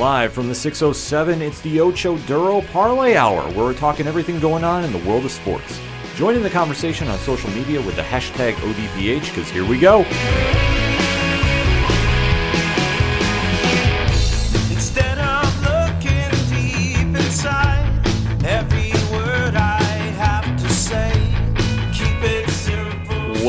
[0.00, 4.64] Live from the 607, it's the Ocho Duro Parlay Hour, where we're talking everything going
[4.64, 5.78] on in the world of sports.
[6.16, 10.06] Join in the conversation on social media with the hashtag ODPH, because here we go.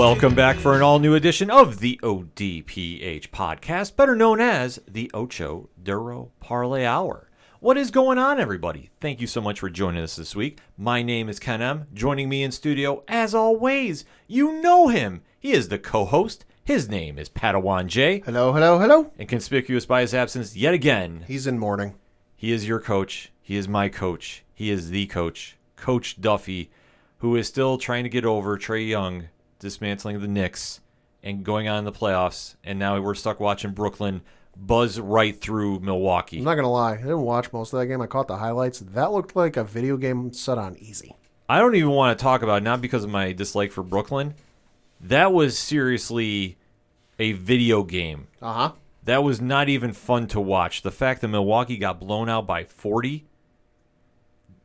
[0.02, 5.12] Welcome back for an all new edition of the ODPH podcast, better known as the
[5.14, 7.30] Ocho Duro Parlay Hour.
[7.60, 8.90] What is going on, everybody?
[9.00, 10.58] Thank you so much for joining us this week.
[10.76, 11.86] My name is Ken M.
[11.94, 15.22] Joining me in studio, as always, you know him.
[15.40, 16.46] He is the co host.
[16.64, 18.22] His name is Padawan J.
[18.26, 19.12] Hello, hello, hello.
[19.20, 21.94] And conspicuous by his absence yet again, He's in mourning.
[22.36, 23.32] he is your coach.
[23.40, 24.44] He is my coach.
[24.52, 26.72] He is the coach, Coach Duffy,
[27.20, 29.28] who is still trying to get over Trae Young
[29.62, 30.82] dismantling the Knicks
[31.24, 32.56] and going on in the playoffs.
[32.64, 34.22] And now we're stuck watching Brooklyn
[34.58, 36.40] buzz right through Milwaukee.
[36.40, 38.02] I'm not gonna lie, I didn't watch most of that game.
[38.02, 38.80] I caught the highlights.
[38.80, 41.16] That looked like a video game set on easy.
[41.48, 44.34] I don't even want to talk about it, not because of my dislike for Brooklyn.
[45.00, 46.58] That was seriously
[47.20, 48.28] a video game.
[48.42, 48.72] Uh huh.
[49.04, 50.82] That was not even fun to watch.
[50.82, 53.26] The fact that Milwaukee got blown out by 40.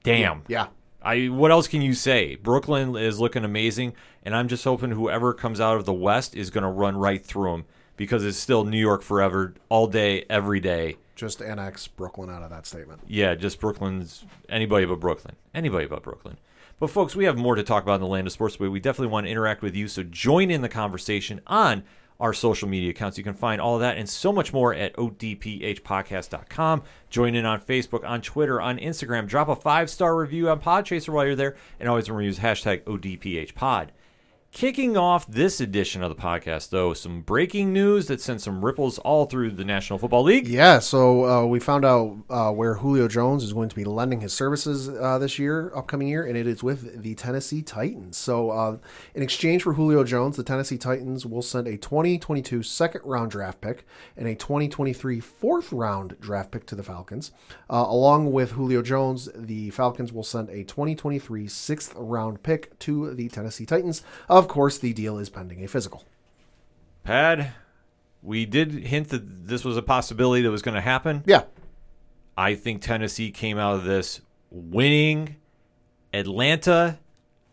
[0.02, 0.42] Damn.
[0.46, 0.68] Yeah.
[1.06, 2.34] I what else can you say?
[2.34, 6.50] Brooklyn is looking amazing, and I'm just hoping whoever comes out of the West is
[6.50, 7.64] going to run right through them
[7.96, 10.96] because it's still New York forever, all day, every day.
[11.14, 13.02] Just annex Brooklyn out of that statement.
[13.06, 16.38] Yeah, just Brooklyn's anybody but Brooklyn, anybody but Brooklyn.
[16.80, 18.80] But folks, we have more to talk about in the land of sports, but we
[18.80, 19.86] definitely want to interact with you.
[19.86, 21.84] So join in the conversation on
[22.20, 23.18] our social media accounts.
[23.18, 26.82] You can find all of that and so much more at odphpodcast.com.
[27.10, 29.26] Join in on Facebook, on Twitter, on Instagram.
[29.26, 32.38] Drop a five star review on Podchaser while you're there, and always remember to use
[32.38, 33.88] hashtag ODPHPod.
[34.56, 38.98] Kicking off this edition of the podcast, though, some breaking news that sent some ripples
[38.98, 40.48] all through the National Football League.
[40.48, 44.22] Yeah, so uh, we found out uh, where Julio Jones is going to be lending
[44.22, 48.16] his services uh, this year, upcoming year, and it is with the Tennessee Titans.
[48.16, 48.78] So, uh,
[49.14, 53.60] in exchange for Julio Jones, the Tennessee Titans will send a 2022 second round draft
[53.60, 53.84] pick
[54.16, 57.30] and a 2023 fourth round draft pick to the Falcons.
[57.68, 63.12] Uh, along with Julio Jones, the Falcons will send a 2023 sixth round pick to
[63.12, 64.02] the Tennessee Titans.
[64.30, 66.04] Of course, the deal is pending a physical.
[67.04, 67.52] Pad,
[68.22, 71.22] we did hint that this was a possibility that was going to happen.
[71.26, 71.44] Yeah,
[72.36, 74.20] I think Tennessee came out of this
[74.50, 75.36] winning.
[76.12, 76.98] Atlanta,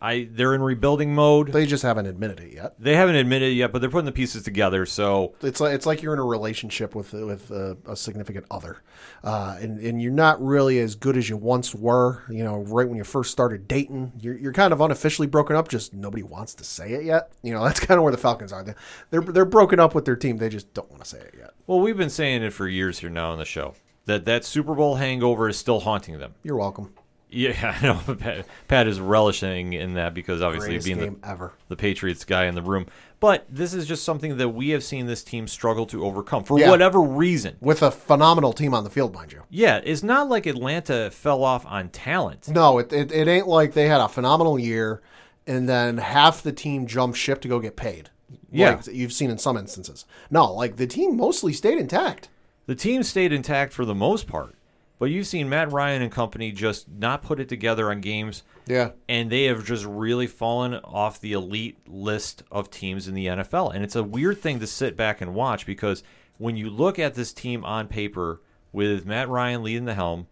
[0.03, 1.53] I they're in rebuilding mode.
[1.53, 2.75] They, just haven't admitted it yet.
[2.77, 4.85] They haven't admitted it yet, but they're putting the pieces together.
[4.85, 8.81] So It's like it's like you're in a relationship with with a, a significant other,
[9.23, 12.23] uh, and and you're not really as good as you once were.
[12.29, 15.69] You know, right when you first started dating, you're you're kind of unofficially broken up.
[15.69, 17.31] Just nobody wants to say it yet.
[17.41, 18.61] You know, that's kind of where the Falcons are.
[18.63, 18.75] They-
[19.09, 20.37] They're they're broken up with their team.
[20.37, 21.51] They just don't want to say it yet.
[21.65, 23.75] well, we've been saying it for years here now on the show
[24.05, 26.33] that that Super Bowl hangover is still haunting them.
[26.43, 26.93] You're welcome.
[27.33, 28.15] Yeah, I know.
[28.15, 31.53] Pat, Pat is relishing in that because obviously Greatest being the ever.
[31.67, 32.85] the Patriots guy in the room.
[33.19, 36.59] But this is just something that we have seen this team struggle to overcome for
[36.59, 36.69] Yeah.
[36.69, 37.55] whatever reason.
[37.61, 39.43] With a phenomenal team on the field, mind you.
[39.49, 42.49] Yeah, it's not like Atlanta fell off on talent.
[42.49, 45.01] No, it, it, it ain't like they had a phenomenal year
[45.47, 48.09] and then half the team jumped ship to go get paid.
[48.51, 48.75] Yeah.
[48.75, 50.05] Like you've seen in some instances.
[50.29, 52.29] No, like the team mostly stayed intact.
[52.65, 54.55] The team stayed intact for the most part,
[55.03, 58.91] but you've seen Matt Ryan and company just not put it together on games, Yeah.
[59.09, 63.69] and they have just really fallen off the elite list of teams in the NFL.
[63.69, 66.03] And it's a weird thing to sit back and watch because
[66.37, 68.39] when you look at this team on paper
[68.71, 70.27] with Matt Ryan leading the helm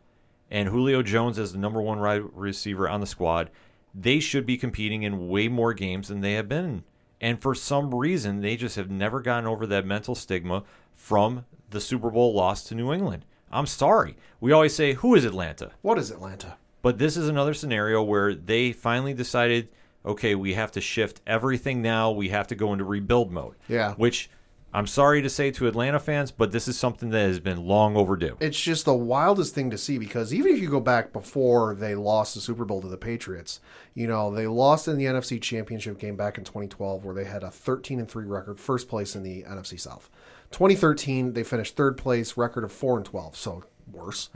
[0.50, 3.50] and Julio Jones as the number one wide receiver on the squad,
[3.94, 6.86] they should be competing in way more games than they have been.
[7.20, 10.64] And for some reason, they just have never gotten over that mental stigma
[10.96, 13.26] from the Super Bowl loss to New England.
[13.52, 14.16] I'm sorry.
[14.40, 15.72] We always say, who is Atlanta?
[15.82, 16.58] What is Atlanta?
[16.82, 19.70] But this is another scenario where they finally decided,
[20.06, 22.12] okay, we have to shift everything now.
[22.12, 23.56] We have to go into rebuild mode.
[23.68, 23.94] Yeah.
[23.96, 24.30] Which
[24.74, 27.98] I'm sorry to say to Atlanta fans, but this is something that has been long
[27.98, 28.38] overdue.
[28.40, 31.94] It's just the wildest thing to see because even if you go back before they
[31.94, 33.60] lost the Super Bowl to the Patriots,
[33.94, 37.44] you know, they lost in the NFC Championship game back in 2012 where they had
[37.44, 40.10] a 13 and 3 record, first place in the NFC South.
[40.52, 44.30] 2013 they finished third place, record of 4 and 12, so worse.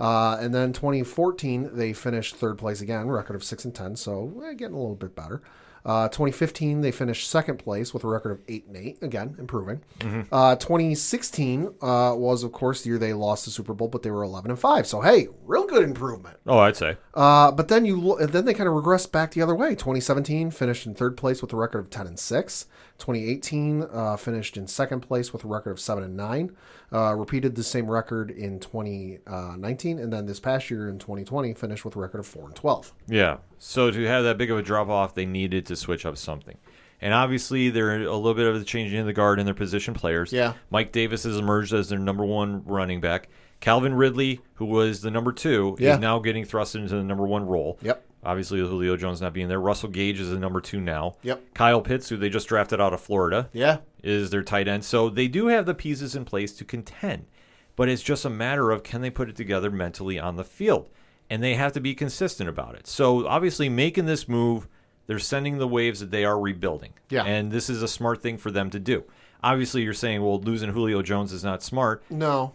[0.00, 4.42] Uh, and then 2014 they finished third place again, record of 6 and 10, so
[4.44, 5.42] eh, getting a little bit better.
[5.84, 9.02] Uh, 2015, they finished second place with a record of eight and eight.
[9.02, 9.82] Again, improving.
[9.98, 10.32] Mm-hmm.
[10.32, 14.10] Uh, 2016 uh, was, of course, the year they lost the Super Bowl, but they
[14.10, 14.86] were 11 and five.
[14.86, 16.38] So hey, real good improvement.
[16.46, 16.96] Oh, I'd say.
[17.14, 19.70] Uh, but then you then they kind of regressed back the other way.
[19.70, 22.66] 2017 finished in third place with a record of 10 and six.
[23.02, 26.56] 2018 uh, finished in second place with a record of seven and nine.
[26.92, 31.84] Uh, repeated the same record in 2019, and then this past year in 2020 finished
[31.84, 32.92] with a record of four and 12.
[33.08, 33.38] Yeah.
[33.58, 36.56] So to have that big of a drop off, they needed to switch up something.
[37.00, 39.94] And obviously, they're a little bit of a changing in the guard in their position
[39.94, 40.32] players.
[40.32, 40.52] Yeah.
[40.70, 43.28] Mike Davis has emerged as their number one running back.
[43.60, 45.94] Calvin Ridley, who was the number two, Yeah.
[45.94, 47.78] is now getting thrust into the number one role.
[47.82, 48.04] Yep.
[48.24, 49.60] Obviously, with Julio Jones not being there.
[49.60, 51.16] Russell Gage is the number two now.
[51.22, 51.54] Yep.
[51.54, 53.78] Kyle Pitts, who they just drafted out of Florida, Yeah.
[54.02, 54.84] is their tight end.
[54.84, 57.26] So they do have the pieces in place to contend.
[57.74, 60.88] But it's just a matter of can they put it together mentally on the field?
[61.30, 62.86] And they have to be consistent about it.
[62.86, 64.68] So obviously making this move,
[65.06, 66.92] they're sending the waves that they are rebuilding.
[67.08, 67.24] Yeah.
[67.24, 69.04] And this is a smart thing for them to do.
[69.42, 72.52] Obviously you're saying, well, losing Julio Jones is not smart, No,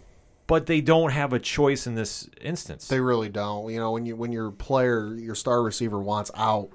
[0.47, 2.87] but they don't have a choice in this instance.
[2.87, 3.71] they really don't.
[3.71, 6.69] You know, when you when your player, your star receiver wants out,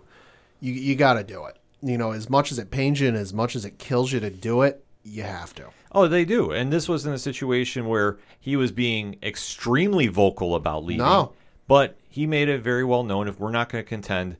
[0.60, 1.56] you you got to do it.
[1.82, 4.20] You know, as much as it pains you and as much as it kills you
[4.20, 5.70] to do it, you have to.
[5.90, 6.52] Oh, they do.
[6.52, 11.04] And this was in a situation where he was being extremely vocal about leaving.
[11.04, 11.32] No.
[11.66, 14.36] But he made it very well known if we're not going to contend,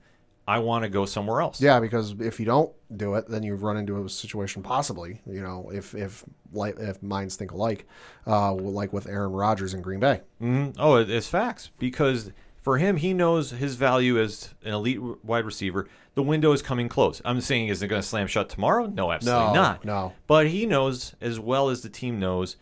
[0.47, 1.61] I want to go somewhere else.
[1.61, 5.21] Yeah, because if you don't do it, then you run into a situation possibly.
[5.27, 7.87] You know, if if like if minds think alike,
[8.27, 10.23] uh, like with Aaron Rodgers in Green Bay.
[10.43, 10.75] Mhm.
[10.79, 11.71] Oh, it's facts.
[11.79, 15.87] Because for him, he knows his value as an elite wide receiver.
[16.15, 17.23] The window is coming close.
[17.25, 18.87] I'm saying, is it going to slam shut tomorrow?
[18.87, 19.85] No, absolutely No, not.
[19.85, 20.13] no.
[20.27, 22.57] But he knows, as well as the team knows,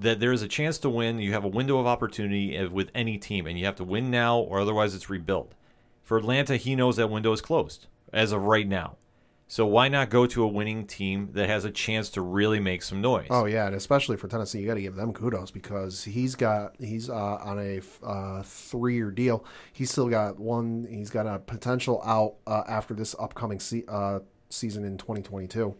[0.00, 1.18] that there is a chance to win.
[1.18, 4.10] You have a window of opportunity uh, with any team, and you have to win
[4.10, 5.52] now, or otherwise it's rebuilt.
[6.08, 8.96] For Atlanta, he knows that window is closed as of right now.
[9.46, 12.82] So why not go to a winning team that has a chance to really make
[12.82, 13.26] some noise?
[13.28, 16.76] Oh yeah, and especially for Tennessee, you got to give them kudos because he's got
[16.78, 19.44] he's uh, on a uh, three year deal.
[19.74, 20.86] He's still got one.
[20.88, 25.74] He's got a potential out uh, after this upcoming se- uh, season in 2022.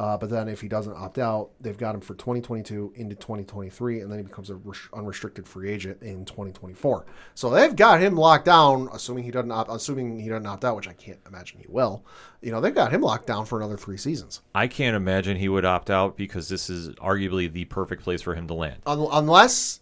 [0.00, 4.00] Uh, but then if he doesn't opt out, they've got him for 2022 into 2023,
[4.00, 7.04] and then he becomes a res- unrestricted free agent in 2024.
[7.34, 10.74] So they've got him locked down, assuming he doesn't opt, assuming he doesn't opt out,
[10.74, 12.02] which I can't imagine he will.
[12.40, 14.40] You know, they've got him locked down for another three seasons.
[14.54, 18.34] I can't imagine he would opt out because this is arguably the perfect place for
[18.34, 18.78] him to land.
[18.86, 19.80] Un- unless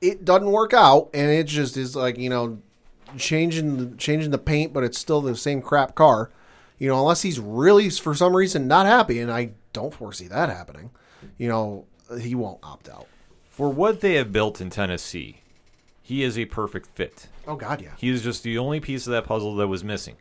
[0.00, 2.62] it doesn't work out and it just is like you know
[3.16, 6.30] changing the, changing the paint, but it's still the same crap car.
[6.78, 10.48] You know, unless he's really for some reason not happy, and I don't foresee that
[10.50, 10.90] happening.
[11.38, 11.86] You know,
[12.20, 13.06] he won't opt out.
[13.48, 15.40] For what they have built in Tennessee,
[16.02, 17.28] he is a perfect fit.
[17.48, 17.92] Oh God, yeah.
[17.96, 20.16] He is just the only piece of that puzzle that was missing.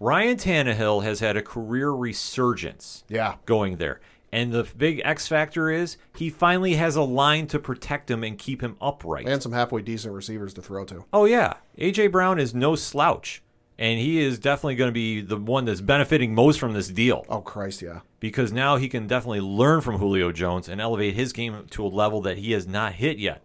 [0.00, 3.34] Ryan Tannehill has had a career resurgence Yeah.
[3.46, 4.00] going there.
[4.30, 8.38] And the big X factor is he finally has a line to protect him and
[8.38, 9.26] keep him upright.
[9.26, 11.04] And some halfway decent receivers to throw to.
[11.12, 11.54] oh, yeah.
[11.78, 12.08] A.J.
[12.08, 13.42] Brown is no slouch.
[13.78, 17.24] And he is definitely going to be the one that's benefiting most from this deal.
[17.28, 18.00] Oh Christ, yeah.
[18.18, 21.88] because now he can definitely learn from Julio Jones and elevate his game to a
[21.88, 23.44] level that he has not hit yet.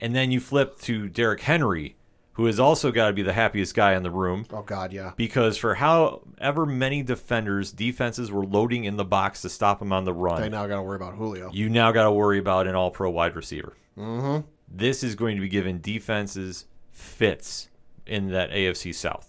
[0.00, 1.96] And then you flip to Derrick Henry,
[2.32, 5.12] who has also got to be the happiest guy in the room Oh God, yeah.
[5.16, 10.04] because for however many defenders, defenses were loading in the box to stop him on
[10.04, 11.50] the run, They now got to worry about Julio.
[11.52, 13.74] you now got to worry about an all pro wide receiver.
[13.96, 14.46] Mm-hmm.
[14.68, 17.68] This is going to be giving defenses fits
[18.06, 19.27] in that AFC South.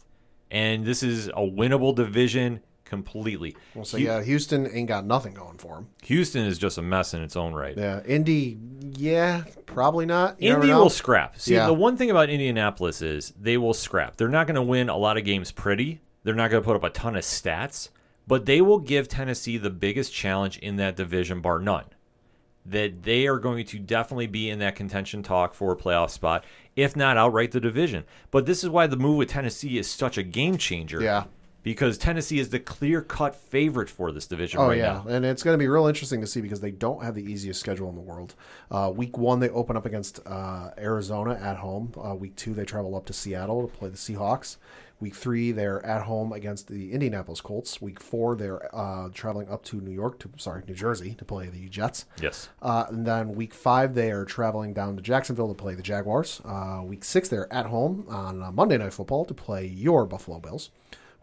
[0.52, 3.56] And this is a winnable division completely.
[3.76, 5.88] We'll say, Hu- yeah, Houston ain't got nothing going for him.
[6.04, 7.78] Houston is just a mess in its own right.
[7.78, 8.58] Yeah, Indy,
[8.94, 10.42] yeah, probably not.
[10.42, 11.40] You Indy will scrap.
[11.40, 11.68] See, Yeah.
[11.68, 14.18] the one thing about Indianapolis is they will scrap.
[14.18, 16.02] They're not going to win a lot of games pretty.
[16.24, 17.90] They're not going to put up a ton of stats,
[18.28, 21.86] but they will give Tennessee the biggest challenge in that division, bar none.
[22.66, 26.44] That they are going to definitely be in that contention talk for a playoff spot,
[26.82, 28.04] if not outright the division.
[28.32, 31.02] But this is why the move with Tennessee is such a game changer.
[31.02, 31.26] Yeah.
[31.62, 35.06] Because Tennessee is the clear cut favorite for this division Oh right yeah, now.
[35.10, 37.60] and it's going to be real interesting to see because they don't have the easiest
[37.60, 38.34] schedule in the world.
[38.72, 41.92] Uh, week one they open up against uh, Arizona at home.
[42.02, 44.56] Uh, week two they travel up to Seattle to play the Seahawks.
[45.00, 47.82] Week three they're at home against the Indianapolis Colts.
[47.82, 51.48] Week four they're uh, traveling up to New York to sorry New Jersey to play
[51.48, 52.06] the Jets.
[52.22, 52.50] Yes.
[52.62, 56.42] Uh, and then week five, they are traveling down to Jacksonville to play the Jaguars.
[56.44, 60.40] Uh, week six, they're at home on uh, Monday Night Football to play your Buffalo
[60.40, 60.70] Bills.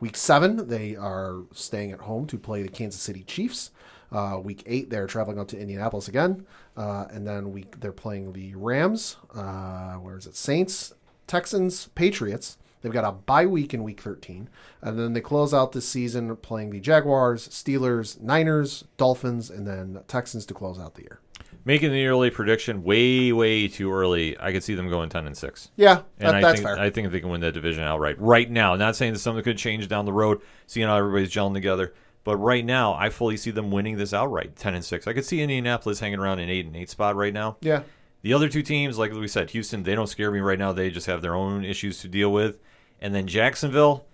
[0.00, 3.70] Week seven, they are staying at home to play the Kansas City Chiefs.
[4.12, 6.46] Uh, week eight, they're traveling up to Indianapolis again.
[6.76, 9.16] Uh, and then week they're playing the Rams.
[9.34, 10.36] Uh, where is it?
[10.36, 10.94] Saints,
[11.26, 12.56] Texans, Patriots.
[12.86, 14.48] They've got a bye week in week 13,
[14.80, 20.04] and then they close out the season playing the Jaguars, Steelers, Niners, Dolphins, and then
[20.06, 21.18] Texans to close out the year.
[21.64, 24.38] Making the early prediction way, way too early.
[24.38, 25.72] I could see them going ten and six.
[25.74, 26.78] Yeah, And that, I that's think fair.
[26.78, 28.76] I think they can win that division outright right now.
[28.76, 31.92] Not saying that something could change down the road, seeing how everybody's gelling together.
[32.22, 35.08] But right now, I fully see them winning this outright, ten and six.
[35.08, 37.56] I could see Indianapolis hanging around an eight and eight spot right now.
[37.60, 37.82] yeah,
[38.22, 40.70] The other two teams, like we said, Houston, they don't scare me right now.
[40.72, 42.58] They just have their own issues to deal with.
[43.00, 44.06] And then Jacksonville,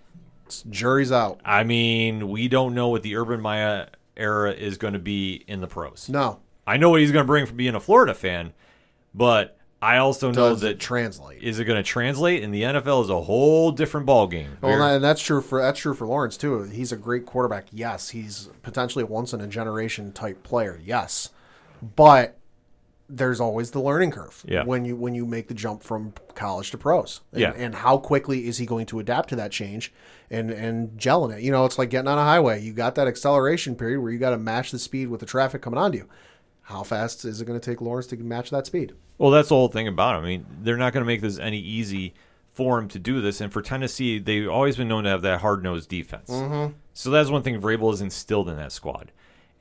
[0.69, 1.39] jury's out.
[1.45, 5.61] I mean, we don't know what the Urban Meyer era is going to be in
[5.61, 6.09] the pros.
[6.09, 8.53] No, I know what he's going to bring from being a Florida fan,
[9.13, 11.43] but I also know does that it translate?
[11.43, 12.41] is it going to translate?
[12.43, 14.57] And the NFL is a whole different ball game.
[14.61, 16.63] Well, and that's true for that's true for Lawrence too.
[16.63, 17.65] He's a great quarterback.
[17.71, 20.79] Yes, he's potentially a once in a generation type player.
[20.83, 21.31] Yes,
[21.95, 22.37] but
[23.15, 24.63] there's always the learning curve Yeah.
[24.63, 27.21] when you when you make the jump from college to pros.
[27.31, 27.53] And, Yeah.
[27.55, 29.93] and how quickly is he going to adapt to that change
[30.31, 31.43] and and gel in it?
[31.43, 32.61] You know, it's like getting on a highway.
[32.61, 35.61] You got that acceleration period where you got to match the speed with the traffic
[35.61, 36.09] coming onto you.
[36.67, 38.93] How fast is it going to take Lawrence to match that speed?
[39.17, 40.23] Well, that's the whole thing about him.
[40.23, 42.13] I mean, they're not going to make this any easy
[42.53, 43.41] for him to do this.
[43.41, 46.29] And for Tennessee, they've always been known to have that hard nosed defense.
[46.29, 46.73] Mm-hmm.
[46.93, 49.11] So that's one thing Vrabel has instilled in that squad.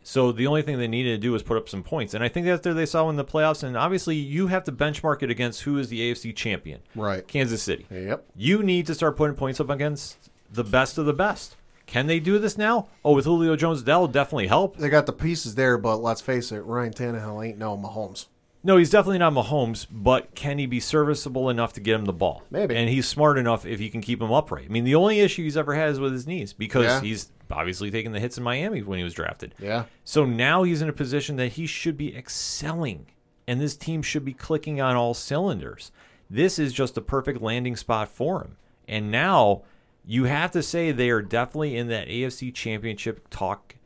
[0.03, 2.15] So the only thing they needed to do was put up some points.
[2.15, 3.63] And I think that's there they saw in the playoffs.
[3.63, 6.81] And obviously, you have to benchmark it against who is the AFC champion.
[6.95, 7.27] Right.
[7.27, 7.87] Kansas City.
[7.91, 8.25] Yep.
[8.37, 11.57] You need to start putting points up against the best of the best.
[11.87, 12.89] Can they do this now?
[13.05, 14.77] Oh, with Julio Jones, that'll definitely help.
[14.77, 18.27] They got the pieces there, but let's face it, Ryan Tannehill ain't no Mahomes.
[18.65, 22.13] No, he's definitely not Mahomes, but can he be serviceable enough to get him the
[22.13, 22.45] ball?
[22.51, 22.77] Maybe.
[22.77, 24.67] And he's smart enough if he can keep him upright.
[24.67, 27.01] I mean, the only issue he's ever had is with his knees because Yeah.
[27.01, 29.55] he's obviously taking the hits in Miami when he was drafted.
[29.59, 29.85] Yeah.
[30.05, 33.07] So now he's in a position that he should be excelling,
[33.47, 35.93] and this team should be clicking on all cylinders.
[36.31, 38.57] This is just the perfect landing spot for him.
[38.89, 39.63] And now
[40.05, 43.77] you have to say they are definitely in that AFC championship talk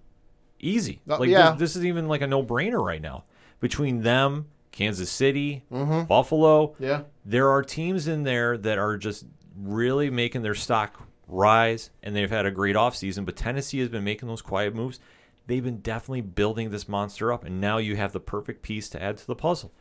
[0.60, 1.00] easy.
[1.08, 1.50] Uh, like yeah.
[1.50, 3.24] this, this is even like a no brainer right now.
[3.60, 6.04] Between them, Kansas City, Mm-hmm.
[6.06, 7.02] Buffalo, Yeah.
[7.24, 12.30] there are teams in there that are just really making their stock rise and they've
[12.30, 15.00] had a great offseason but tennessee has been making those quiet moves
[15.46, 19.02] they've been definitely building this monster up and now you have the perfect piece to
[19.02, 19.72] add to the puzzle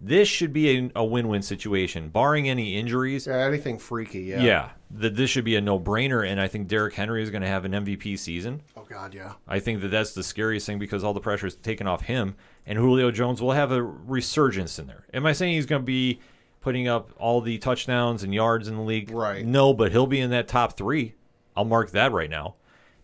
[0.00, 4.40] this should be a, a win-win situation barring any injuries Yeah, anything freaky, yeah.
[4.40, 7.48] yeah, that this should be a no-brainer and i think Derrick henry is going to
[7.48, 9.34] have an mvp season Oh God, yeah.
[9.46, 12.36] I think that that's the scariest thing because all the pressure is taken off him,
[12.64, 15.04] and Julio Jones will have a resurgence in there.
[15.12, 16.20] Am I saying he's going to be
[16.60, 19.10] putting up all the touchdowns and yards in the league?
[19.10, 19.44] Right.
[19.44, 21.14] No, but he'll be in that top three.
[21.56, 22.54] I'll mark that right now.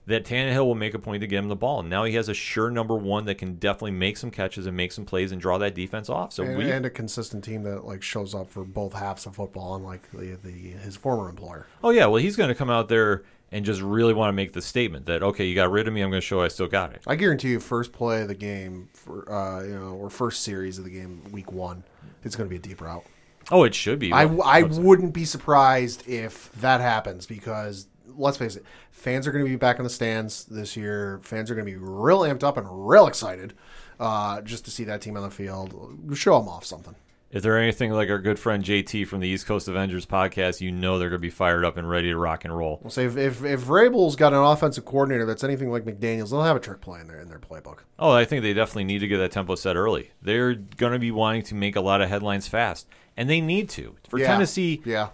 [0.06, 1.80] That Tannehill will make a point to get him the ball.
[1.80, 4.76] And now he has a sure number one that can definitely make some catches and
[4.76, 6.34] make some plays and draw that defense off.
[6.34, 9.36] So And, we, and a consistent team that like shows up for both halves of
[9.36, 11.66] football, unlike the, the his former employer.
[11.82, 14.52] oh yeah, well he's going to come out there and just really want to make
[14.52, 16.66] the statement that okay, you got rid of me, I'm going to show I still
[16.68, 17.00] got it.
[17.06, 20.76] I guarantee you, first play of the game, for, uh, you know, or first series
[20.76, 21.82] of the game, week one,
[22.24, 23.04] it's going to be a deep route.
[23.50, 24.12] Oh, it should be.
[24.12, 27.86] I, What- I wouldn't be surprised if that happens because
[28.16, 31.20] let's face it, fans are going to be back in the stands this year.
[31.22, 33.54] Fans are going to be real amped up and real excited
[34.00, 35.98] uh, just to see that team on the field.
[36.14, 36.94] Show them off something.
[37.30, 40.70] If they're anything like our good friend JT from the East Coast Avengers podcast, you
[40.70, 42.78] know they're going to be fired up and ready to rock and roll.
[42.80, 46.44] We'll say if, if if Vrabel's got an offensive coordinator that's anything like McDaniels, they'll
[46.44, 47.78] have a trick play in there in their playbook.
[47.98, 50.12] Oh, I think they definitely need to get that tempo set early.
[50.22, 53.68] They're going to be wanting to make a lot of headlines fast, and they need
[53.70, 53.96] to.
[54.08, 54.26] For Yeah.
[54.28, 55.08] Tennessee, Yeah.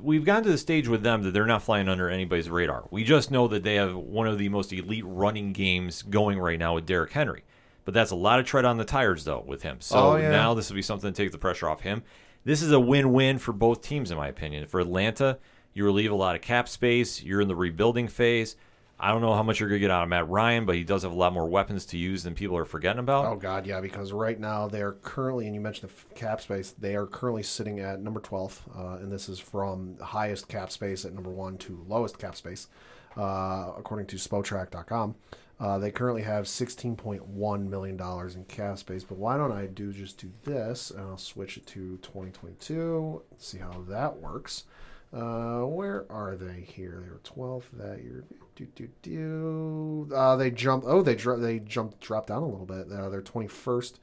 [0.00, 2.84] we've gotten to the stage with them that they're not flying under anybody's radar.
[2.90, 6.58] We just know that they have one of the most elite running games going right
[6.58, 7.44] now with Derrick Henry.
[7.84, 9.78] But that's a lot of tread on the tires, though, with him.
[9.80, 10.30] So Oh, yeah.
[10.30, 12.02] now this will be something to take the pressure off him.
[12.44, 14.66] This is a win win for both teams, in my opinion.
[14.66, 15.38] For Atlanta,
[15.72, 17.22] you relieve a lot of cap space.
[17.22, 18.54] You're in the rebuilding phase.
[19.00, 20.84] I don't know how much you're going to get out of Matt Ryan, but he
[20.84, 23.24] does have a lot more weapons to use than people are forgetting about.
[23.24, 23.80] Oh God, yeah.
[23.80, 27.42] Because right now they are currently, and you mentioned the cap space, they are currently
[27.42, 31.56] sitting at number twelve, uh, and this is from highest cap space at number one
[31.58, 32.68] to lowest cap space,
[33.16, 35.14] uh, according to Spotrac.com.
[35.58, 39.04] Uh, they currently have sixteen point one million dollars in cap space.
[39.04, 42.56] But why don't I do just do this, and I'll switch it to twenty twenty
[42.60, 43.22] two.
[43.38, 44.64] See how that works.
[45.12, 47.02] Uh, where are they here?
[47.04, 48.24] They were 12th that year.
[48.54, 50.14] Do do do.
[50.14, 50.86] Uh, they jumped.
[50.88, 52.86] Oh, they dro- they jumped dropped down a little bit.
[52.92, 53.94] Uh, they're 21st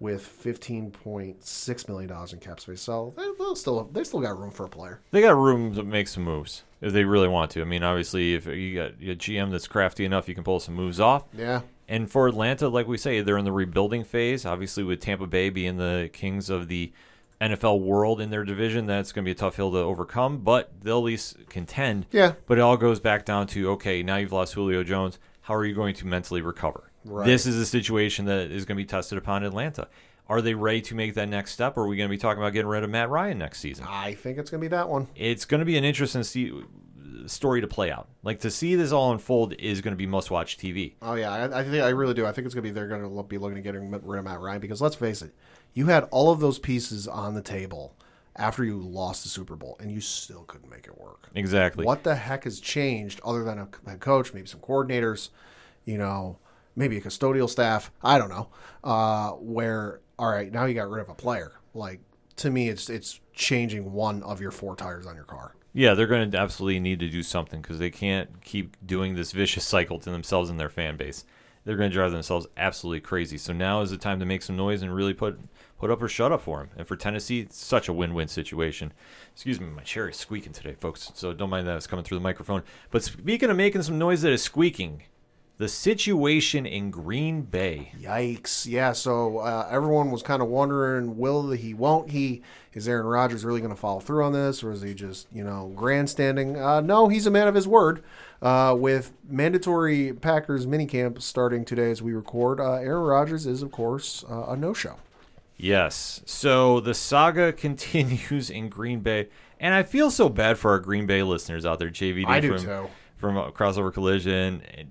[0.00, 2.80] with 15.6 million dollars in cap space.
[2.80, 5.00] So they, they'll still they still got room for a player.
[5.10, 7.60] They got room to make some moves if they really want to.
[7.60, 10.74] I mean, obviously, if you got a GM that's crafty enough, you can pull some
[10.74, 11.24] moves off.
[11.36, 11.62] Yeah.
[11.88, 14.46] And for Atlanta, like we say, they're in the rebuilding phase.
[14.46, 16.92] Obviously, with Tampa Bay being the kings of the
[17.50, 20.72] NFL world in their division, that's going to be a tough hill to overcome, but
[20.82, 22.06] they'll at least contend.
[22.10, 22.32] Yeah.
[22.46, 25.18] But it all goes back down to okay, now you've lost Julio Jones.
[25.42, 26.90] How are you going to mentally recover?
[27.04, 27.26] Right.
[27.26, 29.88] This is a situation that is going to be tested upon Atlanta.
[30.26, 31.76] Are they ready to make that next step?
[31.76, 33.84] Or are we going to be talking about getting rid of Matt Ryan next season?
[33.86, 35.08] I think it's going to be that one.
[35.14, 36.50] It's going to be an interesting see,
[37.26, 38.08] story to play out.
[38.22, 40.94] Like to see this all unfold is going to be must-watch TV.
[41.02, 42.26] Oh yeah, I, I think I really do.
[42.26, 44.24] I think it's going to be they're going to be looking at getting rid of
[44.24, 45.34] Matt Ryan because let's face it,
[45.74, 47.94] you had all of those pieces on the table
[48.36, 51.28] after you lost the Super Bowl and you still couldn't make it work.
[51.34, 51.84] Exactly.
[51.84, 55.30] What the heck has changed other than a head coach, maybe some coordinators,
[55.84, 56.38] you know,
[56.74, 57.90] maybe a custodial staff?
[58.02, 58.48] I don't know.
[58.82, 61.52] Uh, where all right, now you got rid of a player.
[61.74, 62.00] Like
[62.36, 65.54] to me, it's it's changing one of your four tires on your car.
[65.72, 69.32] Yeah, they're going to absolutely need to do something because they can't keep doing this
[69.32, 71.24] vicious cycle to themselves and their fan base.
[71.64, 73.38] They're going to drive themselves absolutely crazy.
[73.38, 75.38] So now is the time to make some noise and really put
[75.84, 76.70] put up or shut up for him.
[76.78, 78.94] And for Tennessee, it's such a win-win situation.
[79.34, 81.12] Excuse me, my chair is squeaking today, folks.
[81.12, 82.62] So don't mind that it's coming through the microphone.
[82.90, 85.02] But speaking of making some noise that is squeaking,
[85.58, 87.92] the situation in Green Bay.
[88.00, 88.66] Yikes!
[88.66, 92.40] Yeah, so uh, everyone was kind of wondering, will he, won't he?
[92.72, 95.44] Is Aaron Rodgers really going to follow through on this, or is he just, you
[95.44, 96.58] know, grandstanding?
[96.58, 98.02] Uh, no, he's a man of his word.
[98.40, 103.70] Uh, with mandatory Packers minicamp starting today as we record, uh, Aaron Rodgers is, of
[103.70, 104.96] course, uh, a no-show.
[105.56, 106.22] Yes.
[106.26, 109.28] So the saga continues in Green Bay,
[109.60, 112.58] and I feel so bad for our Green Bay listeners out there, JVD I do
[112.58, 112.86] from too.
[113.16, 114.62] from uh, Crossover Collision.
[114.76, 114.82] Uh,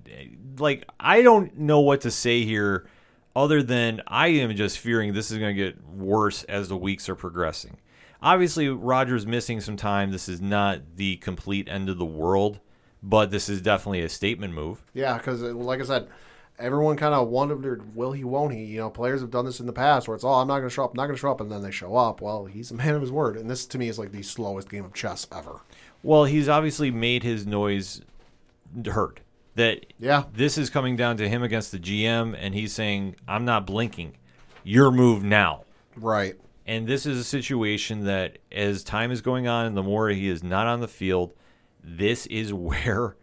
[0.58, 2.86] Like I don't know what to say here,
[3.36, 7.08] other than I am just fearing this is going to get worse as the weeks
[7.08, 7.78] are progressing.
[8.22, 10.10] Obviously, Rodgers missing some time.
[10.10, 12.58] This is not the complete end of the world,
[13.02, 14.82] but this is definitely a statement move.
[14.94, 16.08] Yeah, because like I said,
[16.58, 18.64] everyone kind of wondered, will he, won't he?
[18.64, 20.68] You know, players have done this in the past where it's, oh, I'm not going
[20.68, 22.20] to show up, I'm not going to show up, and then they show up.
[22.20, 24.68] Well, he's a man of his word, and this to me is like the slowest
[24.70, 25.60] game of chess ever.
[26.02, 28.02] Well, he's obviously made his noise
[28.86, 29.20] heard.
[29.56, 30.24] That Yeah.
[30.34, 34.16] this is coming down to him against the GM, and he's saying, "I'm not blinking.
[34.64, 35.62] Your move now."
[35.96, 36.34] Right.
[36.66, 40.28] And this is a situation that, as time is going on, and the more he
[40.28, 41.34] is not on the field,
[41.84, 43.14] this is where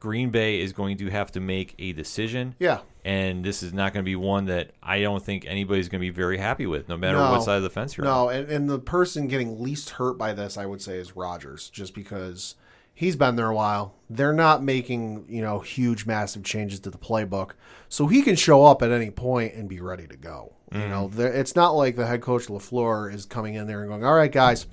[0.00, 2.54] Green Bay is going to have to make a decision.
[2.58, 2.80] Yeah.
[3.04, 6.06] And this is not going to be one that I don't think anybody's going to
[6.06, 7.32] be very happy with, no matter No.
[7.32, 8.12] what side of the fence you're on.
[8.12, 11.70] No, and, and the person getting least hurt by this, I would say, is Rodgers,
[11.70, 12.54] just because
[12.98, 13.94] he's been there a while.
[14.10, 17.52] They're not making, you know, huge, massive changes to the playbook.
[17.88, 20.54] So he can show up at any point and be ready to go.
[20.72, 24.04] You know, it's not like the head coach LaFleur is coming in there and going,
[24.04, 24.66] all right, guys,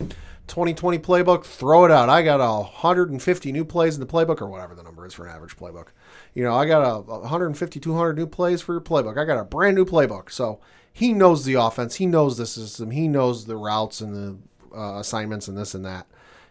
[0.47, 2.09] 2020 playbook, throw it out.
[2.09, 5.27] I got a 150 new plays in the playbook, or whatever the number is for
[5.27, 5.89] an average playbook.
[6.33, 9.19] You know, I got a, a 150, 200 new plays for your playbook.
[9.19, 10.31] I got a brand new playbook.
[10.31, 10.59] So
[10.91, 11.95] he knows the offense.
[11.95, 12.89] He knows the system.
[12.89, 16.07] He knows the routes and the uh, assignments and this and that.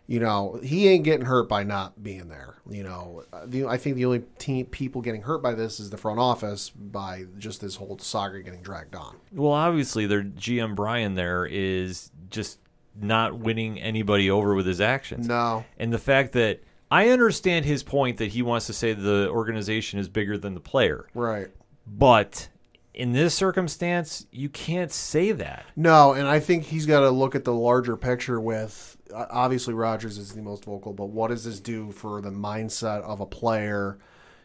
[0.06, 2.56] You know, he ain't getting hurt by not being there.
[2.68, 5.96] You know, the, I think the only team people getting hurt by this is the
[5.96, 9.16] front office by just this whole saga getting dragged on.
[9.32, 12.58] Well, obviously, their GM Brian there is just
[13.00, 15.26] not winning anybody over with his actions.
[15.26, 15.64] No.
[15.78, 19.98] And the fact that I understand his point that he wants to say the organization
[19.98, 21.48] is bigger than the player, Right.
[21.86, 22.48] but
[22.92, 25.64] in this circumstance, you can't say that.
[25.74, 30.18] No, and I think he's got to look at the larger picture with obviously Rodgers
[30.18, 33.98] is the most vocal, but what does this do for the mindset of a player?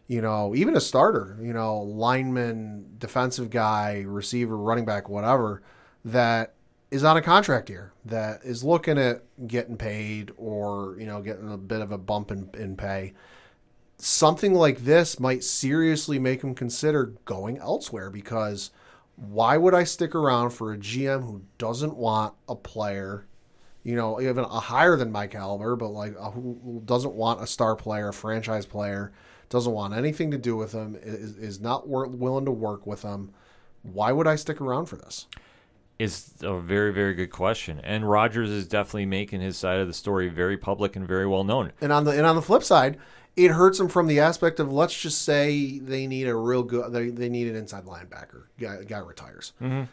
[0.07, 5.61] You know, even a starter, you know, lineman, defensive guy, receiver, running back, whatever,
[6.03, 6.53] that
[6.89, 11.51] is on a contract here, that is looking at getting paid or, you know, getting
[11.51, 13.13] a bit of a bump in, in pay
[13.99, 18.71] something like this might seriously make him consider going elsewhere because
[19.17, 23.27] why would I stick around for a GM who doesn't want a player,
[23.83, 27.47] you know, even a higher than Mike caliber, but like a, who doesn't want a
[27.47, 29.11] star player, a franchise player,
[29.49, 33.31] doesn't want anything to do with him, is, is not willing to work with him.
[33.81, 35.27] Why would I stick around for this?
[35.97, 37.81] Is a very, very good question.
[37.83, 41.43] And Rodgers is definitely making his side of the story very public and very well
[41.43, 41.73] known.
[41.81, 42.97] And on the and on the flip side,
[43.35, 46.93] it hurts them from the aspect of let's just say they need a real good
[46.93, 49.51] they, they need an inside linebacker guy, guy retires.
[49.61, 49.83] Mm-hmm.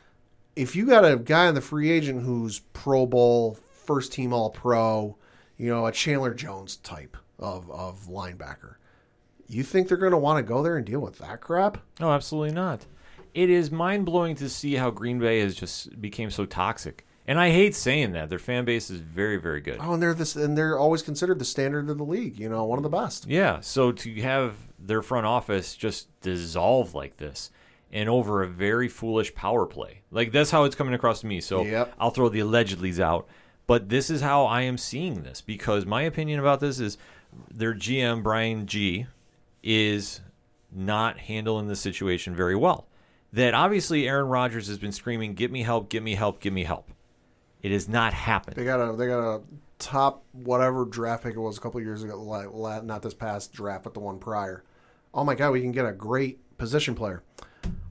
[0.55, 4.51] If you got a guy on the free agent who's Pro Bowl, first team All
[4.51, 5.17] Pro,
[5.57, 8.77] you know a Chandler Jones type of of linebacker,
[9.47, 11.79] you think they're going to want to go there and deal with that crap?
[12.01, 12.87] No, absolutely not.
[13.35, 17.07] It is mind blowing to see how Green Bay has just became so toxic.
[17.29, 18.31] And I hate saying that.
[18.31, 19.79] Their fan base is very, very good.
[19.81, 22.39] Oh, and they're this and they're always considered the standard of the league.
[22.39, 23.27] You know, one of the best.
[23.27, 27.51] Yeah, so to have their front office just dissolve like this,
[27.93, 30.03] and over a very foolish power play.
[30.11, 31.41] Like that's how it's coming across to me.
[31.41, 31.95] So Yep.
[31.99, 33.29] I'll throw the allegedly's out.
[33.67, 36.99] But this is how I am seeing this because my opinion about this is
[37.51, 39.07] their GM Brian G
[39.63, 40.21] is
[40.71, 42.87] not handling the situation very well.
[43.33, 45.89] That obviously Aaron Rodgers has been screaming, "Get me help!
[45.89, 46.41] Get me help!
[46.41, 46.91] Get me help!"
[47.61, 48.57] It has not happened.
[48.57, 49.43] They got a they got a
[49.79, 52.81] top whatever draft pick it was a couple years ago.
[52.85, 54.63] Not this past draft, but the one prior.
[55.13, 57.23] Oh my God, we can get a great position player.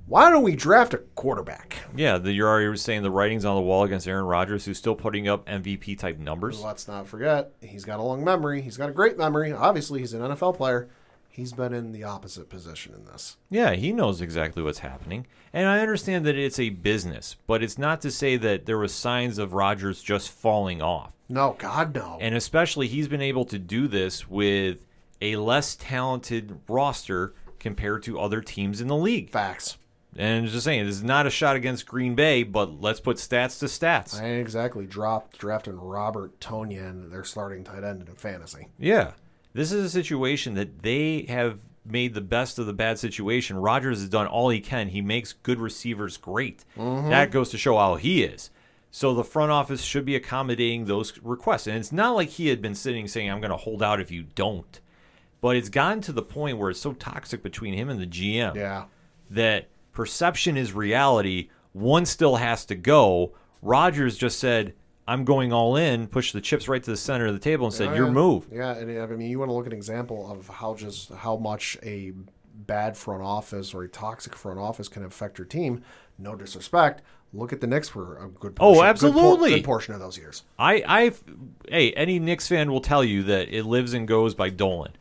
[0.07, 1.77] Why don't we draft a quarterback?
[1.95, 4.93] Yeah, the, you're already saying the writing's on the wall against Aaron Rodgers, who's still
[4.93, 6.61] putting up MVP type numbers.
[6.61, 8.61] Let's not forget, he's got a long memory.
[8.61, 9.51] He's got a great memory.
[9.51, 10.89] Obviously, he's an NFL player.
[11.27, 13.37] He's been in the opposite position in this.
[13.49, 15.25] Yeah, he knows exactly what's happening.
[15.51, 18.93] And I understand that it's a business, but it's not to say that there was
[18.93, 21.13] signs of Rodgers just falling off.
[21.27, 22.19] No, God, no.
[22.21, 24.85] And especially he's been able to do this with
[25.19, 29.31] a less talented roster compared to other teams in the league.
[29.31, 29.77] Facts.
[30.17, 33.59] And just saying, this is not a shot against Green Bay, but let's put stats
[33.59, 34.19] to stats.
[34.21, 38.69] I ain't exactly dropped drafting Robert Tonyan, their starting tight end in fantasy.
[38.79, 39.11] Yeah.
[39.53, 43.57] This is a situation that they have made the best of the bad situation.
[43.57, 44.87] Rodgers has done all he can.
[44.87, 46.63] He makes good receivers great.
[46.77, 47.09] Mm-hmm.
[47.09, 48.49] That goes to show how he is.
[48.91, 51.67] So the front office should be accommodating those requests.
[51.67, 54.09] And it's not like he had been sitting saying, I'm going to hold out if
[54.11, 54.79] you don't.
[55.41, 58.55] But it's gotten to the point where it's so toxic between him and the GM
[58.55, 58.85] Yeah.
[59.29, 61.49] that perception is reality.
[61.73, 63.33] One still has to go.
[63.63, 64.73] Rodgers just said,
[65.07, 67.73] I'm going all in, pushed the chips right to the center of the table and
[67.73, 68.11] said, Oh, Your yeah.
[68.13, 68.47] move.
[68.51, 71.35] Yeah, and I mean, you want to look at an example of how just how
[71.37, 72.13] much a
[72.53, 75.81] bad front office or a toxic front office can affect your team.
[76.17, 77.01] No disrespect.
[77.33, 78.57] Look at the Knicks for a good.
[78.59, 79.49] Oh, Portion, good por- absolutely.
[79.55, 80.43] good portion of those years.
[80.57, 81.11] I, I,
[81.69, 84.93] hey, any Knicks fan will tell you that it lives and goes by Dolan,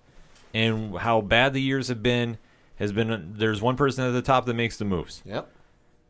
[0.52, 2.38] and how bad the years have been
[2.76, 3.34] has been.
[3.36, 5.22] There's one person at the top that makes the moves.
[5.24, 5.50] Yep.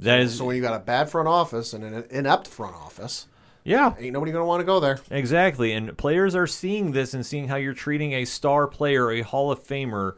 [0.01, 3.29] That is, So when you got a bad front office and an inept front office,
[3.65, 4.99] yeah, ain't nobody gonna want to go there.
[5.11, 5.73] exactly.
[5.73, 9.51] And players are seeing this and seeing how you're treating a star player, a Hall
[9.53, 10.15] of Famer,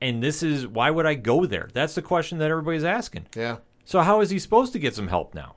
[0.00, 1.68] and this is why would I go there?
[1.72, 3.26] That's the question that everybody's asking.
[3.36, 3.58] Yeah.
[3.84, 5.56] So how is he supposed to get some help now?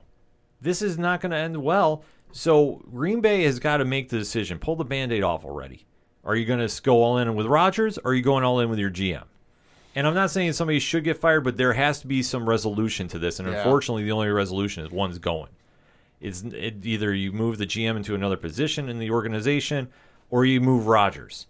[0.60, 2.04] This is not going to end well.
[2.32, 4.58] So Green Bay has got to make the decision.
[4.58, 5.84] Pull the band-aid off already.
[6.22, 8.68] Are you going to go all in with Rodgers or are you going all in
[8.70, 9.24] with your GM?
[9.94, 13.08] And I'm not saying somebody should get fired, but there has to be some resolution
[13.08, 13.38] to this.
[13.40, 13.56] And Yeah.
[13.56, 15.50] unfortunately, the only resolution is one's going.
[16.20, 19.88] It's it, either you move the GM into another position in the organization
[20.30, 21.46] or you move Rodgers.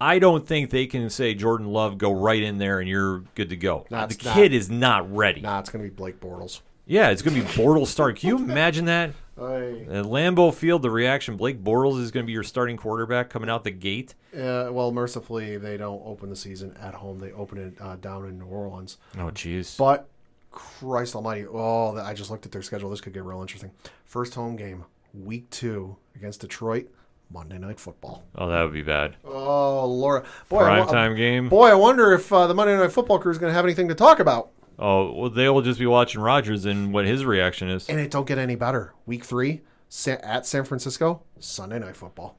[0.00, 3.48] I don't think they can say Jordan Love go right in there and you're good
[3.50, 3.86] to go.
[3.90, 4.34] The it's not.
[4.34, 5.40] kid is not ready.
[5.40, 6.60] Nah, it's gonna be Blake Bortles.
[6.90, 8.16] Yeah, it's going to be Bortles start.
[8.18, 9.10] Can you imagine that?
[9.38, 13.48] At Lambeau Field, the reaction Blake Bortles is going to be your starting quarterback coming
[13.48, 14.14] out the gate.
[14.34, 17.18] Uh, well, mercifully, they don't open the season at home.
[17.18, 18.98] They open it uh, down in New Orleans.
[19.16, 19.76] Oh, jeez.
[19.78, 20.08] But
[20.50, 21.46] Christ Almighty!
[21.46, 22.90] Oh, I just looked at their schedule.
[22.90, 23.70] This could get real interesting.
[24.04, 26.88] First home game, week two against Detroit,
[27.30, 28.24] Monday Night Football.
[28.34, 29.16] Oh, that would be bad.
[29.24, 31.48] Oh, Laura, boy, I Prime wa- time game.
[31.48, 33.88] Boy, I wonder if uh, the Monday Night Football crew is going to have anything
[33.88, 34.50] to talk about.
[34.78, 37.88] Oh, well, they will just be watching Rodgers and what his reaction is.
[37.88, 38.94] And it don't get any better.
[39.06, 39.62] Week three,
[40.06, 42.38] at San Francisco, Sunday Night Football.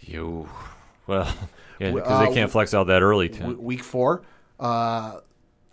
[0.00, 0.48] You,
[1.06, 1.32] well,
[1.78, 3.28] yeah, because they uh, can't flex out that early.
[3.28, 3.54] Too.
[3.56, 4.22] week four,
[4.58, 5.20] uh,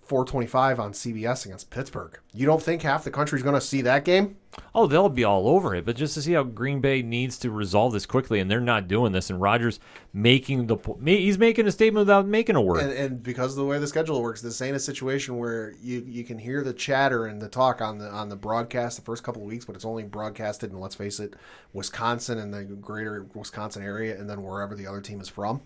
[0.10, 2.20] 425 on CBS against Pittsburgh.
[2.34, 4.38] You don't think half the country's going to see that game?
[4.74, 5.86] Oh, they'll be all over it.
[5.86, 8.88] But just to see how Green Bay needs to resolve this quickly, and they're not
[8.88, 9.80] doing this, and Rodgers
[10.12, 12.82] making the he's making a statement without making a word.
[12.82, 16.04] And, and because of the way the schedule works, this ain't a situation where you,
[16.08, 19.24] you can hear the chatter and the talk on the on the broadcast the first
[19.24, 21.36] couple of weeks, but it's only broadcasted in let's face it,
[21.72, 25.62] Wisconsin and the greater Wisconsin area, and then wherever the other team is from.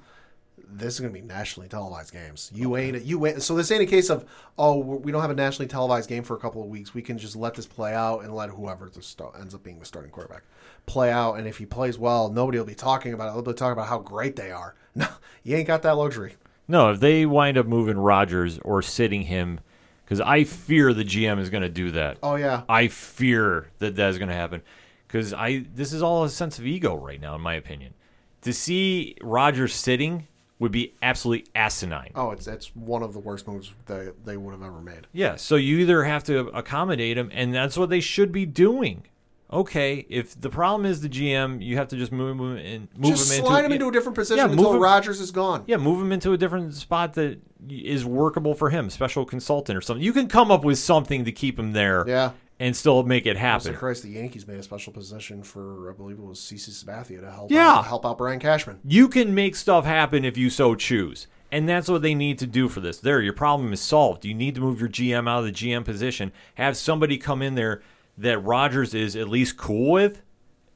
[0.58, 2.52] This is going to be nationally televised games.
[2.54, 3.42] You ain't you ain't.
[3.44, 4.26] So this ain't a case of
[4.58, 6.94] oh we don't have a nationally televised game for a couple of weeks.
[6.94, 9.80] We can just let this play out and let whoever the st- ends up being
[9.80, 10.44] the starting quarterback
[10.86, 11.36] play out.
[11.36, 13.34] And if he plays well, nobody will be talking about it.
[13.34, 14.76] They'll be talking about how great they are.
[14.96, 15.08] No,
[15.42, 16.36] you ain't got that luxury.
[16.68, 19.60] No, if they wind up moving Rodgers or sitting him,
[20.06, 22.20] because I fear the GM is going to do that.
[22.22, 24.62] Oh yeah, I fear that that is going to happen
[25.08, 27.96] because I this is all a sense of ego right now, in my opinion.
[28.42, 30.28] To see Rodgers sitting
[30.60, 32.12] would be absolutely asinine.
[32.16, 35.08] Oh, it's that's one of the worst moves that they would have ever made.
[35.12, 39.04] Yeah, so you either have to accommodate him, and that's what they should be doing.
[39.52, 43.12] Okay, if the problem is the GM, you have to just move him and move
[43.12, 45.64] Just him slide into him into a different position yeah, until him- Rodgers is gone.
[45.68, 47.40] Yeah, move him into a different spot that
[47.70, 50.04] is workable for him, special consultant or something.
[50.04, 52.32] You can come up with something to keep him there Yeah.
[52.64, 53.76] And still make it So happen.
[53.76, 57.30] Christ, the Yankees made a special position for I believe it was CC Sabathia to
[57.30, 57.70] help Yeah.
[57.74, 58.80] out, help out Brian Cashman.
[58.86, 61.28] You can make stuff happen if you so choose.
[61.52, 62.98] And that's what they need to do for this.
[63.00, 64.24] There, your problem is solved.
[64.24, 66.32] You need to move your GM out of the GM position.
[66.56, 67.82] Have somebody come in there
[68.18, 70.22] that Rodgers is at least cool with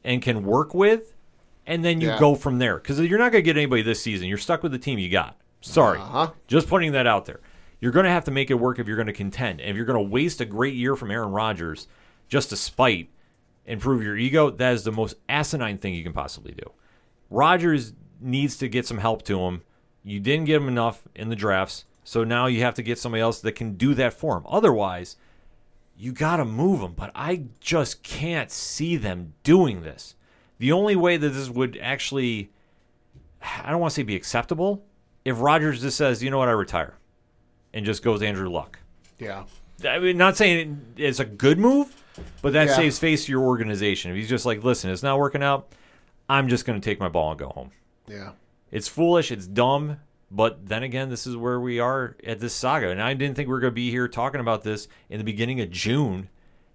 [0.04, 1.13] and can work with,
[1.65, 2.19] and then you Yeah.
[2.19, 2.80] go from there.
[2.80, 4.28] Because you're not going to get anybody this season.
[4.28, 5.38] You're stuck with the team you got.
[5.62, 6.00] Sorry.
[6.00, 6.32] Uh-huh.
[6.47, 7.39] Just putting that out there.
[7.79, 9.61] You're going to have to make it work if you're going to contend.
[9.61, 11.87] And if you're going to waste a great year from Aaron Rodgers
[12.27, 13.09] just to spite
[13.65, 16.71] and prove your ego, that is the most asinine thing you can possibly do.
[17.29, 19.61] Rodgers needs to get some help to him.
[20.03, 23.21] You didn't get him enough in the drafts, so now you have to get somebody
[23.21, 24.43] else that can do that for him.
[24.47, 25.17] Otherwise,
[25.97, 26.93] you got to move him.
[26.93, 30.15] But I just can't see them doing this.
[30.59, 32.51] The only way that this would actually,
[33.41, 34.85] I don't want to say be acceptable,
[35.25, 36.95] if Rodgers just says, you know what, I retire,
[37.73, 38.80] and just goes Andrew Luck.
[39.19, 39.43] Yeah.
[39.88, 41.95] I mean, not saying it's a good move,
[42.41, 42.75] but that Yeah.
[42.75, 44.12] saves face to your organization.
[44.12, 45.71] If he's just like, listen, it's not working out,
[46.30, 47.71] I'm just going to take my ball and go home.
[48.08, 48.32] Yeah.
[48.71, 49.32] It's foolish.
[49.32, 49.97] It's dumb.
[50.30, 52.89] But then again, this is where we are at this saga.
[52.89, 55.23] And I didn't think we were going to be here talking about this in the
[55.23, 56.30] beginning of June.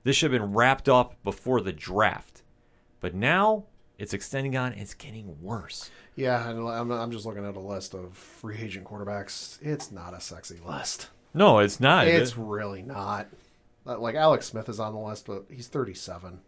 [0.04, 2.42] This should have been wrapped up before the draft.
[3.00, 3.64] But now
[3.98, 4.72] it's extending on.
[4.72, 5.90] It's getting worse.
[6.16, 9.58] Yeah, and I'm, I'm just looking at a list of free agent quarterbacks.
[9.62, 11.08] It's not a sexy list.
[11.34, 12.06] No, it's not.
[12.08, 13.28] It's really not.
[13.86, 16.40] Uh, Like Alex Smith is on the list, but he's 37.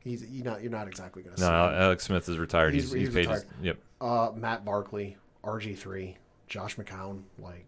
[0.00, 1.48] He's you're not you're not exactly going to no.
[1.48, 2.74] Alex Smith is retired.
[2.74, 3.30] He's- He's, he's, he's paid.
[3.30, 3.64] His, retired.
[3.64, 3.78] yep.
[4.00, 6.16] Uh, Matt Barkley, RG3,
[6.48, 7.22] Josh McCown.
[7.38, 7.66] Like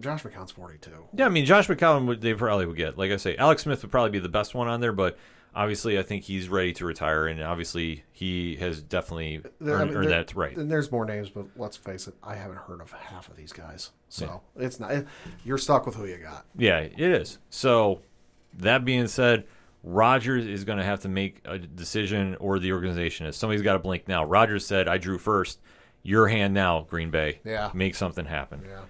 [0.00, 0.90] Josh McCown's 42.
[1.14, 2.96] Yeah, I mean, Josh McCown would they probably would get.
[2.96, 5.18] Like I say, Alex Smith would probably be the best one on there, but
[5.54, 9.90] obviously, I think he's ready to retire, and obviously, he has definitely There- I earned,
[9.90, 10.56] mean, earned there- that right.
[10.56, 13.52] And there's more names, but let's face it, I haven't heard of half of these
[13.52, 13.90] guys.
[14.08, 15.04] So it's not.
[15.44, 16.46] You're stuck with who you got.
[16.56, 17.38] Yeah, it is.
[17.50, 18.00] So,
[18.54, 19.44] that being said,
[19.84, 23.36] Rodgers is going to have to make a decision, or the organization is.
[23.36, 24.24] Somebody's got to blink now.
[24.24, 25.60] Rodgers said, "I drew first.
[26.02, 27.40] Your hand now, Green Bay.
[27.44, 27.70] Yeah.
[27.74, 28.80] make something happen." Yeah.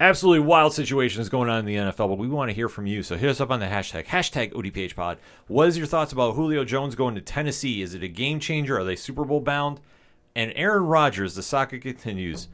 [0.00, 3.02] Absolutely wild situations going on in the NFL, but we want to hear from you.
[3.02, 5.18] So hit us up on the hashtag, hashtag ODPHpod.
[5.46, 7.82] What is your thoughts about Julio Jones going to Tennessee?
[7.82, 8.78] Is it a game changer?
[8.78, 9.80] Are they Super Bowl bound?
[10.34, 12.48] And Aaron Rodgers, the saga continues.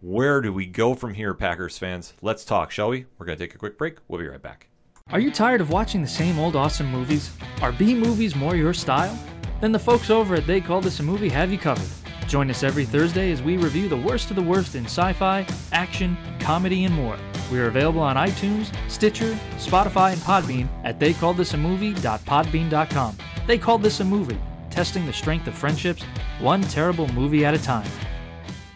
[0.00, 2.14] Where do we go from here, Packers fans?
[2.22, 3.06] Let's talk, shall we?
[3.18, 3.98] We're going to take a quick break.
[4.08, 4.68] We'll be right back.
[5.10, 7.30] Are you tired of watching the same old awesome movies?
[7.62, 9.16] Are B movies more your style?
[9.60, 11.88] Then the folks over at They Call This a Movie have you covered.
[12.26, 15.46] Join us every Thursday as we review the worst of the worst in sci fi,
[15.72, 17.16] action, comedy, and more.
[17.50, 23.16] We are available on iTunes, Stitcher, Spotify, and Podbean at theycalledthisamovie.podbean.com.
[23.46, 24.38] They Called This a Movie,
[24.70, 26.02] testing the strength of friendships,
[26.40, 27.88] one terrible movie at a time.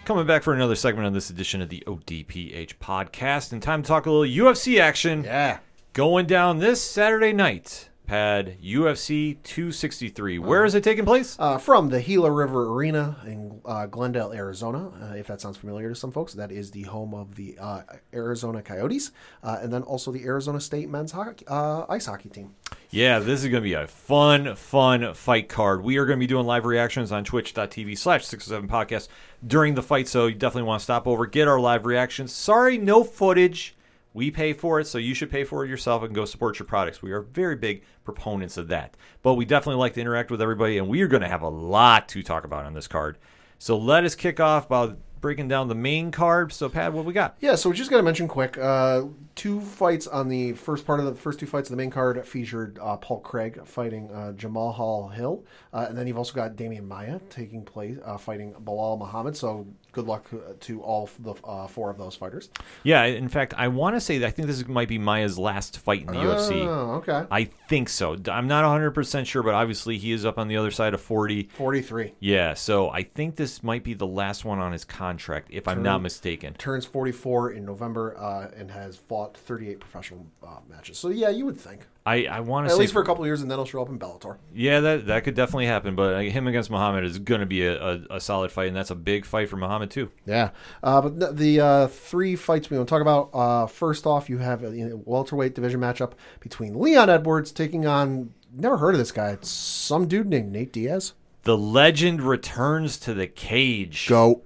[0.05, 3.89] Coming back for another segment on this edition of the ODPH podcast, and time to
[3.89, 5.25] talk a little UFC action.
[5.25, 5.59] Yeah.
[5.93, 7.90] Going down this Saturday night.
[8.11, 10.41] Pad UFC 263.
[10.41, 11.37] Where is it taking place?
[11.39, 14.91] Uh, from the Gila River Arena in uh, Glendale, Arizona.
[15.01, 17.83] Uh, if that sounds familiar to some folks, that is the home of the uh,
[18.13, 19.13] Arizona Coyotes,
[19.45, 22.57] uh, and then also the Arizona State men's hockey, uh, ice hockey team.
[22.91, 25.85] Yeah, this is going to be a fun, fun fight card.
[25.85, 29.07] We are going to be doing live reactions on twitch.tv slash 607 podcast
[29.47, 32.33] during the fight, so you definitely want to stop over, get our live reactions.
[32.33, 33.77] Sorry, no footage.
[34.13, 36.67] We pay for it, so you should pay for it yourself and go support your
[36.67, 37.01] products.
[37.01, 38.97] We are very big proponents of that.
[39.23, 41.49] But we definitely like to interact with everybody, and we are going to have a
[41.49, 43.19] lot to talk about on this card.
[43.59, 46.53] So let us kick off by breaking down the main card.
[46.53, 47.37] So, Pat, what we got?
[47.41, 48.57] Yeah, so we just got to mention quick.
[48.59, 49.05] Uh,
[49.41, 52.23] two fights on the first part of the first two fights of the main card
[52.27, 56.87] featured uh, Paul Craig fighting uh, Jamahal Hill, uh, and then you've also got Demian
[56.87, 59.35] Maia taking place uh, fighting Belal Muhammad.
[59.35, 62.51] So good luck uh, to all the uh, four of those fighters.
[62.83, 65.79] Yeah, in fact, I want to say that I think this might be Maia's last
[65.79, 66.67] fight in the UFC.
[66.67, 67.27] Oh, okay.
[67.31, 68.17] I think so.
[68.31, 71.49] I'm not 100% sure, but obviously he is up on the other side of 40.
[71.55, 72.13] Forty-three.
[72.21, 75.83] Yeah, so I think this might be the last one on his contract, if I'm
[75.83, 76.55] not mistaken.
[76.55, 80.99] Turns forty-four in November uh, and has fought thirty-eight professional uh, matches.
[80.99, 83.43] So yeah, you would think I, I want to at least for a couple years,
[83.43, 84.39] and then he'll show up in Bellator.
[84.55, 85.95] yeah, that that could definitely happen.
[85.95, 88.77] But uh, him against Muhammad is going to be a, a, a solid fight, and
[88.77, 90.11] that's a big fight for Muhammad too.
[90.27, 90.51] Yeah,
[90.83, 93.31] uh, but the, the uh, three fights we want to talk about.
[93.33, 98.79] Uh, first off, you have a welterweight division matchup between Leon Edwards taking on never
[98.79, 99.31] heard of this guy.
[99.31, 101.15] It's some dude named Nate Diaz.
[101.43, 104.09] The legend returns to the cage.
[104.09, 104.43] Go.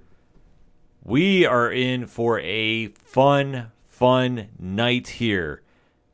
[1.03, 5.61] We are in for a fun, fun night here.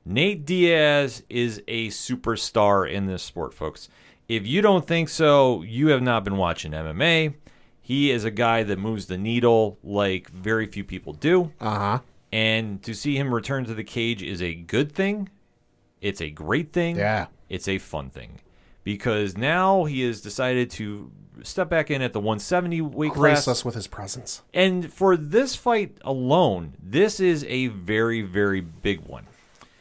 [0.05, 3.89] Nate Diaz is a superstar in this sport, folks.
[4.27, 7.33] If you don't think so, you have not been watching MMA.
[7.81, 11.51] He is a guy that moves the needle like very few people do.
[11.59, 11.99] Uh huh.
[12.31, 15.29] And to see him return to the cage is a good thing.
[16.01, 16.95] It's a great thing.
[16.97, 17.27] Yeah.
[17.49, 18.39] It's a fun thing.
[18.83, 21.11] because now he has decided to
[21.43, 23.47] step back in at the 170 weight Grace class.
[23.47, 24.41] us with his presence.
[24.53, 29.27] And for this fight alone, this is a very, very big one.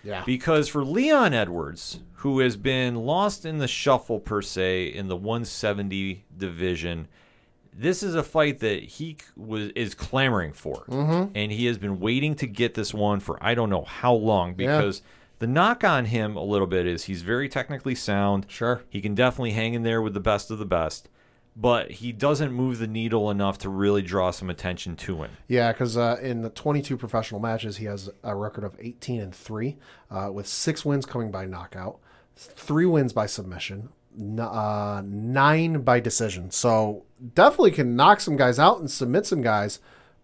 [0.03, 0.23] Yeah.
[0.25, 5.16] Because for Leon Edwards, who has been lost in the shuffle per se in the
[5.16, 7.09] 170 division,
[7.73, 11.33] this is a fight that he was is clamoring for, mm-hmm.
[11.35, 14.55] and he has been waiting to get this one for I don't know how long.
[14.55, 15.03] Because
[15.38, 18.46] the knock on him a little bit is he's very technically sound.
[18.49, 18.83] Sure.
[18.88, 21.09] he can definitely hang in there with the best of the best,
[21.57, 25.31] but he doesn't move the needle enough to really draw some attention to him.
[25.49, 29.35] Yeah, because uh, in the 22 professional matches, he has a record of 18 and
[29.35, 29.77] three,
[30.11, 31.99] uh, with six wins coming by knockout,
[32.37, 36.51] three wins by submission, n- uh, nine by decision.
[36.51, 39.81] So definitely can knock some guys out and submit some guys,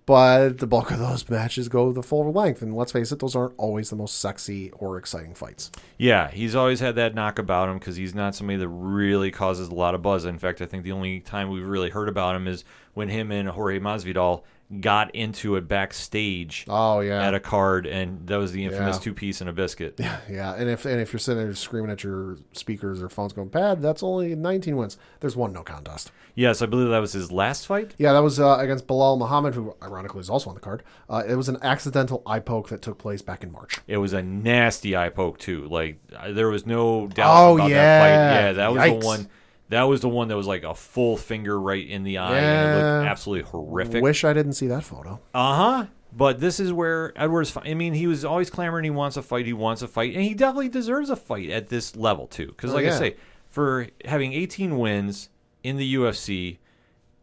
[0.07, 2.63] but the bulk of those matches go the full length.
[2.63, 5.73] And let's face it, those aren't always the most sexy or exciting fights.
[5.99, 9.69] Yeah, he's always had that knock about him because he's not somebody that really causes
[9.69, 10.25] a lot of buzz.
[10.25, 12.65] In fact, I think the only time we've really heard about him is
[12.95, 14.45] when him and Jorge Masvidal
[14.81, 19.03] got into it backstage Oh yeah, at a card, and that was the infamous Yeah.
[19.03, 19.95] two piece and a biscuit.
[19.99, 20.19] yeah.
[20.29, 20.55] yeah.
[20.55, 23.81] And if and if you're sitting there screaming at your speakers or phones, going, "Pad,
[23.81, 26.11] that's only 19 wins." There's one no contest.
[26.35, 27.95] Yes, I believe that was his last fight.
[27.97, 30.83] Yeah, that was uh, against Belal Muhammad, who ironically is also on the card.
[31.09, 33.79] Uh, it was an accidental eye poke that took place back in March.
[33.87, 35.67] It was a nasty eye poke too.
[35.69, 35.99] Like
[36.29, 38.01] there was no doubt Oh, about that yeah.
[38.01, 38.41] fight.
[38.47, 39.01] Yeah, that was Yikes.
[39.01, 39.29] the one.
[39.69, 42.71] That was the one that was like a full finger right in the eye, and
[42.71, 44.03] it looked absolutely horrific.
[44.03, 45.21] Wish I didn't see that photo.
[45.35, 45.87] Uh huh.
[46.13, 47.57] But this is where Edwards.
[47.63, 49.45] I mean, he was always clamoring he wants a fight.
[49.45, 52.47] He wants a fight, and he definitely deserves a fight at this level too.
[52.47, 53.17] Because, Oh, like I say,
[53.51, 55.29] for having 18 wins
[55.63, 56.59] in the UFC,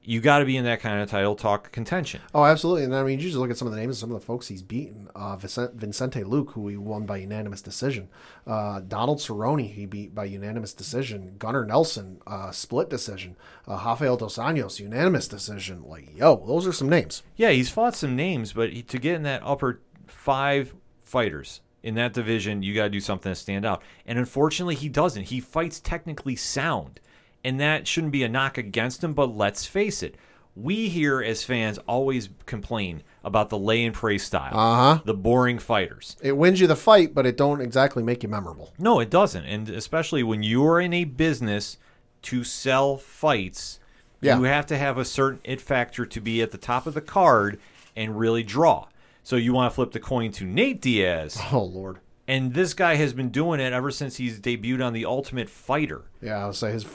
[0.03, 2.21] you got to be in that kind of title talk contention.
[2.33, 2.83] Oh, absolutely.
[2.83, 4.25] And I mean, you just look at some of the names of some of the
[4.25, 5.09] folks he's beaten.
[5.15, 8.09] Uh, Vicente, Vincente Luque, who he won by unanimous decision.
[8.45, 11.35] Uh, Donald Cerrone, he beat by unanimous decision.
[11.37, 13.37] Gunnar Nelson, uh, split decision.
[13.67, 15.83] Uh, Rafael Dos Anjos, unanimous decision.
[15.83, 17.23] Like, yo, those are some names.
[17.35, 21.95] Yeah, he's fought some names, but he, to get in that upper five fighters in
[21.95, 23.81] that division, you got to do something to stand out.
[24.05, 25.23] And unfortunately, he doesn't.
[25.23, 26.99] He fights technically sound,
[27.43, 29.13] and that shouldn't be a knock against him.
[29.13, 30.15] But let's face it,
[30.55, 35.01] we here as fans always complain about the lay and pray style, Uh huh.
[35.05, 36.15] the boring fighters.
[36.21, 38.73] It wins you the fight, but it don't exactly make you memorable.
[38.77, 39.45] No, it doesn't.
[39.45, 41.77] And especially when you're in a business
[42.23, 43.79] to sell fights,
[44.21, 44.37] Yeah.
[44.37, 47.01] you have to have a certain it factor to be at the top of the
[47.01, 47.59] card
[47.95, 48.87] and really draw.
[49.23, 51.39] So you want to flip the coin to Nate Diaz.
[51.51, 51.99] Oh, Lord.
[52.27, 56.03] And this guy has been doing it ever since he's debuted on The Ultimate Fighter.
[56.21, 56.85] Yeah, I'll say his.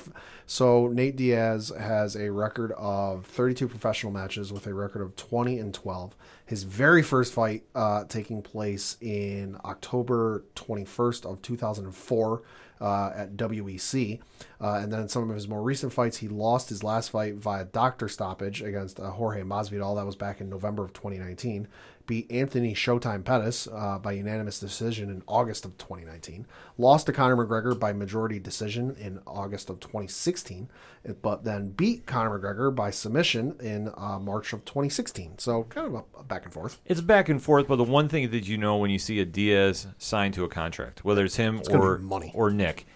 [0.51, 5.59] So Nate Diaz has a record of 32 professional matches with a record of 20
[5.59, 6.17] and 12.
[6.47, 12.43] His very first fight uh, taking place in October 21st of 2004
[12.81, 14.21] uh, at WEC,
[14.59, 17.67] uh, and then some of his more recent fights, he lost his last fight via
[17.67, 19.97] doctor stoppage against uh, Jorge Masvidal.
[19.97, 21.69] That was back in November of 2019.
[22.09, 26.47] Beat Anthony Showtime Pettis uh, by unanimous decision in August of 2019.
[26.79, 30.71] Lost to Conor McGregor by majority decision in August of 2016,
[31.21, 35.39] but then beat Conor McGregor by submission in uh, March of 2016.
[35.39, 36.81] So kind of a, a back and forth.
[36.87, 39.27] It's back and forth, but the one thing that you know when you see a
[39.27, 42.33] Diaz signed to a contract, whether it's him gonna or money.
[42.35, 42.87] or Nick,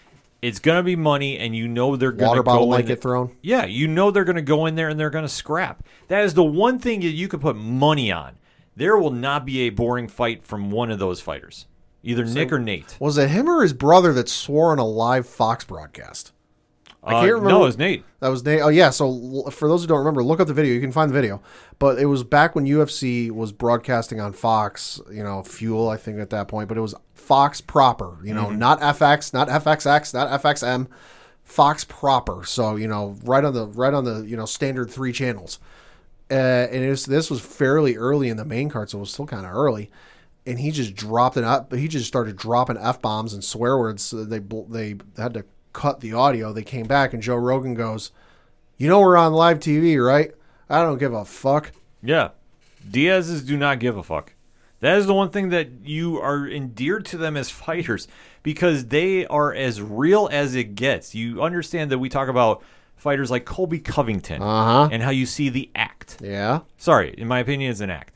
[0.40, 3.02] it's gonna be money, and you know they're gonna Water bottle go might in get
[3.02, 3.36] thrown.
[3.42, 5.84] Yeah, you know they're going to go in there and they're going to scrap.
[6.08, 8.38] That is the one thing that you could put money on.
[8.76, 11.66] There will not be a boring fight from one of those fighters,
[12.02, 12.96] either Nick or Nate.
[12.98, 16.32] Was it him or his brother that swore on a live Fox broadcast?
[17.04, 17.50] I can't Uh, remember.
[17.50, 18.04] No, it was Nate.
[18.20, 18.60] That was Nate.
[18.62, 18.90] Oh yeah.
[18.90, 20.72] So for those who don't remember, look up the video.
[20.72, 21.42] You can find the video.
[21.80, 25.00] But it was back when UFC was broadcasting on Fox.
[25.10, 25.88] You know, Fuel.
[25.88, 28.18] I think at that point, but it was Fox proper.
[28.22, 30.86] You know, not FX, not FXX, not FXM.
[31.42, 32.44] Fox proper.
[32.44, 35.58] So you know, right on the right on the you know standard three channels.
[36.32, 39.12] Uh, and it was, this was fairly early in the main card, so it was
[39.12, 39.90] still kind of early.
[40.46, 41.68] And he just dropped it up.
[41.68, 44.02] But he just started dropping f bombs and swear words.
[44.02, 46.52] So they they had to cut the audio.
[46.52, 48.10] They came back, and Joe Rogan goes,
[48.78, 50.32] "You know we're on live TV, right?
[50.70, 52.30] I don't give a fuck." Yeah.
[52.88, 54.32] Diaz's do not give a fuck.
[54.80, 58.08] That is the one thing that you are endeared to them as fighters
[58.42, 61.14] because they are as real as it gets.
[61.14, 62.64] You understand that we talk about
[62.96, 64.88] fighters like Colby Covington Uh-huh.
[64.92, 66.18] and how you see the act.
[66.20, 66.60] Yeah.
[66.76, 68.14] Sorry, in my opinion, it's an act.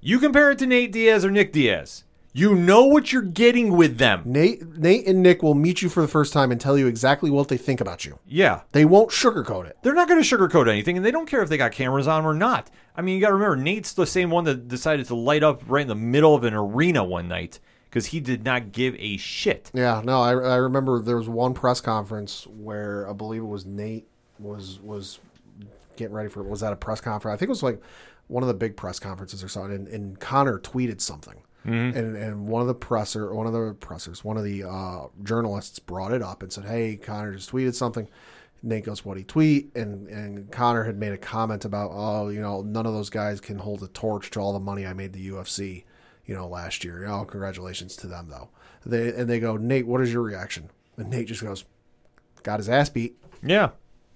[0.00, 2.04] You compare it to Nate Diaz or Nick Diaz.
[2.36, 4.22] You know what you're getting with them.
[4.24, 7.30] Nate, Nate, and Nick will meet you for the first time and tell you exactly
[7.30, 8.18] what they think about you.
[8.26, 8.62] Yeah.
[8.72, 9.78] They won't sugarcoat it.
[9.82, 12.24] They're not going to sugarcoat anything, and they don't care if they got cameras on
[12.24, 12.70] or not.
[12.96, 15.62] I mean, you got to remember, Nate's the same one that decided to light up
[15.68, 17.60] right in the middle of an arena one night
[17.94, 19.70] because he did not give a shit.
[19.72, 23.64] Yeah, no, I, I remember there was one press conference where I believe it was
[23.64, 24.08] Nate
[24.40, 25.20] was was
[25.94, 27.36] getting ready for was that a press conference?
[27.36, 27.80] I think it was like
[28.26, 31.44] one of the big press conferences or something, and, and Conor tweeted something,
[31.96, 35.78] and and one of the presser, one of the pressers, one of the uh, journalists
[35.78, 38.08] brought it up and said, "Hey, Conor just tweeted something."
[38.60, 42.40] Nate goes, "What he tweet?" And and Connor had made a comment about, "Oh, you
[42.40, 45.12] know, none of those guys can hold a torch to all the money I made
[45.12, 45.84] the UFC."
[46.26, 47.06] You know, last year.
[47.06, 48.48] Oh, congratulations to them though.
[48.86, 50.70] They and they go, Nate, what is your reaction?
[50.96, 51.64] And Nate just goes,
[52.42, 53.16] got his ass beat.
[53.42, 53.70] Yeah,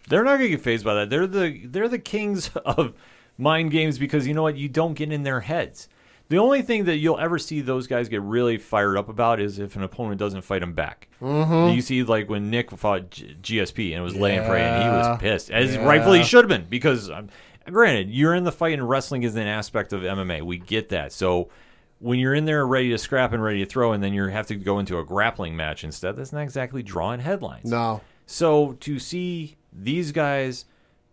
[0.08, 1.10] they're not gonna get phased by that.
[1.10, 2.92] They're the they're the kings of
[3.36, 4.56] mind games because you know what?
[4.56, 5.88] You don't get in their heads.
[6.30, 9.58] The only thing that you'll ever see those guys get really fired up about is
[9.58, 11.08] if an opponent doesn't fight them back.
[11.22, 11.74] Mm-hmm.
[11.74, 14.88] You see, like when Nick fought G- GSP and it was laying prey, and he
[14.90, 15.84] was pissed, as Yeah.
[15.86, 17.30] rightfully should have been, because um,
[17.64, 20.42] granted, you're in the fight, and wrestling is an aspect of MMA.
[20.42, 21.12] We get that.
[21.12, 21.48] So
[22.00, 24.46] when you're in there ready to scrap and ready to throw, and then you have
[24.48, 27.64] to go into a grappling match instead, that's not exactly drawing headlines.
[27.70, 28.00] No.
[28.26, 30.64] So to see these guys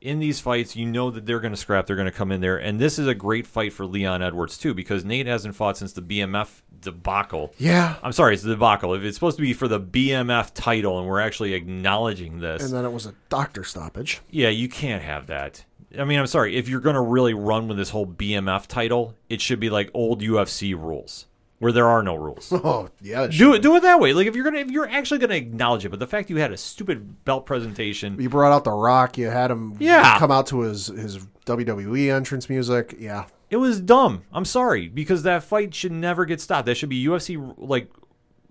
[0.02, 1.88] in these fights, you know that they're going to scrap.
[1.88, 4.58] They're going to come in there, and this is a great fight for Leon Edwards
[4.58, 7.54] too, because Nate hasn't fought since the BMF debacle.
[7.58, 7.96] Yeah.
[8.04, 8.94] I'm sorry, it's the debacle.
[8.94, 12.74] If it's supposed to be for the BMF title, and we're actually acknowledging this, And
[12.74, 14.22] then it was a doctor stoppage.
[14.30, 15.66] yeah, you can't have that.
[15.98, 16.56] I mean, I'm sorry.
[16.56, 19.90] If you're going to really run with this whole BMF title, it should be like
[19.94, 21.26] old UFC rules,
[21.60, 22.52] where there are no rules.
[22.64, 23.28] Oh, yeah.
[23.28, 24.14] do it, do it that way.
[24.14, 26.52] Like if you're gonna, if you're actually gonna acknowledge it, but the fact you had
[26.52, 29.18] a stupid belt presentation, You brought out The Rock.
[29.18, 30.18] You had him Yeah.
[30.20, 32.96] come out to his, his WWE entrance music.
[33.00, 33.26] Yeah.
[33.50, 34.24] It was dumb.
[34.34, 36.66] I'm sorry because that fight should never get stopped.
[36.66, 37.90] That should be UFC like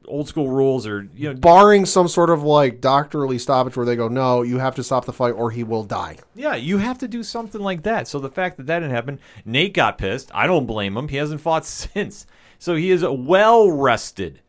[0.07, 3.97] old school rules or you know Barring some sort of like doctorly stoppage where they
[3.97, 6.19] go, no, you have to stop the fight or he will die.
[6.35, 8.09] yeah, you have to do something like that.
[8.09, 10.31] So the fact that that didn't happen, Nate got pissed.
[10.35, 11.09] I don't blame him.
[11.09, 12.27] He hasn't fought since.
[12.59, 14.41] So he is well rested.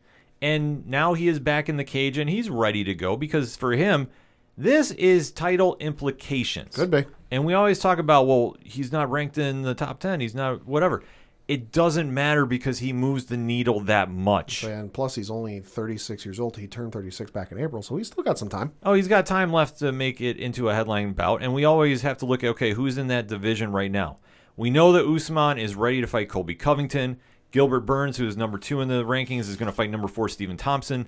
[0.42, 3.72] And now he is back in the cage and he's ready to go because for
[3.72, 4.08] him
[4.56, 6.74] this is title implications.
[6.76, 7.04] Could be.
[7.30, 10.20] And we always talk about, well, he's not ranked in the top 10.
[10.20, 11.02] He's not, whatever.
[11.48, 14.64] It doesn't matter because he moves the needle that much.
[14.64, 16.56] And plus, he's only 36 years old.
[16.56, 18.72] He turned 36 back in April, so he's still got some time.
[18.82, 21.42] Oh, he's got time left to make it into a headline bout.
[21.42, 24.18] And we always have to look at, okay, who's in that division right now?
[24.56, 27.20] We know that Usman is ready to fight Colby Covington.
[27.52, 30.28] Gilbert Burns, who is number two in the rankings, is going to fight number four,
[30.28, 31.06] Stephen Thompson.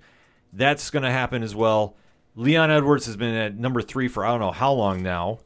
[0.52, 1.96] That's going to happen as well.
[2.36, 5.40] Leon Edwards has been at number three for I don't know how long now.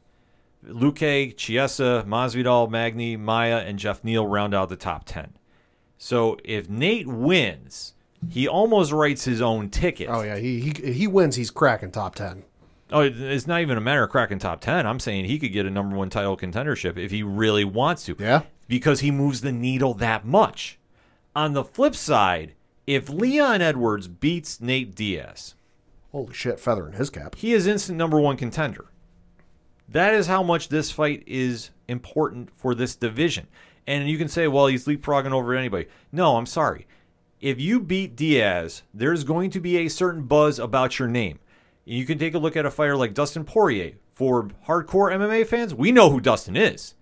[0.67, 5.33] Luque, Chiesa, Masvidal, Magni, Maia, and Geoff Neal round out the top 10.
[5.97, 7.93] So if Nate wins,
[8.29, 10.09] he almost writes his own ticket.
[10.09, 10.37] Oh, yeah.
[10.37, 11.35] He, he, he wins.
[11.35, 12.43] He's cracking top 10.
[12.91, 14.85] Oh, it's not even a matter of cracking top 10.
[14.85, 18.15] I'm saying he could get a number one title contendership if he really wants to.
[18.19, 18.43] Yeah.
[18.67, 20.77] Because he moves the needle that much.
[21.35, 22.53] On the flip side,
[22.85, 25.55] if Leon Edwards beats Nate Diaz,
[26.11, 27.33] Holy shit, feather in his cap.
[27.35, 28.85] he is instant number one contender.
[29.89, 33.47] That is how much this fight is important for this division.
[33.85, 35.87] And you can say, well, he's leapfrogging over anybody.
[36.11, 36.87] No, I'm sorry.
[37.41, 41.39] If you beat Diaz, there's going to be a certain buzz about your name.
[41.83, 43.93] You can take a look at a fighter like Dustin Poirier.
[44.13, 46.93] For hardcore MMA fans, we know who Dustin is.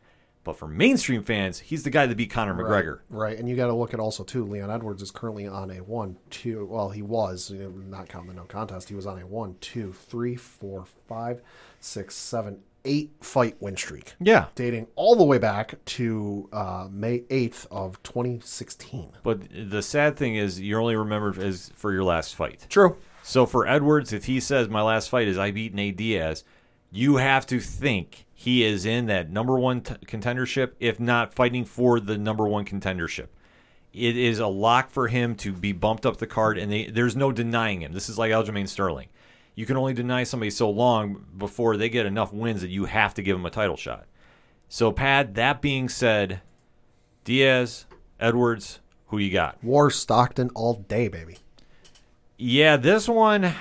[0.44, 3.02] But for mainstream fans, he's the guy that beat Conor McGregor.
[3.10, 4.44] Right, and you got to look at also too.
[4.44, 6.66] Leon Edwards is currently on a one, two.
[6.66, 8.90] Well, he was not counting the no contest.
[8.90, 11.42] He was on a one, two, three, four, five,
[11.80, 14.46] six, seven, eight fight win streak, Yeah.
[14.56, 19.12] dating all the way back to uh, May eighth of twenty sixteen.
[19.24, 22.66] But the sad thing is, you're only remembered as for your last fight.
[22.70, 22.98] True.
[23.24, 26.44] So for Edwards, if he says my last fight is I beat Nate Diaz,
[26.92, 31.64] you have to think he is in that number one t- contendership, if not fighting
[31.66, 33.28] for the number one contendership.
[33.94, 37.16] It is a lock for him to be bumped up the card, and they, there's
[37.16, 37.92] no denying him.
[37.94, 39.10] This is like Aljamain Sterling.
[39.56, 43.14] You can only deny somebody so long before they get enough wins that you have
[43.16, 44.06] to give them a title shot.
[44.70, 46.42] So, Pat, that being said,
[47.26, 47.86] Diaz,
[48.20, 49.62] Edwards, who you got?
[49.64, 51.38] War Stockton all day, baby.
[52.38, 53.52] Yeah, this one, No,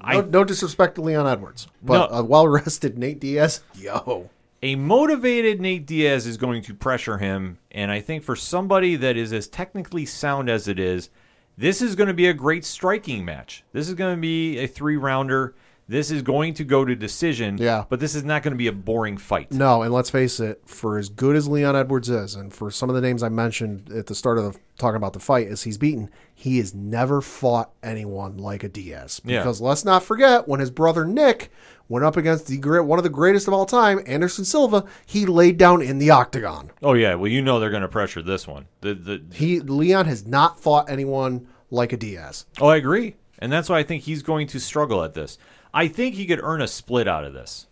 [0.00, 2.18] I no disrespect to Leon Edwards, but No.
[2.18, 3.62] a well rested Nate Diaz.
[3.74, 4.28] Yo,
[4.62, 9.16] a motivated Nate Diaz is going to pressure him, and I think for somebody that
[9.16, 11.08] is as technically sound as it is,
[11.56, 13.64] this is going to be a great striking match.
[13.72, 15.54] This is going to be a three rounder.
[15.88, 17.58] This is going to go to decision.
[17.58, 17.84] Yeah.
[17.88, 19.52] But this is not going to be a boring fight.
[19.52, 22.90] No, and let's face it, for as good as Leon Edwards is, and for some
[22.90, 25.62] of the names I mentioned at the start of the talking about the fight as
[25.62, 29.22] he's beaten, he has never fought anyone like a Diaz.
[29.24, 29.38] Yeah.
[29.40, 31.52] Because let's not forget when his brother Nick
[31.88, 35.56] went up against the one of the greatest of all time, Anderson Silva, he laid
[35.56, 36.70] down in the octagon.
[36.82, 38.66] Oh yeah, well you know they're going to pressure this one.
[38.80, 42.46] The the He Leon has not fought anyone like a Diaz.
[42.60, 43.16] Oh, I agree.
[43.38, 45.36] And that's why I think he's going to struggle at this.
[45.74, 47.66] I think he could earn a split out of this.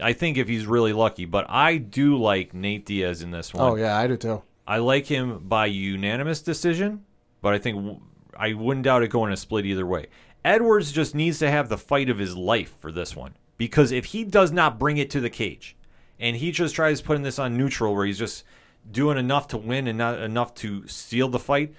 [0.00, 3.70] I think if he's really lucky, but I do like Nate Diaz in this one.
[3.70, 4.42] Oh yeah, I do too.
[4.66, 7.04] I like him by unanimous decision,
[7.42, 8.00] but I think
[8.36, 10.06] I wouldn't doubt it going a split either way.
[10.44, 14.06] Edwards just needs to have the fight of his life for this one because if
[14.06, 15.76] he does not bring it to the cage
[16.18, 18.42] and he just tries putting this on neutral where he's just
[18.90, 21.74] doing enough to win and not enough to steal the fight,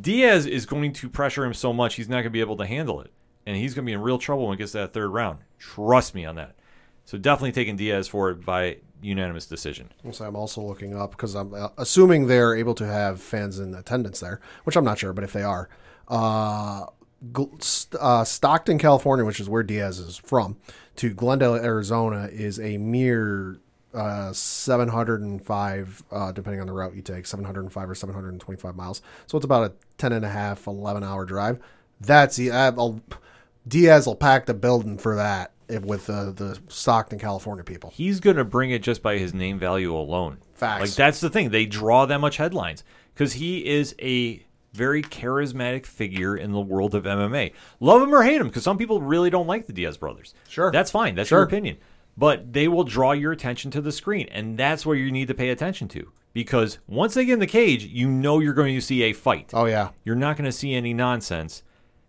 [0.00, 2.64] Diaz is going to pressure him so much he's not going to be able to
[2.64, 3.12] handle it.
[3.44, 5.40] And he's going to be in real trouble when it gets to that third round.
[5.58, 6.56] Trust me on that.
[7.04, 9.92] So definitely taking Diaz for it by unanimous decision.
[10.12, 13.74] So I'm also looking up because I'm uh, assuming they're able to have fans in
[13.74, 15.68] attendance there, which I'm not sure, but if they are,
[16.08, 16.86] uh,
[18.00, 20.56] uh, Stockton, California, which is where Diaz is from,
[20.96, 23.58] to Glendale, Arizona, is a mere
[23.94, 29.02] uh, 705, uh, depending on the route you take, 705 or 725 miles.
[29.26, 31.58] So it's about a 10 and a half, 11 hour drive.
[32.00, 33.00] That's the uh, I'll-
[33.66, 37.90] Diaz will pack the building for that if, with the Stockton, California people.
[37.90, 40.38] he's going to bring it just by his name value alone.
[40.54, 40.80] Facts.
[40.80, 42.82] Like that's the thing; they draw that much headlines
[43.14, 44.42] because he is a
[44.72, 47.52] very charismatic figure in the world of MMA.
[47.80, 50.34] Love him or hate him, because some people really don't like the Diaz brothers.
[50.48, 50.70] Sure.
[50.70, 51.14] that's fine.
[51.14, 51.38] That's Sure.
[51.38, 51.78] your opinion.
[52.16, 55.34] But they will draw your attention to the screen, and that's where you need to
[55.34, 56.10] pay attention to.
[56.32, 59.50] Because once they get in the cage, you know you're going to see a fight.
[59.54, 61.62] Oh yeah, You're not going to see any nonsense.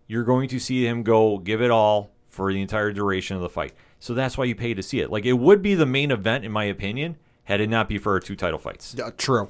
[0.08, 3.50] You're going to see him go give it all for the entire duration of the
[3.50, 3.74] fight.
[4.00, 5.12] So that's why you pay to see it.
[5.12, 8.14] Like it would be the main event, in my opinion, had it not be for
[8.14, 8.98] our two title fights.
[9.00, 9.50] Uh, true.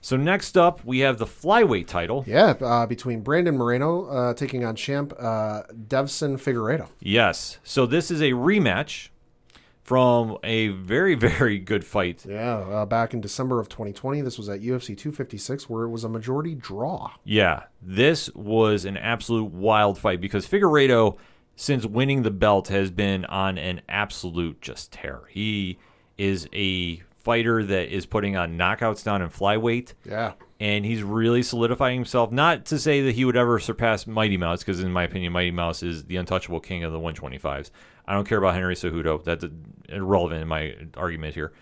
[0.00, 2.24] So next up, we have the flyweight title.
[2.26, 6.88] Yeah, uh, between Brandon Moreno uh, taking on champ uh, Deiveson Figueiredo.
[7.00, 7.58] Yes.
[7.62, 9.08] So this is a rematch
[9.82, 12.24] from a very, very good fight.
[12.26, 16.04] Yeah, uh, back in December of 2020, this was at UFC 256, where it was
[16.04, 17.10] a majority draw.
[17.24, 21.18] Yeah, this was an absolute wild fight because Figueiredo,
[21.56, 25.22] since winning the belt, has been on an absolute just tear.
[25.28, 25.78] He
[26.16, 31.42] is a fighter that is putting on knockouts down in flyweight, Yeah, and he's really
[31.42, 32.32] solidifying himself.
[32.32, 35.50] Not to say that he would ever surpass Mighty Mouse, because in my opinion, Mighty
[35.50, 37.70] Mouse is the untouchable king of the 125s.
[38.06, 39.22] I don't care about Henry Cejudo.
[39.22, 39.44] That's
[39.88, 41.52] irrelevant in my argument here.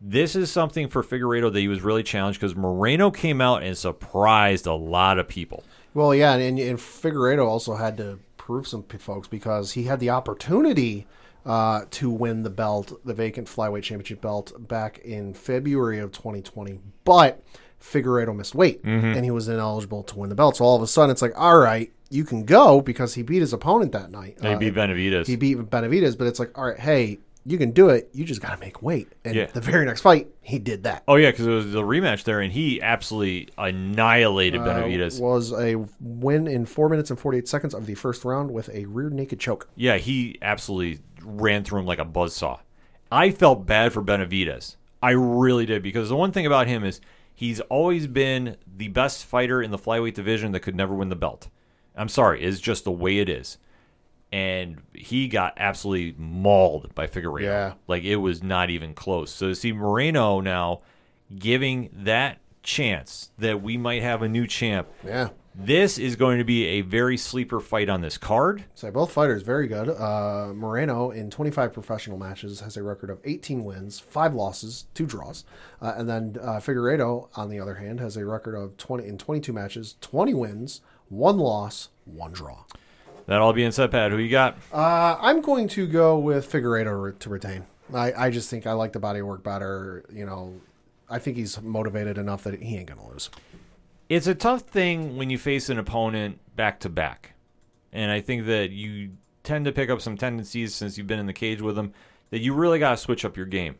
[0.00, 3.76] This is something for Figueiredo that he was really challenged because Moreno came out and
[3.78, 5.64] surprised a lot of people.
[5.94, 10.10] well, yeah, and, and Figueiredo also had to prove some folks because he had the
[10.10, 11.06] opportunity
[11.46, 16.80] uh, to win the belt, the vacant flyweight championship belt, back in February of 2020,
[17.04, 17.42] but
[17.80, 20.56] Figueiredo missed weight and he was ineligible to win the belt.
[20.56, 23.40] So all of a sudden, it's like, all right, you can go because he beat
[23.40, 24.38] his opponent that night.
[24.42, 25.28] He Uh, beat Benavides.
[25.28, 27.18] he beat Benavides, but it's like, all right, hey,
[27.48, 28.08] you can do it.
[28.12, 29.06] You just got to make weight.
[29.24, 29.46] And Yeah.
[29.46, 31.04] the very next fight, he did that.
[31.06, 35.20] oh yeah, because it was the rematch there, and he absolutely annihilated Benavides.
[35.20, 38.68] Uh, was a win in four minutes and 48 seconds of the first round with
[38.74, 39.68] a rear naked choke.
[39.76, 42.60] yeah, he absolutely ran through him like a buzzsaw.
[43.10, 44.76] I felt bad for Benavides.
[45.02, 47.00] I really did because the one thing about him is
[47.34, 51.16] he's always been the best fighter in the flyweight division that could never win the
[51.16, 51.48] belt.
[51.94, 53.58] I'm sorry, it's just the way it is.
[54.32, 57.42] And he got absolutely mauled by Figueroa.
[57.42, 57.72] Yeah.
[57.86, 59.30] Like it was not even close.
[59.30, 60.80] So to see Moreno now
[61.38, 65.28] giving that chance that we might have a new champ, Yeah.
[65.58, 68.64] This is going to be a very sleeper fight on this card.
[68.74, 69.88] So both fighters very good.
[69.88, 75.06] Uh, Moreno in 25 professional matches has a record of 18 wins, five losses, two
[75.06, 75.44] draws,
[75.80, 79.16] uh, and then uh, Figueiredo on the other hand has a record of 20 in
[79.16, 82.64] 22 matches, 20 wins, one loss, one draw.
[83.24, 84.58] That all being said, Pat, who you got?
[84.70, 87.64] Uh, I'm going to go with Figueiredo to retain.
[87.94, 90.04] I, I just think I like the body work better.
[90.12, 90.60] You know,
[91.08, 93.30] I think he's motivated enough that he ain't gonna lose.
[94.08, 97.32] It's a tough thing when you face an opponent back to back.
[97.92, 101.26] And I think that you tend to pick up some tendencies since you've been in
[101.26, 101.92] the cage with them
[102.30, 103.76] that you really got to switch up your game.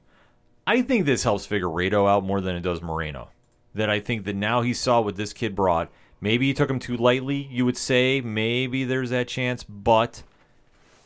[0.67, 3.31] I think this helps Figueiredo out more than it does Moreno.
[3.75, 5.91] That I think that now he saw what this kid brought.
[6.21, 8.21] Maybe he took him too lightly, you would say.
[8.21, 9.63] Maybe there's that chance.
[9.65, 10.23] But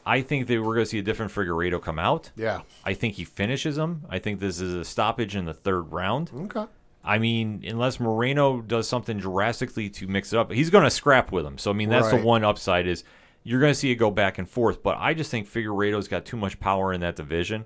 [0.07, 2.31] I think that we're going to see a different Figueiredo come out.
[2.37, 2.63] Yeah.
[2.85, 4.07] I think he finishes him.
[4.09, 6.31] I think this is a stoppage in the third round.
[6.35, 6.67] Okay.
[7.03, 11.33] I mean, unless Moreno does something drastically to mix it up, he's going to scrap
[11.33, 11.59] with him.
[11.59, 13.05] So I mean, that's the one upside is
[13.43, 14.83] you're going to see it go back and forth.
[14.83, 17.65] But I just think Figueiredo's got too much power in that division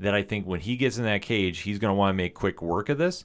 [0.00, 2.34] that I think when he gets in that cage, he's going to want to make
[2.34, 3.24] quick work of this.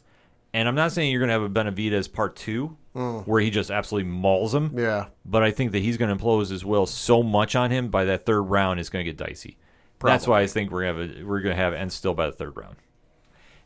[0.54, 3.26] And I'm not saying you're going to have a Benavides part two mm.
[3.26, 5.08] where he just absolutely mauls him, Yeah.
[5.26, 8.06] but I think that he's going to impose his will so much on him by
[8.06, 9.58] that third round, it's going to get dicey.
[10.00, 12.14] That's why I think we're going to have a, we're going to have end still
[12.14, 12.78] by the third round.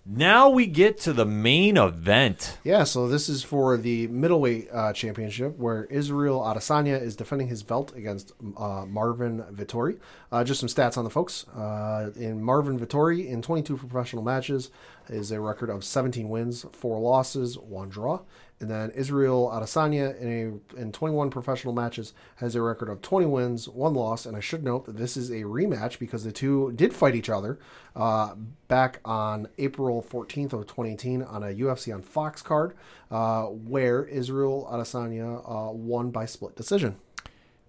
[0.04, 2.58] Now we get to the main event.
[2.64, 7.62] Yeah, so this is for the middleweight uh, championship where Israel Adesanya is defending his
[7.62, 10.00] belt against uh, Marvin Vettori.
[10.32, 11.48] Uh, just some stats on the folks.
[11.50, 14.72] Uh, in Marvin Vettori, in 22 professional matches,
[15.08, 18.22] is a record of 17 wins, four losses, one draw.
[18.62, 23.26] And then Israel Adesanya in a in 21 professional matches has a record of 20
[23.26, 24.26] wins, one loss.
[24.26, 27.30] And I should note that this is a rematch because the two did fight each
[27.30, 27.60] other
[27.96, 28.36] uh,
[28.68, 32.76] back on April 14th of 2018 on a UFC on Fox card,
[33.10, 36.96] uh, where Israel Adesanya uh, won by split decision.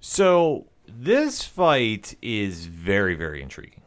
[0.00, 3.80] So this fight is very, very intriguing.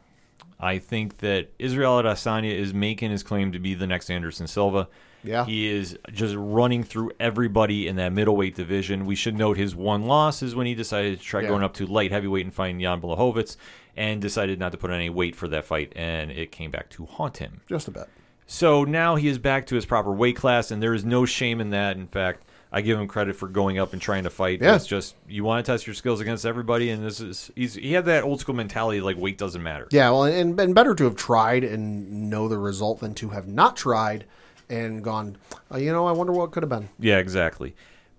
[0.59, 4.87] I think that Israel Adesanya is making his claim to be the next Anderson Silva.
[5.25, 5.45] Yeah.
[5.45, 9.05] He is just running through everybody in that middleweight division.
[9.05, 11.49] We should note his one loss is when he decided to try Yeah.
[11.49, 13.57] going up to light heavyweight and fighting Jan Blachowicz
[13.97, 17.05] and decided not to put any weight for that fight, and it came back to
[17.05, 17.61] haunt him.
[17.67, 18.07] Just a bit.
[18.47, 21.59] So now he is back to his proper weight class, and there is no shame
[21.61, 21.95] in that.
[21.97, 24.61] In fact, I give him credit for going up and trying to fight.
[24.61, 24.75] Yeah.
[24.75, 28.05] It's just you want to test your skills against everybody, and this is he had
[28.05, 29.87] that old school mentality like weight doesn't matter.
[29.91, 33.47] Yeah, well, and, and better to have tried and know the result than to have
[33.47, 34.25] not tried
[34.69, 35.37] and gone,
[35.73, 36.89] uh, you know, I wonder what could have been.
[36.99, 37.75] Yeah, exactly.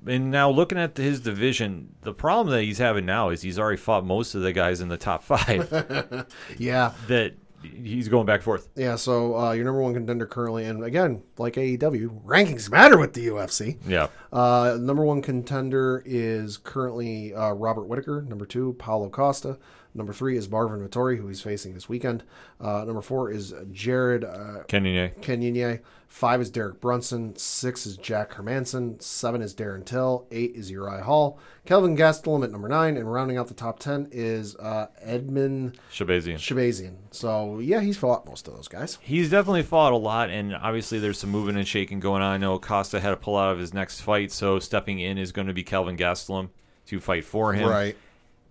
[0.06, 3.78] And now looking at his division, the problem that he's having now is he's already
[3.78, 6.26] fought most of the guys in the top five.
[6.58, 6.92] Yeah.
[7.08, 8.68] that he's going back and forth.
[8.76, 13.14] Yeah, so uh, your number one contender currently, and again, like AEW, rankings matter with
[13.14, 13.78] the UFC.
[13.86, 14.08] Yeah.
[14.32, 18.22] Uh, number one contender is currently uh, Robert Whitaker.
[18.22, 19.58] Number two, Paulo Costa.
[19.96, 22.22] Number three is Marvin Vettori, who he's facing this weekend.
[22.60, 25.10] Uh, number four is Jared uh, Kenyon.
[25.22, 25.80] Kenyanye.
[26.06, 27.34] Five is Derek Brunson.
[27.36, 29.02] Six is Jack Hermansson.
[29.02, 30.26] Seven is Darren Till.
[30.30, 31.38] Eight is Uriah Hall.
[31.64, 32.96] Kelvin Gastelum at number nine.
[32.96, 36.36] And rounding out the top ten is uh, Edmund Shahbazyan.
[36.36, 36.96] Shahbazyan.
[37.10, 38.98] So, yeah, he's fought most of those guys.
[39.00, 42.32] He's definitely fought a lot, and obviously there's some moving and shaking going on.
[42.32, 45.32] I know Costa had to pull out of his next fight, so stepping in is
[45.32, 46.50] going to be Kelvin Gastelum
[46.86, 47.68] to fight for him.
[47.68, 47.96] Right.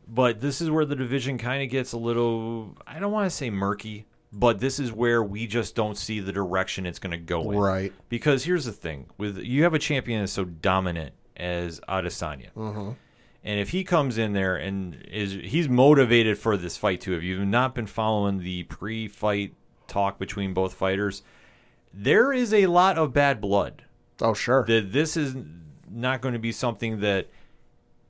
[0.07, 3.35] But this is where the division kind of gets a little, I don't want to
[3.35, 7.17] say murky, but this is where we just don't see the direction it's going to
[7.17, 7.57] go in.
[7.57, 7.93] Right.
[8.09, 12.91] Because here's the thing: with you have a champion that's so dominant as Adesanya, Mm-hmm.
[13.43, 17.13] and if he comes in there and is he's motivated for this fight too.
[17.13, 19.53] If you've not been following the pre-fight
[19.87, 21.23] talk between both fighters,
[21.93, 23.83] there is a lot of bad blood.
[24.21, 24.65] Oh, sure.
[24.65, 25.35] That this is
[25.89, 27.27] not going to be something that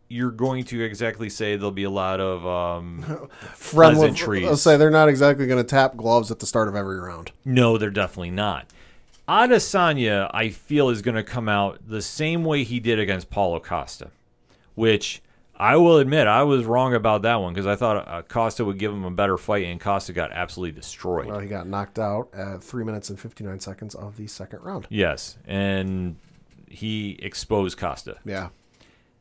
[0.08, 3.30] you're going to exactly say there'll be a lot of um,
[3.60, 4.48] pleasantries.
[4.48, 7.32] I'll say they're not exactly going to tap gloves at the start of every round.
[7.44, 8.68] No, they're definitely not.
[9.28, 13.60] Adesanya, I feel, is going to come out the same way he did against Paulo
[13.60, 14.12] Costa,
[14.76, 15.24] which
[15.58, 18.78] I will admit I was wrong about that one because I thought uh, Costa would
[18.78, 21.26] give him a better fight, and Costa got absolutely destroyed.
[21.26, 24.86] Well, he got knocked out at three minutes and 59 seconds of the second round.
[24.90, 26.18] yes, and
[26.70, 28.18] he exposed Costa.
[28.26, 28.50] Yeah.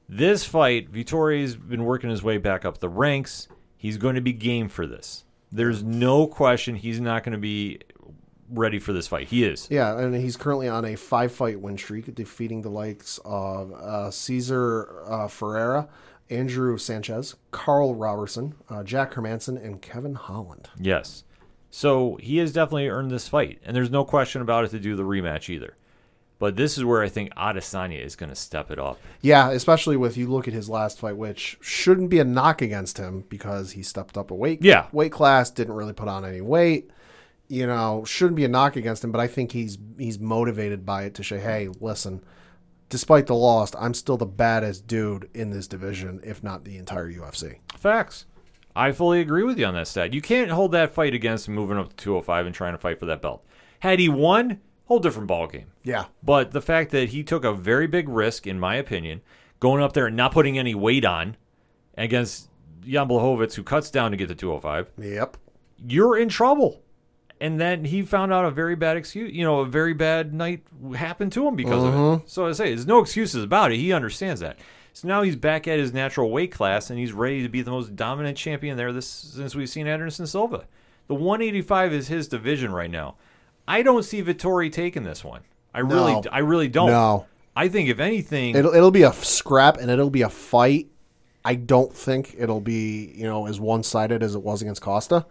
[0.09, 3.49] This fight, Vettori's been working his way back up the ranks.
[3.77, 5.25] He's going to be game for this.
[5.51, 7.81] There's no question he's not going to be
[8.49, 9.29] ready for this fight.
[9.29, 9.69] He is.
[9.71, 14.11] Yeah, and he's currently on a five fight win streak, defeating the likes of uh,
[14.11, 15.89] Caesar uh, Ferreira,
[16.31, 20.71] Andrew Sanchez, Carl Robertson, uh, Jack Hermansson, and Kevin Holland.
[20.79, 21.25] Yes.
[21.71, 24.95] So he has definitely earned this fight, and there's no question about it to do
[24.95, 25.77] the rematch either.
[26.45, 29.01] But this is where I think Adesanya is going to step it up.
[29.23, 32.99] Yeah, especially with you look at his last fight, which shouldn't be a knock against
[32.99, 34.89] him because he stepped up a weight Yeah.
[34.93, 36.91] weight class, didn't really put on any weight.
[37.49, 41.05] You know, shouldn't be a knock against him, but I think he's he's motivated by
[41.05, 42.23] it to say, hey, listen,
[42.91, 47.11] despite the loss, I'm still the baddest dude in this division, if not the entire
[47.11, 47.61] UFC.
[47.79, 48.27] Facts.
[48.77, 50.13] I fully agree with you on that stat.
[50.13, 52.99] You can't hold that fight against him moving up to 205 and trying to fight
[53.01, 53.43] for that belt.
[53.81, 55.67] Had he won, whole different ballgame.
[55.83, 56.07] Yeah.
[56.23, 59.23] But the fact that he took a very big risk, in my opinion,
[59.61, 61.37] going up there and not putting any weight on
[61.97, 62.49] against
[62.87, 65.37] Jan Blachowicz, who cuts down to get the 205, Yep.
[65.87, 66.83] you're in trouble.
[67.41, 70.63] And then he found out a very bad excuse, you know, a very bad night
[70.97, 71.97] happened to him because of it.
[71.97, 72.27] Mm-hmm.
[72.27, 73.79] So I say, there's no excuses about it.
[73.79, 74.59] He understands that.
[74.93, 77.73] So now he's back at his natural weight class and he's ready to be the
[77.73, 80.67] most dominant champion there this since we've seen Anderson Silva.
[81.09, 83.17] The 185 is his division right now.
[83.67, 85.43] I don't see Vettori taking this one.
[85.73, 86.23] I really, No.
[86.31, 86.89] I really don't.
[86.89, 87.27] No.
[87.57, 90.89] I think if anything, It'll it'll be a scrap and it'll be a fight.
[91.45, 95.27] I don't think it'll be you know as one sided as it was against Costa.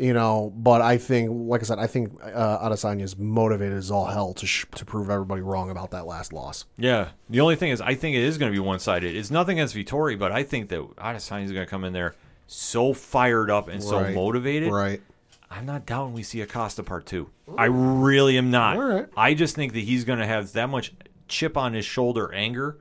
[0.00, 3.90] You know, but I think, like I said, I think uh, Adesanya is motivated as
[3.90, 6.66] all hell to sh- to prove everybody wrong about that last loss.
[6.76, 7.08] Yeah.
[7.28, 9.16] The only thing is, I think it is going to be one sided.
[9.16, 12.14] It's nothing against Vettori, but I think that Adesanya is going to come in there
[12.46, 14.14] so fired up and so Right.
[14.14, 14.70] motivated.
[14.72, 15.02] Right.
[15.50, 17.30] I'm not doubting we see Acosta part two.
[17.56, 18.76] I really am not.
[18.76, 19.06] All right.
[19.16, 20.92] I just think that he's going to have that much
[21.26, 22.78] chip on his shoulder, anger,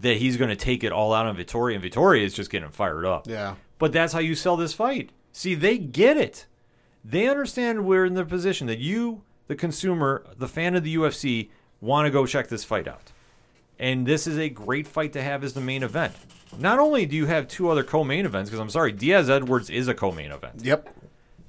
[0.00, 2.70] that he's going to take it all out on Vittoria, and Vittoria is just getting
[2.70, 3.26] fired up.
[3.28, 3.56] Yeah.
[3.78, 5.10] But that's how you sell this fight.
[5.32, 6.46] See, they get it.
[7.04, 11.50] They understand we're in the position that you, the consumer, the fan of the UFC,
[11.80, 13.12] want to go check this fight out.
[13.78, 16.14] And this is a great fight to have as the main event.
[16.58, 19.88] Not only do you have two other co-main events, because I'm sorry, Diaz Edwards is
[19.88, 20.88] a co-main event, Yep.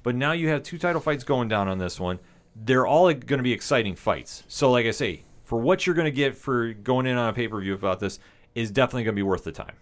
[0.06, 2.20] But now you have two title fights going down on this one.
[2.54, 4.44] They're all going to be exciting fights.
[4.46, 7.32] So, like I say, for what you're going to get for going in on a
[7.32, 8.20] pay-per-view about this
[8.54, 9.74] is definitely going to be worth the time.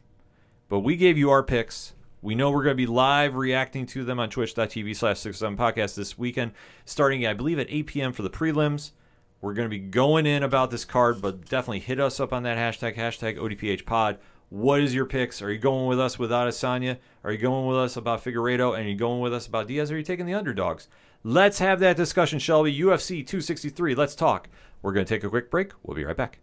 [0.71, 1.93] But we gave you our picks.
[2.23, 5.95] We know we're going to be live reacting to them on twitch.tv slash 67 podcast
[5.95, 6.53] this weekend,
[6.87, 8.13] starting, I believe, at 8 p.m.
[8.15, 8.93] for the prelims.
[9.43, 12.45] We're going to be going in about this card, but definitely hit us up on
[12.45, 14.17] that hashtag, hashtag ODPH pod.
[14.51, 15.43] What is your picks?
[15.43, 16.99] Are you going with us without Asanya?
[17.25, 18.77] Are you going with us about Figueiredo?
[18.77, 19.91] And are you going with us about Diaz?
[19.91, 20.89] Are you taking the underdogs?
[21.23, 22.79] Let's have that discussion, Shelby.
[22.79, 23.95] UFC 263.
[23.95, 24.49] Let's talk.
[24.83, 25.73] We're going to take a quick break.
[25.83, 26.41] We'll be right back.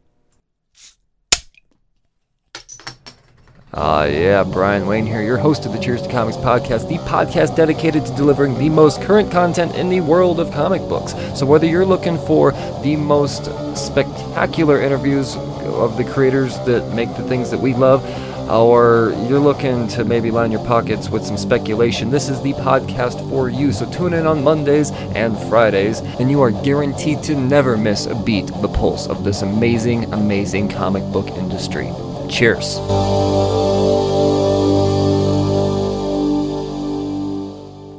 [3.73, 7.55] Ah, yeah, Brian Wayne here, your host of the Cheers to Comics podcast, the podcast
[7.55, 11.13] dedicated to delivering the most current content in the world of comic books.
[11.39, 12.51] So, whether you're looking for
[12.83, 13.45] the most
[13.77, 18.03] spectacular interviews of the creators that make the things that we love,
[18.49, 23.25] or you're looking to maybe line your pockets with some speculation, this is the podcast
[23.29, 23.71] for you.
[23.71, 28.15] So, tune in on Mondays and Fridays, and you are guaranteed to never miss a
[28.15, 31.89] beat the pulse of this amazing, amazing comic book industry.
[32.29, 32.77] Cheers.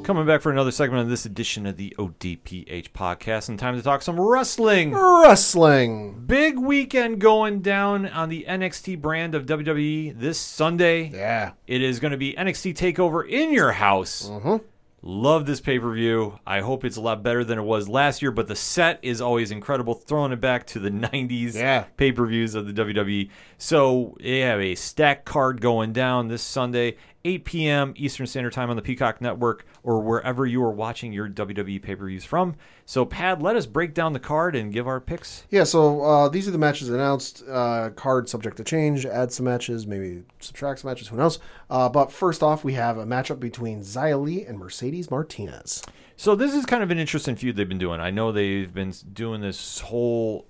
[0.05, 3.83] Coming back for another segment of this edition of the ODPH podcast, and time to
[3.83, 4.93] talk some wrestling.
[4.93, 6.25] Wrestling.
[6.27, 11.05] Big weekend going down on the NXT brand of WWE this Sunday.
[11.11, 11.53] Yeah.
[11.69, 14.29] It is going to be NXT Takeover in your house.
[14.29, 14.57] Mm-hmm.
[15.05, 16.39] Love this pay per view.
[16.47, 19.21] I hope it's a lot better than it was last year, but the set is
[19.21, 19.95] always incredible.
[19.95, 21.87] Throwing it back to the 90s Yeah.
[21.97, 23.29] pay per views of the WWE.
[23.59, 27.95] So they have a stack card going down this Sunday, 8 p.m.
[27.97, 31.95] Eastern Standard Time on the Peacock Network or wherever you are watching your WWE pay
[31.95, 32.57] per views from.
[32.85, 35.45] So, Pad, let us break down the card and give our picks.
[35.51, 37.43] Yeah, so uh, these are the matches announced.
[37.49, 39.07] Uh, card subject to change.
[39.07, 41.09] Add some matches, maybe subtract some matches.
[41.09, 41.39] Who knows?
[41.71, 45.83] Uh, but first off, we have a matchup between Xia Li and Mercedes Martinez.
[46.17, 48.01] So this is kind of an interesting feud they've been doing.
[48.01, 50.47] I know they've been doing this whole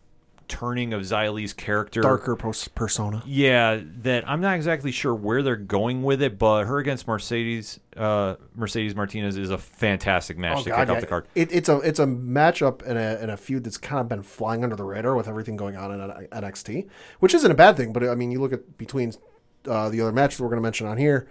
[0.49, 2.01] turning of Xia Li's character.
[2.01, 3.23] Darker pos- persona.
[3.27, 7.81] Yeah, that I'm not exactly sure where they're going with it, but her against Mercedes
[7.97, 11.27] uh, Mercedes Martinez is a fantastic match to kick off Oh, the card.
[11.35, 14.23] It, it's a it's a matchup and a, and a feud that's kind of been
[14.23, 16.89] flying under the radar with everything going on in NXT,
[17.21, 17.93] which isn't a bad thing.
[17.93, 19.13] But I mean, you look at between
[19.69, 21.29] uh, the other matches we're going to mention on here,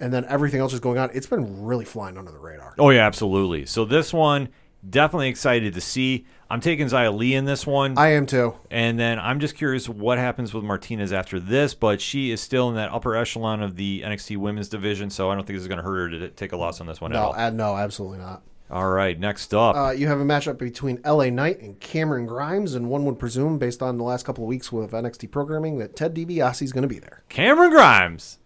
[0.00, 1.10] and then everything else is going on.
[1.14, 2.74] It's been really flying under the radar.
[2.78, 3.66] Oh yeah, absolutely.
[3.66, 4.48] So this one,
[4.88, 6.26] definitely excited to see.
[6.50, 7.96] I'm taking Xia Li in this one.
[7.96, 8.54] I am too.
[8.70, 12.68] And then I'm just curious what happens with Martinez after this, but she is still
[12.68, 15.68] in that upper echelon of the NXT women's division, so I don't think this is
[15.68, 17.34] going to hurt her to take a loss on this one at No, all.
[17.34, 18.42] uh, no, absolutely not.
[18.70, 19.76] All right, next up.
[19.76, 23.58] Uh, you have a matchup between LA Knight and Cameron Grimes, and one would presume,
[23.58, 26.82] based on the last couple of weeks with NXT programming, that Ted DiBiase is going
[26.82, 27.22] to be there.
[27.28, 28.38] Cameron Grimes,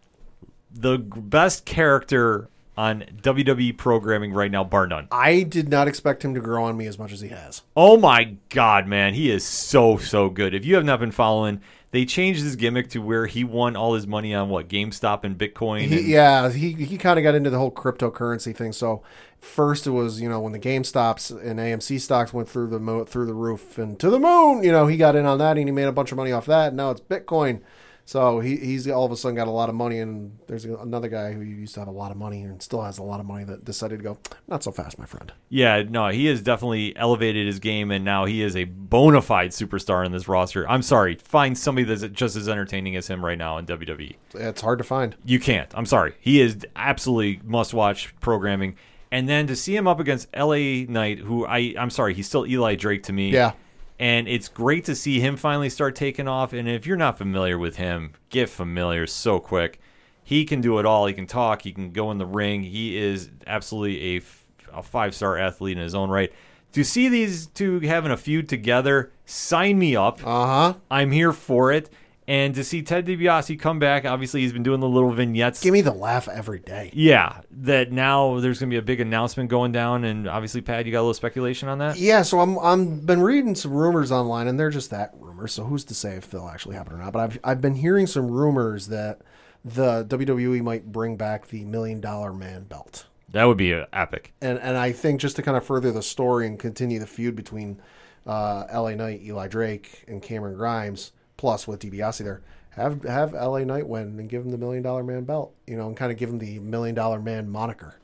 [0.73, 5.09] the best character on WWE programming right now, bar none.
[5.11, 7.63] I did not expect him to grow on me as much as he has.
[7.77, 10.55] Oh my God, man, he is so so good.
[10.55, 11.61] If you have not been following,
[11.93, 15.39] they changed his gimmick to where he won all his money on what GameStop and
[15.39, 15.81] Bitcoin.
[15.83, 18.73] He, and- yeah, he he kind of got into the whole cryptocurrency thing.
[18.73, 19.03] So
[19.41, 22.79] first it was you know when the Game Stops and AMC stocks went through the
[22.81, 24.63] mo- through the roof and to the moon.
[24.63, 26.45] You know he got in on that and he made a bunch of money off
[26.47, 26.69] that.
[26.69, 27.61] And now it's Bitcoin.
[28.07, 31.09] So he, he's all of a sudden got a lot of money, and there's another
[31.09, 33.27] guy who used to have a lot of money and still has a lot of
[33.27, 35.33] money that decided to go, not so fast, my friend.
[35.49, 39.51] Yeah, no, he has definitely elevated his game, and now he is a bona fide
[39.51, 40.69] superstar in this roster.
[40.71, 44.15] I'm sorry, find somebody that's just as entertaining as him right now in WWE.
[44.35, 45.17] It's hard to find.
[45.25, 45.77] You can't.
[45.77, 46.15] I'm sorry.
[46.21, 48.77] He is absolutely must watch programming.
[49.11, 52.47] And then to see him up against LA Knight, who I I'm sorry, he's still
[52.47, 53.31] Eli Drake to me.
[53.31, 53.53] Yeah.
[53.99, 56.53] And it's great to see him finally start taking off.
[56.53, 59.81] And if you're not familiar with him, get familiar so quick.
[60.23, 61.07] He can do it all.
[61.07, 61.63] He can talk.
[61.63, 62.63] He can go in the ring.
[62.63, 66.33] He is absolutely a, f- a five star athlete in his own right.
[66.73, 70.19] To see these two having a feud together, sign me up.
[70.27, 70.75] Uh huh.
[70.91, 71.89] I'm here for it.
[72.29, 75.63] And to see Ted DiBiase come back, obviously he's been doing the little vignettes.
[75.63, 76.91] Give me the laugh every day.
[76.93, 80.87] Yeah, that now there's going to be a big announcement going down, and obviously, Pat,
[80.87, 81.99] you got a little speculation on that.
[81.99, 85.53] Yeah, so I'm I'm been reading some rumors online, and they're just that rumors.
[85.53, 87.13] So who's to say if they'll actually happen or not?
[87.13, 89.21] But I've I've been hearing some rumors that
[89.65, 93.07] the WWE might bring back the Million Dollar Man belt.
[93.31, 94.33] That would be uh, epic.
[94.41, 97.37] And and I think just to kind of further the story and continue the feud
[97.37, 97.81] between
[98.27, 103.61] uh, LA Knight, Eli Drake, and Cameron Grimes, plus with DiBiase there, have have LA
[103.61, 106.19] Knight win and give him the Million Dollar Man belt, you know, and kind of
[106.19, 107.99] give him the Million Dollar Man moniker.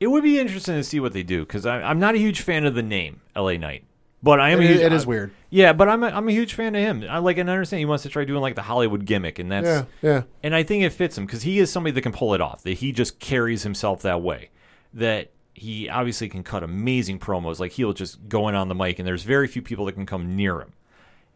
[0.00, 2.66] It would be interesting to see what they do because I'm not a huge fan
[2.66, 3.84] of the name LA Knight,
[4.22, 4.58] but I am.
[4.60, 5.30] a It- huge, it is I- weird.
[5.50, 7.04] Yeah, but I'm a, I'm a huge fan of him.
[7.08, 9.66] I like and understand he wants to try doing like the Hollywood gimmick, and that's
[9.66, 10.22] Yeah, yeah.
[10.42, 12.62] and I think it fits him because he is somebody that can pull it off.
[12.64, 14.50] That he just carries himself that way.
[14.92, 17.60] That he obviously can cut amazing promos.
[17.60, 20.06] Like he'll just go in on the mic, and there's very few people that can
[20.06, 20.72] come near him.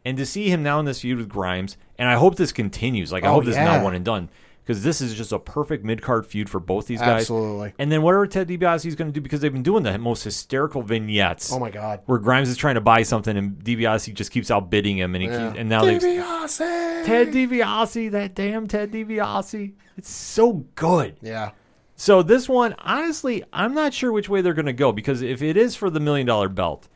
[0.04, 3.12] And to see him now in this feud with Grimes, and I hope this continues.
[3.12, 3.64] Like I Oh, hope this is yeah.
[3.76, 4.30] not one and done
[4.64, 7.22] because this is just a perfect mid card feud for both these guys.
[7.22, 7.72] Absolutely.
[7.78, 10.22] And then whatever Ted DiBiase is going to do because they've been doing the most
[10.24, 11.52] hysterical vignettes.
[11.52, 12.00] Oh my God.
[12.06, 15.28] Where Grimes is trying to buy something and DiBiase just keeps outbidding him, and he
[15.28, 15.48] Yeah.
[15.48, 17.04] keeps, and now they've DiBiase!
[17.04, 19.72] Ted DiBiase, that damn Ted DiBiase.
[19.96, 21.16] It's so good.
[21.20, 21.50] Yeah.
[21.96, 25.42] So this one, honestly, I'm not sure which way they're going to go because if
[25.42, 26.88] it is for the million dollar belt,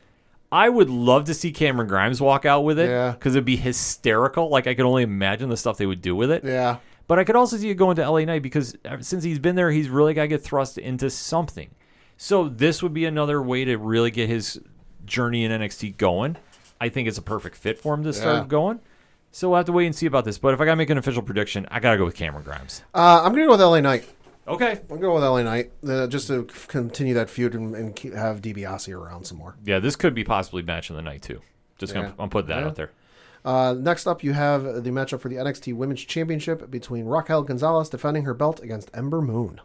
[0.53, 3.11] I would love to see Cameron Grimes walk out with it Yeah.
[3.11, 4.49] because it'd be hysterical.
[4.49, 6.43] Like I could only imagine the stuff they would do with it.
[6.45, 6.77] Yeah.
[7.07, 9.55] But I could also see it going to LA Knight because ever since he's been
[9.55, 11.71] there, he's really got to get thrust into something.
[12.17, 14.59] So this would be another way to really get his
[15.05, 16.37] journey in NXT going.
[16.79, 18.47] I think it's a perfect fit for him to start Yeah.
[18.47, 18.79] going.
[19.31, 20.37] So we'll have to wait and see about this.
[20.37, 22.43] But if I got to make an official prediction, I got to go with Cameron
[22.43, 22.83] Grimes.
[22.93, 24.05] Uh, I'm gonna go with LA Knight.
[24.47, 24.71] Okay.
[24.71, 28.13] I'm gonna go with LA Knight uh, just to continue that feud and, and keep,
[28.13, 29.55] have DiBiase around some more.
[29.63, 31.41] Yeah, this could be possibly match of the night too.
[31.77, 32.13] Just gonna Yeah.
[32.19, 32.65] I'm putting that Yeah.
[32.67, 32.91] out there.
[33.45, 37.89] Uh, next up, you have the matchup for the NXT Women's Championship between Raquel Gonzalez
[37.89, 39.59] defending her belt against Ember Moon.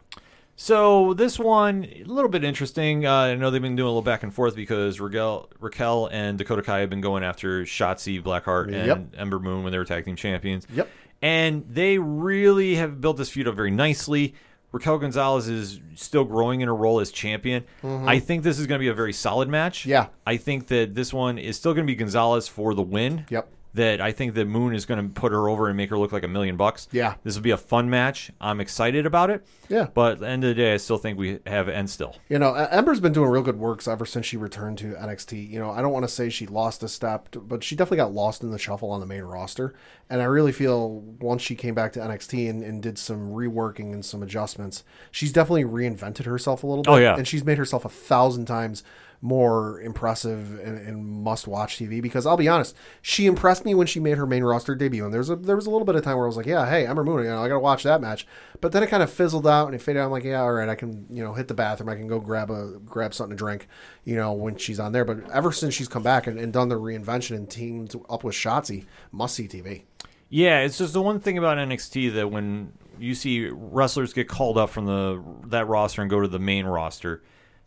[0.57, 3.05] So this one a little bit interesting.
[3.05, 6.37] Uh, I know they've been doing a little back and forth because Raquel, Raquel and
[6.37, 9.05] Dakota Kai have been going after Shotzi Blackheart and Yep.
[9.17, 10.67] Ember Moon when they were tag team champions.
[10.73, 10.89] Yep.
[11.21, 14.33] And they really have built this feud up very nicely.
[14.71, 17.65] Raquel Gonzalez is still growing in her role as champion.
[17.83, 19.81] I think this is going to be a very solid match.
[19.81, 19.89] Mm-hmm.
[19.89, 20.07] Yeah.
[20.27, 23.25] I think that this one is still going to be Gonzalez for the win.
[23.29, 23.49] Yep.
[23.75, 26.11] That I think that Moon is going to put her over and make her look
[26.11, 26.87] like a million bucks.
[26.91, 27.15] Yeah.
[27.23, 28.31] This will be a fun match.
[28.41, 29.45] I'm excited about it.
[29.69, 29.87] Yeah.
[29.93, 32.15] But at the end of the day, I still think we have end still.
[32.29, 35.51] You know, Ember's been doing real good works ever since she returned to NXT.
[35.51, 38.11] You know, I don't want to say she lost a step, but she definitely got
[38.11, 39.75] lost in the shuffle on the main roster.
[40.09, 43.93] And I really feel once she came back to NXT and, and did some reworking
[43.93, 47.01] and some adjustments, she's definitely reinvented herself a little oh, bit.
[47.01, 47.15] Oh, yeah.
[47.15, 48.83] And she's made herself a thousand times
[49.21, 53.87] more impressive and, and must watch TV because I'll be honest, she impressed me when
[53.87, 55.03] she made her main roster debut.
[55.03, 56.45] And there was a there was a little bit of time where I was like,
[56.45, 58.25] yeah, hey, Ember Moon, you know, I gotta watch that match.
[58.61, 60.05] But then it kind of fizzled out and it faded out.
[60.05, 62.19] I'm like, yeah, all right, I can you know hit the bathroom, I can go
[62.19, 63.67] grab a grab something to drink,
[64.05, 65.05] you know, when she's on there.
[65.05, 68.35] But ever since she's come back and, and done the reinvention and teamed up with
[68.35, 69.83] Shotzi, must see TV.
[70.29, 74.57] Yeah, it's just the one thing about NXT that when you see wrestlers get called
[74.57, 77.23] up from the that roster and go to the main roster,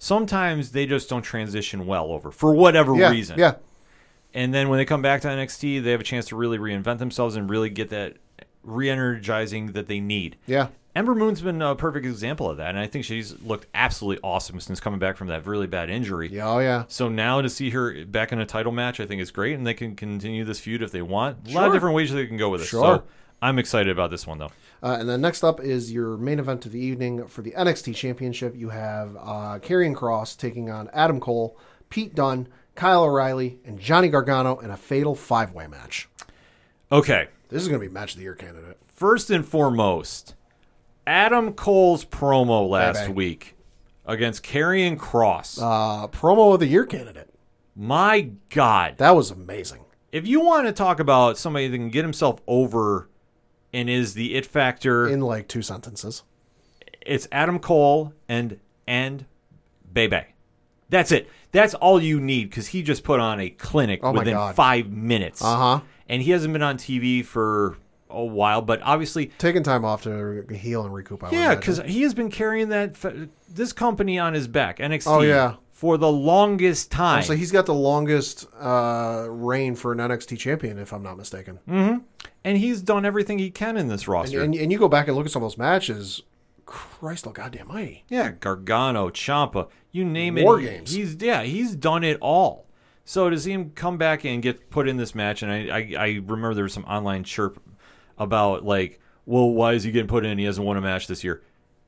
[0.06, 3.38] sometimes they just don't transition well over for whatever Yeah, reason.
[3.38, 3.54] yeah,
[4.34, 6.98] And then when they come back to NXT, they have a chance to really reinvent
[6.98, 8.16] themselves and really get that
[8.64, 10.36] re-energizing that they need.
[10.46, 10.68] yeah.
[10.94, 14.60] Ember Moon's been a perfect example of that, and I think she's looked absolutely awesome
[14.60, 16.28] since coming back from that really bad injury.
[16.30, 16.84] Yeah, oh yeah.
[16.88, 19.66] So now to see her back in a title match, I think is great, and
[19.66, 21.48] they can continue this feud if they want.
[21.48, 22.66] A lot of different ways they can go with it.
[22.66, 22.82] Sure.
[22.98, 23.04] So
[23.42, 24.52] I'm excited about this one, though.
[24.82, 27.94] Uh, and then next up is your main event of the evening for the NXT
[27.96, 28.54] Championship.
[28.56, 31.58] You have uh, Karrion Kross taking on Adam Cole,
[31.90, 36.08] Pete Dunne, Kyle O'Reilly, and Johnny Gargano in a fatal five way match.
[36.90, 38.78] Okay, This is going to be match of the year candidate.
[38.86, 40.34] first and foremost,
[41.06, 43.12] Adam Cole's promo last Baby.
[43.12, 43.56] week
[44.06, 45.58] against Karrion Kross.
[45.60, 47.28] Uh, promo of the year candidate.
[47.74, 49.84] My God, That was amazing.
[50.12, 53.08] if you want to talk about somebody that can get himself over
[53.72, 56.22] and is the it factor, In like two sentences.
[57.04, 59.24] it's Adam Cole and and
[59.92, 60.22] Bebe.
[60.88, 61.28] That's it.
[61.52, 64.54] That's all you need because he just put on a clinic Oh within God.
[64.54, 65.42] five minutes.
[65.42, 65.80] Uh huh.
[66.08, 67.76] And he hasn't been on TV for
[68.10, 71.24] a while, but obviously, Taking time off to heal and recoup.
[71.24, 72.94] I yeah, because he has been carrying that
[73.48, 75.04] this company on his back, NXT.
[75.06, 75.54] Oh, yeah.
[75.82, 77.24] For the longest time.
[77.24, 81.58] So he's got the longest uh, reign for an NXT champion, if I'm not mistaken.
[81.66, 84.42] and he's done everything he can in this And, roster.
[84.42, 86.22] and, and you go back and look at some of those matches.
[86.66, 88.04] Christ, oh goddamn mighty.
[88.08, 90.44] Yeah, Gargano, Ciampa, you name it.
[90.44, 90.92] War games.
[90.92, 92.66] He's yeah, he's done it all.
[93.04, 95.94] So to see him come back and get put in this match, and I, I,
[95.98, 97.60] I remember there was some online chirp
[98.18, 100.38] about like, well, why is he getting put in?
[100.38, 101.42] He hasn't won a match this year.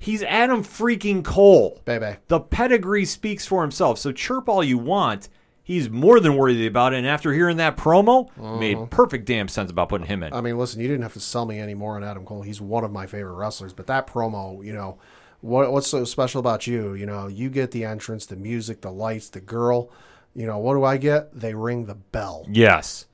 [0.04, 1.80] He's Adam freaking Cole.
[1.84, 2.16] Baby.
[2.28, 3.98] The pedigree speaks for himself.
[3.98, 5.28] So chirp all you want.
[5.62, 6.98] He's more than worthy about it.
[6.98, 8.56] And after hearing that promo, Uh-huh.
[8.58, 10.32] made perfect damn sense about putting him in.
[10.34, 12.42] I mean, listen, you didn't have to sell me any more on Adam Cole.
[12.42, 14.98] He's one of my favorite wrestlers, but that promo, you know,
[15.40, 16.94] What what's so special about you?
[16.94, 19.90] You know, you get the entrance, the music, the lights, the girl.
[20.34, 21.38] You know, what do I get?
[21.38, 22.46] They ring the bell.
[22.50, 23.06] Yes.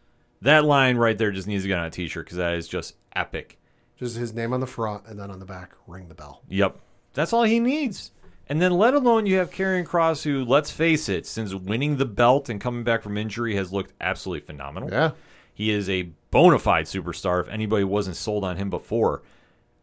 [0.43, 2.67] That line right there just needs to get on a t shirt because that is
[2.69, 3.59] just epic.
[4.01, 6.41] Just his name on the front and then on the back, ring the bell.
[6.49, 6.81] Yep.
[7.13, 8.13] That's all he needs.
[8.49, 12.07] And then let alone you have Karrion Kross, who, let's face it, since winning the
[12.07, 14.91] belt and coming back from injury has looked absolutely phenomenal.
[14.91, 15.11] Yeah.
[15.53, 17.43] He is a bona fide superstar.
[17.43, 19.21] If anybody wasn't sold on him before,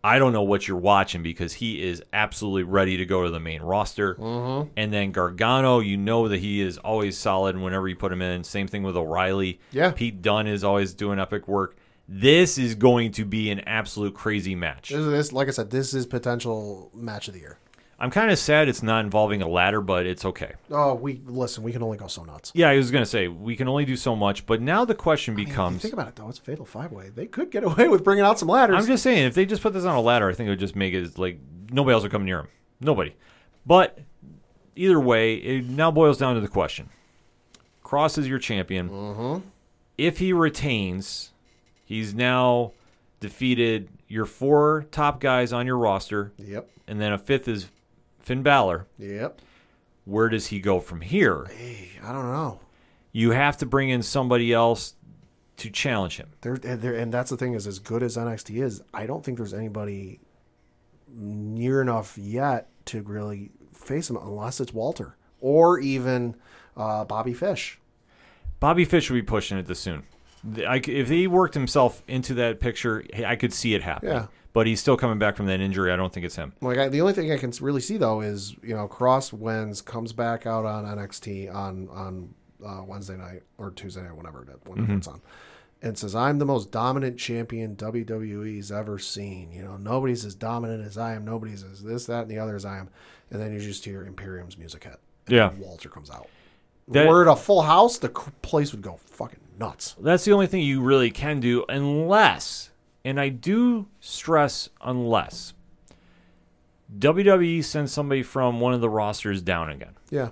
[0.03, 3.39] I don't know what you're watching because he is absolutely ready to go to the
[3.39, 4.15] main roster.
[4.15, 4.69] Mm-hmm.
[4.75, 8.43] And then Gargano, you know that he is always solid whenever you put him in.
[8.43, 9.59] Same thing with O'Reilly.
[9.71, 9.91] Yeah.
[9.91, 11.77] Pete Dunne is always doing epic work.
[12.07, 14.89] This is going to be an absolute crazy match.
[14.89, 17.59] This, is- this, like I said, this is potential match of the year.
[17.99, 20.53] I'm kind of sad it's not involving a ladder, but it's okay.
[20.69, 21.63] Oh, we listen.
[21.63, 22.51] We can only go so nuts.
[22.53, 25.33] Yeah, I was gonna say we can only do so much, but now the question
[25.33, 27.09] I mean, becomes: think about it though, it's a fatal five way.
[27.09, 28.75] They could get away with bringing out some ladders.
[28.77, 30.59] I'm just saying, if they just put this on a ladder, I think it would
[30.59, 31.39] just make it like
[31.71, 32.47] nobody else would come near him.
[32.79, 33.15] Nobody.
[33.65, 33.97] But
[34.75, 36.91] either way, it now boils down to the question:
[37.83, 38.89] Kross is your champion.
[38.91, 39.47] Mm-hmm.
[39.97, 41.31] If he retains,
[41.87, 42.73] he's now
[43.19, 46.69] defeated your four top guys on your roster, Yep.
[46.87, 47.71] and then a fifth is
[48.19, 48.85] Finn Balor.
[48.99, 49.41] Yep.
[50.05, 51.45] Where does he go from here?
[51.57, 52.59] Hey, I don't know.
[53.11, 54.93] You have to bring in somebody else
[55.57, 56.29] to challenge him.
[56.41, 59.37] There, there, and that's the thing is, as good as NXT is, I don't think
[59.37, 60.19] there's anybody
[61.09, 66.35] near enough yet to really face him, unless it's Walter or even
[66.75, 67.79] uh, Bobby Fish.
[68.59, 70.03] Bobby Fish would be pushing it this soon.
[70.67, 74.09] I if he worked himself into that picture, I could see it happen.
[74.09, 74.27] Yeah.
[74.53, 75.91] But he's still coming back from that injury.
[75.91, 76.53] I don't think it's him.
[76.61, 79.81] Like I, the only thing I can really see though is you know Kross wins,
[79.81, 82.33] comes back out on NXT on on
[82.65, 85.21] uh, Wednesday night or Tuesday night, whenever it whenever it's on,
[85.81, 89.51] and says I'm the most dominant champion WWE's ever seen.
[89.51, 91.23] You know nobody's as dominant as I am.
[91.25, 92.89] Nobody's as this, that, and the other as I am.
[93.29, 94.99] And then you just hear Imperium's music hit.
[95.27, 95.51] And Yeah.
[95.59, 96.29] Walter comes out.
[96.87, 99.95] That- Were it a full house, the place would go fucking nuts.
[99.99, 102.71] That's the only thing you really can do, unless,
[103.03, 105.53] and I do stress unless,
[106.97, 109.95] WWE sends somebody from one of the rosters down again.
[110.09, 110.29] Yeah,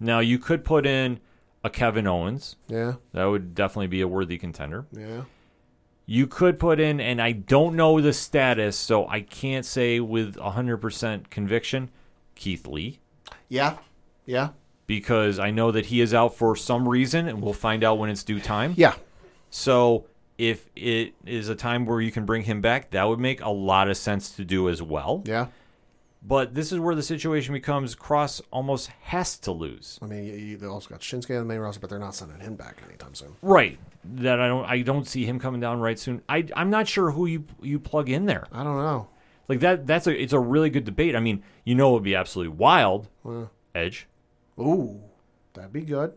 [0.00, 1.20] Now, you could put in
[1.62, 2.56] a Kevin Owens.
[2.66, 4.86] yeah, That would definitely be a worthy contender.
[4.92, 5.22] yeah.
[6.04, 10.34] You could put in, and I don't know the status, so I can't say with
[10.34, 11.90] 100% conviction,
[12.34, 12.98] Keith Lee,
[13.48, 13.76] Yeah,
[14.26, 14.48] yeah,
[14.92, 18.10] because I know that he is out for some reason, and we'll find out when
[18.10, 18.74] it's due time.
[18.76, 18.94] yeah.
[19.48, 20.04] So
[20.36, 23.48] if it is a time where you can bring him back, that would make a
[23.48, 25.22] lot of sense to do as well.
[25.24, 25.46] Yeah.
[26.22, 29.98] But this is where the situation becomes Kross almost has to lose.
[30.02, 32.14] I mean, you, you they also got Shinsuke on the main roster, but they're not
[32.14, 33.34] sending him back anytime soon.
[33.40, 33.78] Right.
[34.04, 36.20] That I don't I don't see him coming down right soon.
[36.28, 38.46] I I'm not sure who you you plug in there.
[38.52, 39.08] I don't know.
[39.48, 41.16] Like that that's a it's a really good debate.
[41.16, 43.08] I mean, you know it would be absolutely wild.
[43.74, 44.06] Edge.
[44.62, 45.00] Ooh,
[45.54, 46.12] that'd be good.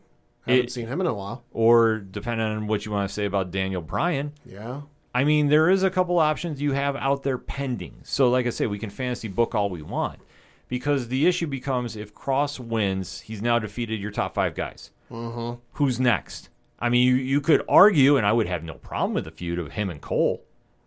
[0.46, 1.44] Haven't It- seen him in a while.
[1.52, 4.34] Or depending on what you want to say about Daniel Bryan.
[4.46, 4.82] Yeah.
[5.14, 8.02] I mean, there is a couple options you have out there pending.
[8.04, 10.20] So, like I say, we can fantasy book all we want.
[10.68, 14.92] Because the issue becomes if Kross wins, he's now defeated your top five guys.
[15.12, 15.60] Mm-hmm.
[15.74, 16.50] Who's next?
[16.80, 19.58] I mean, you, you could argue, and I would have no problem with the feud
[19.60, 20.44] of him and Cole.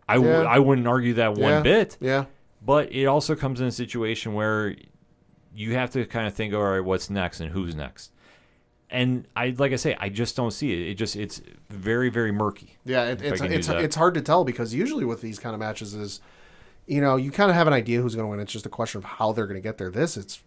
[0.08, 0.42] I w- Yeah.
[0.42, 1.60] I wouldn't argue that one yeah.
[1.62, 1.96] bit.
[2.00, 2.24] Yeah.
[2.64, 4.74] But it also comes in a situation where
[5.58, 8.12] you have to kind of think, all right, what's next and who's next?
[8.90, 10.90] And I, like I say, I just don't see it.
[10.90, 12.76] It just, it's very, very murky.
[12.84, 13.06] Yeah.
[13.06, 16.20] It, it's it's it's hard to tell because usually with these kind of matches is,
[16.86, 18.38] you know, you kind of have an idea who's going to win.
[18.38, 19.90] It's just a question of how they're going to get there.
[19.90, 20.42] This it's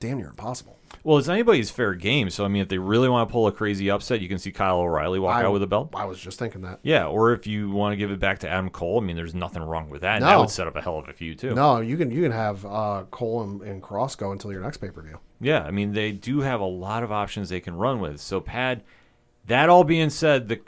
[0.00, 0.78] damn near impossible.
[1.04, 2.30] Well, it's anybody's fair game.
[2.30, 4.52] So I mean, if they really want to pull a crazy upset, you can see
[4.52, 5.90] Kyle O'Reilly walk I- out with a belt.
[5.94, 6.80] I was just thinking that.
[6.82, 9.34] Yeah, or if you want to give it back to Adam Cole, I mean, there's
[9.34, 10.16] nothing wrong with that.
[10.16, 10.40] and That No.
[10.40, 11.54] would set up a hell of a feud too.
[11.54, 14.78] No, you can you can have uh, Cole and, and Kross go until your next
[14.78, 15.18] pay per view.
[15.40, 18.20] Yeah, I mean, they do have a lot of options they can run with.
[18.20, 18.82] So, Pad,
[19.46, 20.60] that all being said, the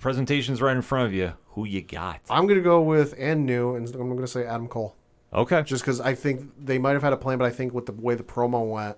[0.00, 1.34] presentation's right in front of you.
[1.52, 2.20] Who you got?
[2.30, 4.94] I'm going to go with and new, and I'm going to say Adam Cole.
[5.32, 5.62] Okay.
[5.62, 7.92] just because I think they might have had a plan, but I think with the
[7.92, 8.96] way the promo went,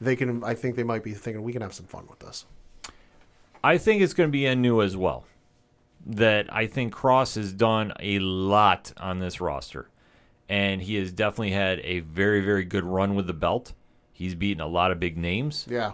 [0.00, 0.42] they can.
[0.44, 2.46] I think they might be thinking we can have some fun with this.
[3.62, 5.24] I think it's going to be a new as well.
[6.06, 9.88] That I think Kross has done a lot on this roster,
[10.48, 13.72] and he has definitely had a very, very good run with the belt.
[14.12, 15.92] He's beaten a lot of big names, Yeah,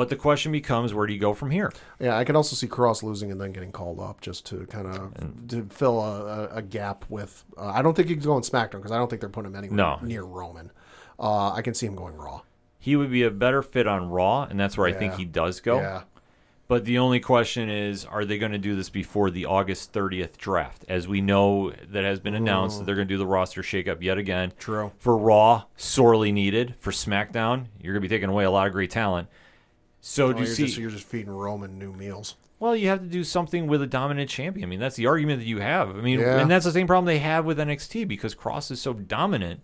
[0.00, 1.70] but the question becomes, where do you go from here?
[1.98, 2.16] yeah.
[2.16, 5.48] I can also see Kross losing and then getting called up just to kind of
[5.48, 7.44] to fill a, a, a gap with.
[7.58, 9.76] Uh, I don't think he's going SmackDown because I don't think they're putting him anywhere
[9.76, 9.98] No.
[10.00, 10.70] near Roman.
[11.18, 12.40] Uh, I can see him going Raw.
[12.78, 15.60] He would be a better fit on Raw, and that's where I think he does
[15.60, 15.76] go.
[15.76, 16.04] Yeah,
[16.66, 20.38] But the only question is, are they going to do this before the August 30th
[20.38, 20.86] draft?
[20.88, 24.00] As we know, that has been announced that they're going to do the roster shakeup
[24.00, 24.54] yet again.
[24.58, 24.92] True.
[24.98, 26.74] For Raw, sorely needed.
[26.78, 29.28] For SmackDown, you're going to be taking away a lot of great talent.
[30.00, 30.66] So Oh, do you you're, see?
[30.66, 32.36] just, you're just feeding Roman new meals.
[32.58, 34.66] Well, you have to do something with a dominant champion.
[34.66, 35.90] I mean, that's the argument that you have.
[35.96, 36.40] I mean, Yeah.
[36.40, 39.60] and that's the same problem they have with NXT because Kross is so dominant,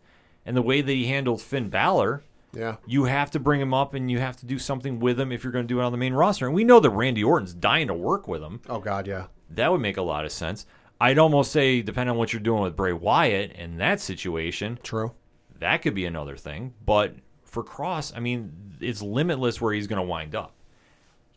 [0.46, 2.22] and the way that he handled Finn Balor,
[2.54, 2.76] Yeah.
[2.86, 5.44] you have to bring him up and you have to do something with him if
[5.44, 6.46] you're going to do it on the main roster.
[6.46, 8.60] And we know that Randy Orton's dying to work with him.
[8.68, 9.26] Oh God, yeah.
[9.50, 10.64] That would make a lot of sense.
[10.98, 15.12] I'd almost say, depending on what you're doing with Bray Wyatt in that situation, True.
[15.58, 16.72] that could be another thing.
[16.84, 17.16] But
[17.56, 18.52] for Kross, I mean,
[18.82, 20.52] it's limitless where he's going to wind up.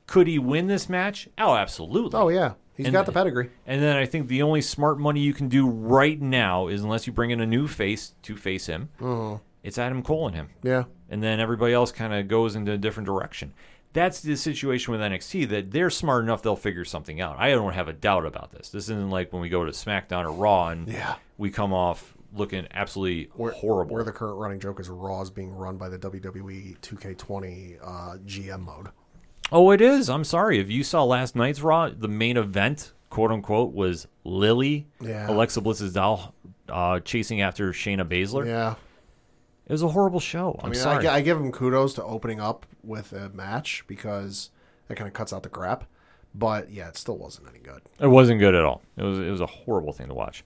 [0.06, 1.30] Could he win this match?
[1.38, 2.20] Oh, absolutely.
[2.20, 2.54] Oh yeah.
[2.76, 3.52] He's And- got the pedigree.
[3.66, 7.08] And then I think the only smart money you can do right now is unless
[7.08, 9.38] you bring in a new face to face him, uh-huh.
[9.64, 10.50] it's Adam Cole and him.
[10.62, 10.86] Yeah.
[11.10, 13.54] And then everybody else kind of goes into a different direction.
[13.94, 17.38] That's the situation with NXT that they're smart enough they'll figure something out.
[17.40, 18.70] I don't have a doubt about this.
[18.70, 21.16] This isn't like when we go to SmackDown or Raw and Yeah.
[21.38, 23.96] we come off looking absolutely horrible.
[23.96, 28.18] Where the current running joke is Raw is being run by the WWE 2K20 uh,
[28.26, 28.90] GM mode.
[29.52, 30.10] Oh, it is.
[30.10, 30.60] I'm sorry.
[30.60, 35.30] If you saw last night's Raw, the main event, quote unquote, was Lily, Yeah.
[35.30, 36.36] Alexa Bliss's doll,
[36.68, 38.46] uh, chasing after Shayna Baszler.
[38.46, 38.76] Yeah.
[39.66, 40.56] It was a horrible show.
[40.60, 41.08] I'm I mean, sorry.
[41.08, 44.50] I, I give them kudos to opening up with a match because
[44.88, 45.86] that kind of cuts out the crap.
[46.34, 47.82] But yeah, it still wasn't any good.
[48.00, 48.82] It wasn't good at all.
[48.98, 50.44] It was it was a horrible thing to watch.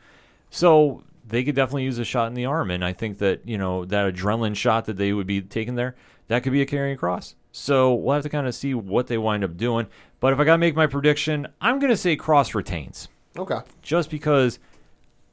[0.49, 1.03] So
[1.33, 3.85] they could definitely use a shot in the arm, and I think that you know
[3.85, 5.95] that adrenaline shot that they would be taking there,
[6.27, 7.33] that could be a Karrion Kross.
[7.51, 9.87] So we'll have to kind of see what they wind up doing.
[10.19, 13.07] But if I gotta make my prediction, I'm gonna say Kross retains,
[13.37, 13.59] Okay.
[13.81, 14.59] just because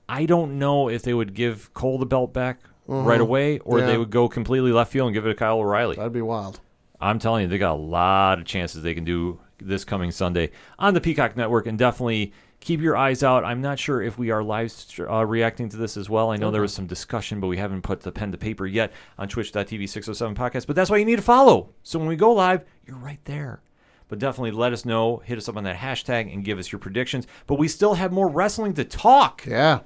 [0.09, 3.07] I don't know if they would give Cole the belt back mm-hmm.
[3.07, 3.86] right away, or Yeah.
[3.86, 5.96] they would go completely left field and give it to Kyle O'Reilly.
[5.96, 6.61] That'd be wild.
[6.98, 10.51] I'm telling you, they got a lot of chances they can do this coming Sunday
[10.78, 13.44] on the Peacock Network, and definitely keep your eyes out.
[13.44, 16.30] I'm not sure if we are live uh, reacting to this as well.
[16.30, 18.92] I know there was some discussion, but we haven't put the pen to paper yet
[19.18, 20.66] on Twitch.tv 607 podcast.
[20.66, 21.70] But that's why you need to follow.
[21.82, 23.62] So when we go live, you're right there.
[24.08, 25.18] But definitely let us know.
[25.18, 27.26] Hit us up on that hashtag and give us your predictions.
[27.46, 29.46] But we still have more wrestling to talk.
[29.46, 29.80] Yeah.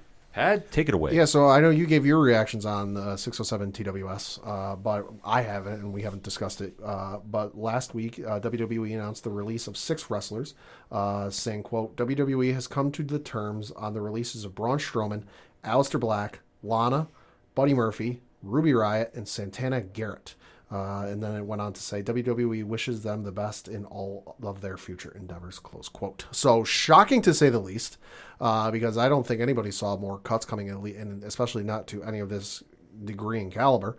[0.72, 1.12] Take it away.
[1.12, 5.42] Yeah, so I know you gave your reactions on uh, 607 TWS, uh, but I
[5.42, 6.74] haven't, and we haven't discussed it.
[6.84, 10.54] Uh, but last week, uh, WWE announced the release of six wrestlers,
[10.90, 15.22] uh, saying, "quote WWE has come to the terms on the releases of Braun Strowman,
[15.64, 17.06] Aleister Black, Lana,
[17.54, 20.34] Buddy Murphy, Ruby Riot, and Santana Garrett."
[20.74, 24.34] Uh, and then it went on to say WWE wishes them the best in all
[24.42, 25.60] of their future endeavors.
[25.60, 26.24] Close quote.
[26.32, 27.96] So shocking to say the least,
[28.40, 32.02] uh, because I don't think anybody saw more cuts coming in, and especially not to
[32.02, 32.64] any of this
[33.04, 33.96] degree and caliber.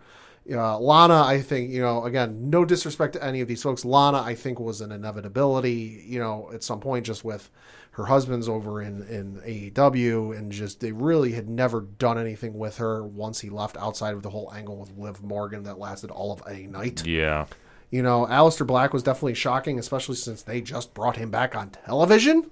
[0.50, 2.04] Uh, Lana, I think you know.
[2.04, 3.84] Again, no disrespect to any of these folks.
[3.84, 6.04] Lana, I think, was an inevitability.
[6.06, 7.50] You know, at some point, just with
[7.92, 12.76] her husband's over in in AEW, and just they really had never done anything with
[12.76, 13.76] her once he left.
[13.76, 17.04] Outside of the whole angle with Liv Morgan that lasted all of a night.
[17.04, 17.46] Yeah.
[17.90, 21.70] You know, Aleister Black was definitely shocking, especially since they just brought him back on
[21.70, 22.50] television.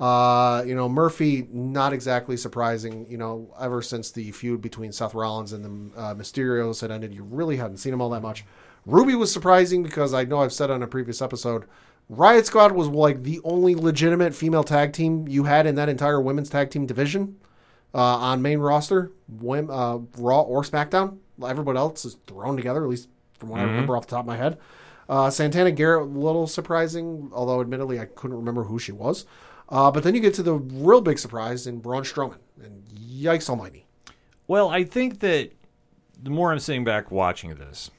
[0.00, 3.06] Uh, you know, Murphy, not exactly surprising.
[3.08, 5.64] You know, ever since the feud between Seth Rollins and
[5.94, 8.44] the uh, Mysterios had ended, you really hadn't seen him all that much.
[8.84, 11.64] Ruby was surprising because I know I've said on a previous episode,
[12.08, 16.20] Riot Squad was like the only legitimate female tag team you had in that entire
[16.20, 17.36] women's tag team division
[17.94, 21.18] uh, on main roster, Wim, uh, Raw or SmackDown.
[21.46, 24.26] Everybody else is thrown together, at least from what I remember off the top of
[24.26, 24.58] my head.
[25.08, 29.26] Uh, Santana Garrett, a little surprising, although admittedly I couldn't remember who she was.
[29.68, 33.48] Uh, but then you get to the real big surprise in Braun Strowman, and yikes
[33.48, 33.86] almighty.
[34.46, 35.52] Well, I think that
[36.22, 37.90] the more I'm sitting back watching this,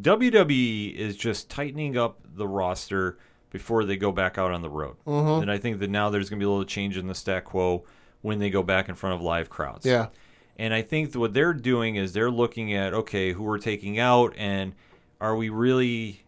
[0.00, 3.18] WWE is just tightening up the roster
[3.50, 4.96] before they go back out on the road.
[5.06, 5.42] Mm-hmm.
[5.42, 7.44] And I think that now there's going to be a little change in the stat
[7.44, 7.84] quo
[8.20, 9.86] when they go back in front of live crowds.
[9.86, 10.08] Yeah.
[10.56, 13.98] And I think that what they're doing is they're looking at, okay, who we're taking
[13.98, 14.74] out, and
[15.20, 16.24] are we really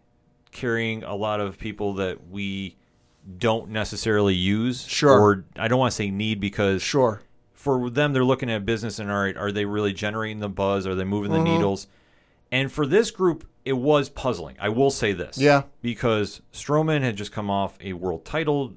[0.51, 2.77] carrying a lot of people that we
[3.37, 4.85] don't necessarily use?
[4.87, 5.19] Sure.
[5.19, 7.21] Or I don't want to say need because Sure.
[7.53, 10.87] for them, they're looking at business and all right, are they really generating the buzz?
[10.87, 11.53] Are they moving the Mm-hmm.
[11.55, 11.87] needles?
[12.51, 14.55] And for this group, it was puzzling.
[14.59, 15.37] I will say this.
[15.37, 15.63] Yeah.
[15.81, 18.73] Because Strowman had just come off a world title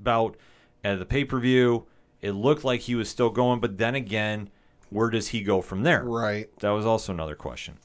[0.00, 0.36] bout
[0.84, 1.86] at the pay per view.
[2.20, 4.50] It looked like he was still going, but then again,
[4.90, 6.04] where does he go from there?
[6.04, 6.48] Right.
[6.60, 7.78] That was also another question.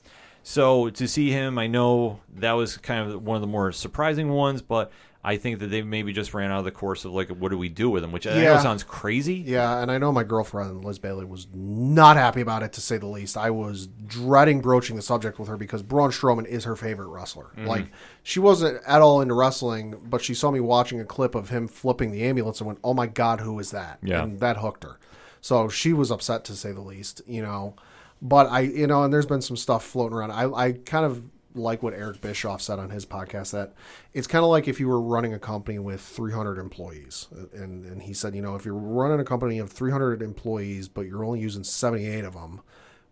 [0.43, 4.29] So to see him, I know that was kind of one of the more surprising
[4.29, 4.91] ones, but
[5.25, 7.57] I think that they maybe just ran out of the course of like, what do
[7.57, 8.11] we do with him?
[8.11, 8.59] Which I know Yeah.
[8.59, 9.35] sounds crazy.
[9.35, 12.97] Yeah, and I know my girlfriend Liz Bailey was not happy about it to say
[12.97, 13.37] the least.
[13.37, 17.51] I was dreading broaching the subject with her because Braun Strowman is her favorite wrestler.
[17.55, 17.67] Mm-hmm.
[17.67, 17.85] Like
[18.21, 21.69] she wasn't at all into wrestling, but she saw me watching a clip of him
[21.69, 24.23] flipping the ambulance and went, "Oh my god, who is that?" Yeah.
[24.23, 24.99] and that hooked her.
[25.39, 27.75] So she was upset to say the least, you know.
[28.21, 30.31] But I, you know, and there's been some stuff floating around.
[30.31, 31.23] I, I kind of
[31.55, 33.73] like what Eric Bischoff said on his podcast that
[34.13, 38.01] it's kind of like if you were running a company with 300 employees, and and
[38.03, 41.39] he said, you know, if you're running a company of 300 employees, but you're only
[41.39, 42.61] using 78 of them,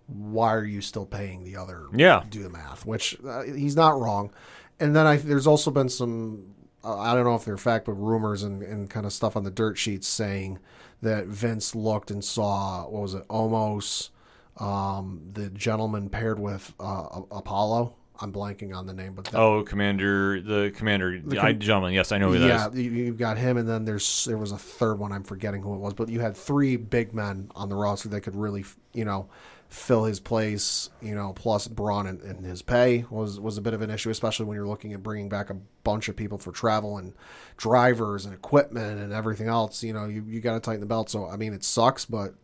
[0.08, 1.86] why are you still paying the other?
[1.94, 2.24] Yeah.
[2.30, 2.86] do the math.
[2.86, 4.32] Which uh, he's not wrong.
[4.80, 7.94] And then I there's also been some uh, I don't know if they're fact, but
[7.94, 10.60] rumors and, and kind of stuff on the dirt sheets saying
[11.02, 14.10] that Vince looked and saw what was it, Omos,
[14.58, 17.96] um, the gentleman paired with uh, Apollo.
[18.22, 21.94] I'm blanking on the name, but that, Oh, commander, the commander, I, gentleman.
[21.94, 22.76] Yes, I know who that yeah, is.
[22.80, 25.12] you, you've got him, and then there's there was a third one.
[25.12, 28.22] I'm forgetting who it was, but you had three big men on the roster that
[28.22, 29.30] could really, you know,
[29.70, 30.90] fill his place.
[31.02, 34.10] You know, plus Braun and, and his pay was was a bit of an issue,
[34.10, 37.14] especially when you're looking at bringing back a bunch of people for travel and
[37.58, 39.84] drivers and equipment and everything else.
[39.84, 41.10] You know, you you got to tighten the belt.
[41.10, 42.36] So I mean, it sucks, but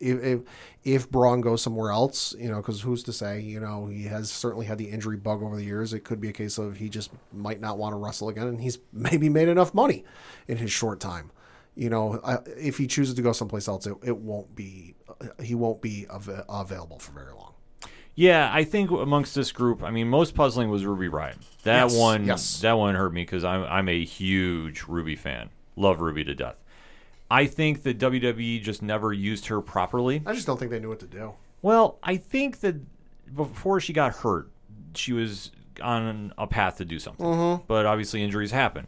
[0.00, 0.40] if if,
[0.84, 3.40] if Braun goes somewhere else, you know, because who's to say?
[3.40, 5.92] You know, he has certainly had the injury bug over the years.
[5.92, 8.60] It could be a case of he just might not want to wrestle again, and
[8.60, 10.04] he's maybe made enough money
[10.48, 11.30] in his short time.
[11.76, 14.94] You know, I, if he chooses to go someplace else, it, it won't be
[15.42, 17.52] he won't be av- available for very long.
[18.16, 21.36] Yeah, I think amongst this group, I mean, most puzzling was Ruby Riot.
[21.64, 22.60] That Yes, one, yes.
[22.60, 25.50] that one hurt me because I'm I'm a huge Ruby fan.
[25.74, 26.54] Love Ruby to death.
[27.30, 30.22] I think that WWE just never used her properly.
[30.26, 31.34] I just don't think they knew what to do.
[31.62, 32.76] Well, I think that
[33.34, 34.50] before she got hurt,
[34.94, 35.50] she was
[35.82, 37.24] on a path to do something.
[37.26, 37.64] Mm-hmm.
[37.66, 38.86] But obviously, injuries happen.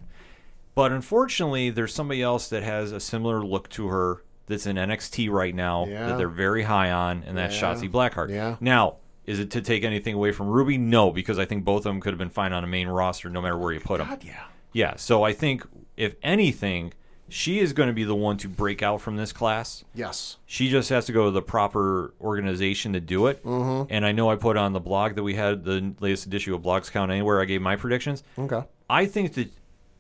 [0.75, 5.31] But unfortunately, there's somebody else that has a similar look to her that's in NXT
[5.31, 6.09] right now Yeah.
[6.09, 7.75] that they're very high on, and that's Yeah.
[7.75, 8.29] Shotzi Blackheart.
[8.31, 8.57] Yeah.
[8.61, 10.79] Now, is it to take anything away from Ruby?
[10.79, 13.29] No, because I think both of them could have been fine on a main roster
[13.31, 14.19] no matter where you put them.
[14.23, 14.45] Yeah.
[14.73, 16.93] Yeah, so I think if anything,
[17.29, 19.85] she is going to be the one to break out from this class.
[19.95, 20.37] Yes.
[20.47, 23.45] She just has to go to the proper organization to do it.
[23.45, 23.93] Mm-hmm.
[23.93, 26.63] And I know I put on the blog that we had the latest issue of
[26.63, 27.41] Blogs Count Anywhere.
[27.41, 28.23] I gave my predictions.
[28.39, 28.63] Okay.
[28.89, 29.51] I think that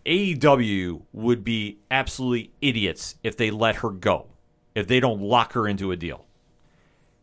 [0.05, 4.27] AEW would be absolutely idiots if they let her go,
[4.74, 6.24] if they don't lock her into a deal.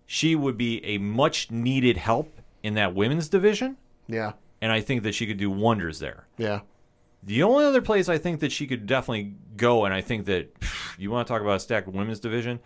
[0.06, 3.78] She would be a much needed help in that women's division,
[4.08, 4.34] Yeah.
[4.62, 6.28] and I think that she could do wonders there.
[6.38, 6.62] Yeah.
[7.26, 10.60] The only other place I think that she could definitely go, and I think that
[10.60, 12.60] pff, you want to talk about a stacked women's division,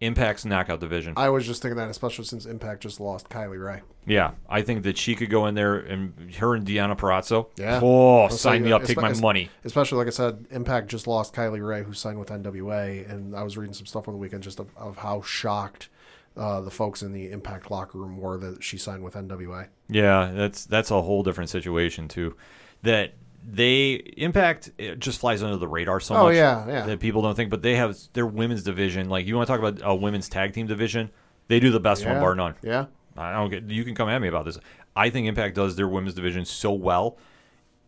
[0.00, 1.12] Impact's knockout division.
[1.16, 3.82] I was just thinking that, especially since Impact just lost Kylie Rae.
[4.06, 7.48] yeah, I think that she could go in there, and her and Deonna Purrazzo.
[7.58, 7.80] Yeah.
[7.82, 9.50] Oh, I'll sign me up, take my money.
[9.64, 13.42] Especially, like I said, Impact just lost Kylie Rae, who signed with NWA, and I
[13.42, 15.90] was reading some stuff over the weekend just of, of how shocked
[16.36, 19.68] uh, the folks in the Impact locker room were that she signed with NWA.
[19.88, 22.36] Yeah, that's that's a whole different situation too.
[22.82, 23.12] That
[23.42, 26.36] they Impact it just flies under the radar so Oh, much.
[26.36, 26.86] yeah, yeah.
[26.86, 29.08] That people don't think, but they have their women's division.
[29.08, 31.10] Like you want to talk about a women's tag team division,
[31.48, 32.54] they do the best one bar none.
[32.62, 32.86] Yeah.
[33.16, 33.64] I don't get.
[33.70, 34.58] You can come at me about this.
[34.94, 37.18] I think Impact does their women's division so well.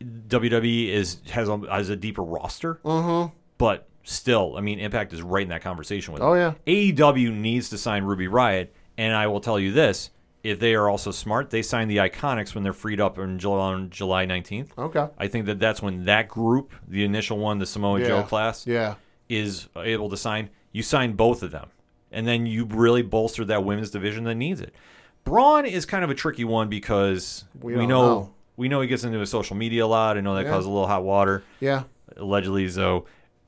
[0.02, 3.32] WWE is has a, has a deeper roster, mm-hmm.
[3.58, 6.22] but still, I mean, Impact is right in that conversation with.
[6.22, 6.56] Oh, them.
[6.66, 6.74] yeah.
[6.92, 10.10] AEW needs to sign Ruby Riot, and I will tell you this:
[10.42, 13.72] if they are also smart, they sign the Iconics when they're freed up in July,
[13.72, 14.72] on July nineteenth.
[14.76, 15.06] Okay.
[15.18, 18.08] I think that that's when that group, the initial one, the Samoa Yeah.
[18.08, 18.94] Joe class, Yeah.
[19.28, 21.68] is able to sign, you sign both of them.
[22.10, 24.74] And then you really bolster that women's division that needs it.
[25.24, 28.34] Braun is kind of a tricky one because We we, know, know.
[28.56, 30.18] we know he gets into his social media a lot.
[30.18, 30.50] I know that Yeah.
[30.50, 31.84] causes a little hot water, Yeah.
[32.16, 32.68] allegedly.
[32.68, 33.06] So,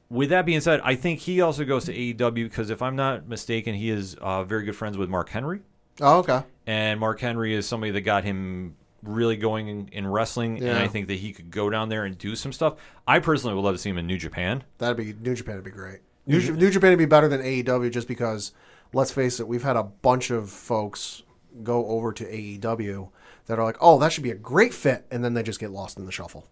[0.09, 3.29] with that being said, I think he also goes to AEW because if I'm not
[3.29, 5.61] mistaken, he is uh, very good friends with Mark Henry.
[6.01, 6.43] Oh, okay.
[6.66, 10.59] And Mark Henry is somebody that got him really going in, in wrestling.
[10.62, 12.75] And I think that he could go down there and do some stuff.
[13.07, 14.65] I personally would love to see him in New Japan.
[14.79, 16.01] That'd be New Japan would be great.
[16.27, 18.53] New, Ja- New Japan would be better than AEW just because,
[18.95, 21.23] let's face it, we've had a bunch of folks
[21.62, 23.11] go over to AEW
[23.47, 25.71] that are like, oh, that should be a great fit, and then they just get
[25.71, 26.47] lost in the shuffle.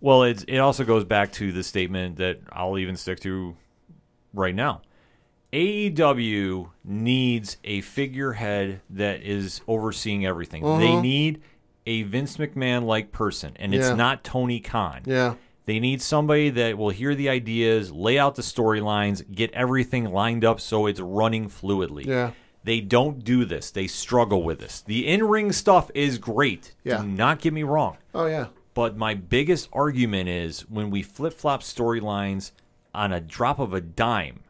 [0.00, 3.56] Well, it's, it also goes back to the statement that I'll even stick to
[4.32, 4.82] right now.
[5.52, 10.62] AEW needs a figurehead that is overseeing everything.
[10.62, 11.00] They uh-huh.
[11.00, 11.42] need
[11.86, 13.94] a Vince McMahon like person, and it's Yeah.
[13.94, 15.02] not Tony Khan.
[15.06, 15.34] Yeah.
[15.64, 20.44] They need somebody that will hear the ideas, lay out the storylines, get everything lined
[20.44, 22.06] up so it's running fluidly.
[22.06, 22.32] Yeah.
[22.64, 23.70] They don't do this.
[23.70, 24.82] They struggle with this.
[24.82, 26.74] The in-ring stuff is great.
[26.84, 27.02] Yeah.
[27.02, 27.96] Do not get me wrong.
[28.14, 28.46] Oh yeah.
[28.74, 32.52] But my biggest argument is when we flip flop storylines
[32.94, 34.40] on a drop of a dime,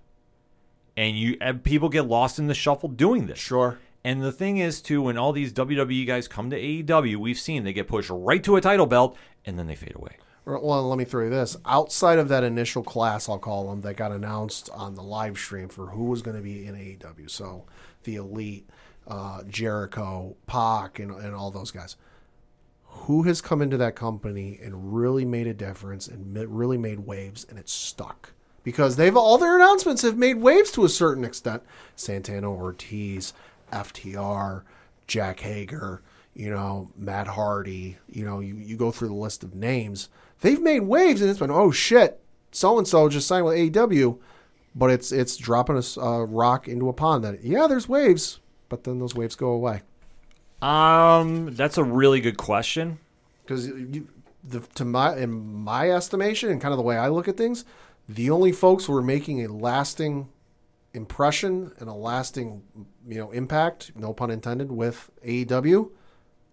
[0.98, 3.38] and you and people get lost in the shuffle doing this.
[3.38, 3.78] Sure.
[4.02, 7.62] And the thing is, too, when all these WWE guys come to AEW, we've seen
[7.62, 10.16] they get pushed right to a title belt and then they fade away.
[10.44, 11.56] Well, let me throw you this.
[11.64, 15.68] Outside of that initial class, I'll call them, that got announced on the live stream
[15.68, 17.30] for who was going to be in AEW.
[17.30, 17.66] So
[18.02, 18.68] the Elite,
[19.06, 21.96] uh, Jericho, Pac, and, and all those guys.
[22.84, 27.46] Who has come into that company and really made a difference and really made waves
[27.48, 28.32] and it's stuck?
[28.68, 31.62] Because they've all their announcements have made waves to a certain extent.
[31.96, 33.32] Santana Ortiz,
[33.72, 34.60] FTR,
[35.06, 36.02] Jake Hager,
[36.34, 40.10] you know, Matt Hardy, you know, you, you go through the list of names.
[40.42, 42.20] They've made waves and it's been, oh shit,
[42.50, 44.18] so and so just signed with AEW,
[44.74, 48.38] but it's it's dropping a uh, rock into a pond that, yeah, there's waves,
[48.68, 49.80] but then those waves go away.
[50.60, 52.98] Um, that's a really good question.
[53.46, 54.08] because you,
[54.44, 55.30] the, to my in
[55.64, 57.64] my estimation and kind of the way I look at things,
[58.08, 60.28] the only folks who are making a lasting
[60.94, 62.62] impression and a lasting
[63.06, 65.90] you know impact, no pun intended, with AEW,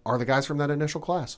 [0.06, 1.38] are the guys from that initial class.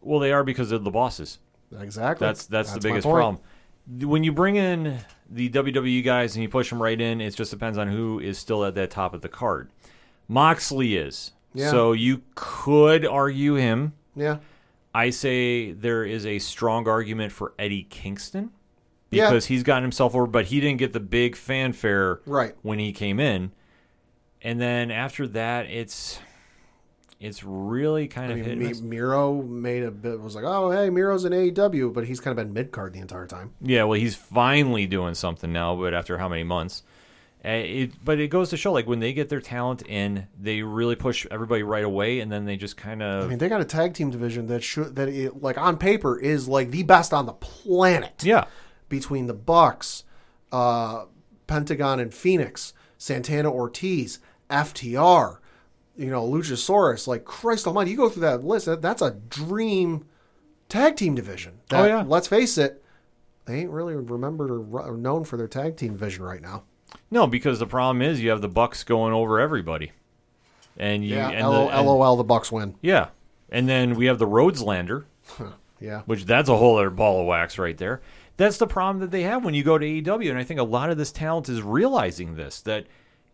[0.00, 1.38] Well, they are because they're the bosses.
[1.78, 2.26] Exactly.
[2.26, 3.38] That's that's, the biggest problem.
[3.86, 7.50] When you bring in the WWE guys and you push them right in, it just
[7.50, 9.70] depends on who is still at that top of the card.
[10.28, 11.32] Moxley is.
[11.54, 11.70] Yeah.
[11.70, 13.94] So you could argue him.
[14.14, 14.38] Yeah.
[14.94, 18.50] I say there is a strong argument for Eddie Kingston
[19.10, 19.28] Yeah.
[19.30, 22.54] because he's gotten himself over, but he didn't get the big fanfare Right.
[22.62, 23.52] when he came in.
[24.42, 26.18] And then after that, it's
[27.20, 28.80] it's really kind I of mean, hit.
[28.82, 32.42] Miro made a bit was like, oh hey, Miro's in AEW, but he's kind of
[32.44, 33.52] been mid card the entire time.
[33.60, 36.82] Yeah, well, he's finally doing something now, but after how many months?
[37.44, 40.62] Uh, It, but it goes to show, like when they get their talent in, they
[40.62, 43.60] really push everybody right away, and then they just kind of I mean, they got
[43.60, 47.12] a tag team division that should that it, like on paper is like the best
[47.12, 48.22] on the planet.
[48.24, 48.46] yeah,
[48.90, 50.04] between the Bucks,
[50.52, 51.04] uh,
[51.46, 54.18] Pentagon and Phoenix, Santana Ortiz,
[54.50, 55.38] FTR,
[55.96, 57.06] you know, Luchasaurus.
[57.06, 58.66] Like Christ Almighty, you go through that list.
[58.66, 60.04] That, that's a dream
[60.68, 61.60] tag team division.
[61.70, 62.04] That, Oh, yeah.
[62.06, 62.84] Let's face it,
[63.46, 66.64] they ain't really remembered or, or known for their tag team division right now.
[67.10, 69.92] no, because the problem is you have the Bucks going over everybody,
[70.76, 71.28] and you Yeah.
[71.30, 72.16] and L- the, and- LOL.
[72.16, 72.74] The Bucks win.
[72.82, 73.08] yeah,
[73.48, 75.04] and then we have the Rhodeslander,
[75.80, 76.02] Yeah.
[76.06, 78.00] which that's a whole other ball of wax right there.
[78.40, 80.64] That's the problem that they have when you go to AEW, and I think a
[80.64, 82.86] lot of this talent is realizing this that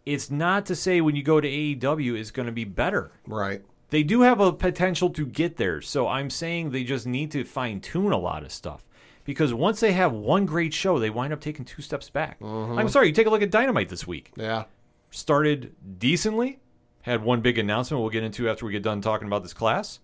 [0.04, 3.12] it's not to say when you go to AEW is going to be better.
[3.24, 3.62] Right.
[3.90, 5.80] they do have a potential to get there.
[5.80, 8.84] So I'm saying they just need to fine tune a lot of stuff.
[9.22, 12.40] Because once they have one great show, they wind up taking two steps back.
[12.40, 12.76] Mm-hmm.
[12.76, 14.32] I'm sorry, you take a look at Dynamite this week.
[14.34, 14.64] Yeah.
[15.12, 16.58] Started decently,
[17.02, 20.00] had one big announcement we'll get into after we get done talking about this class.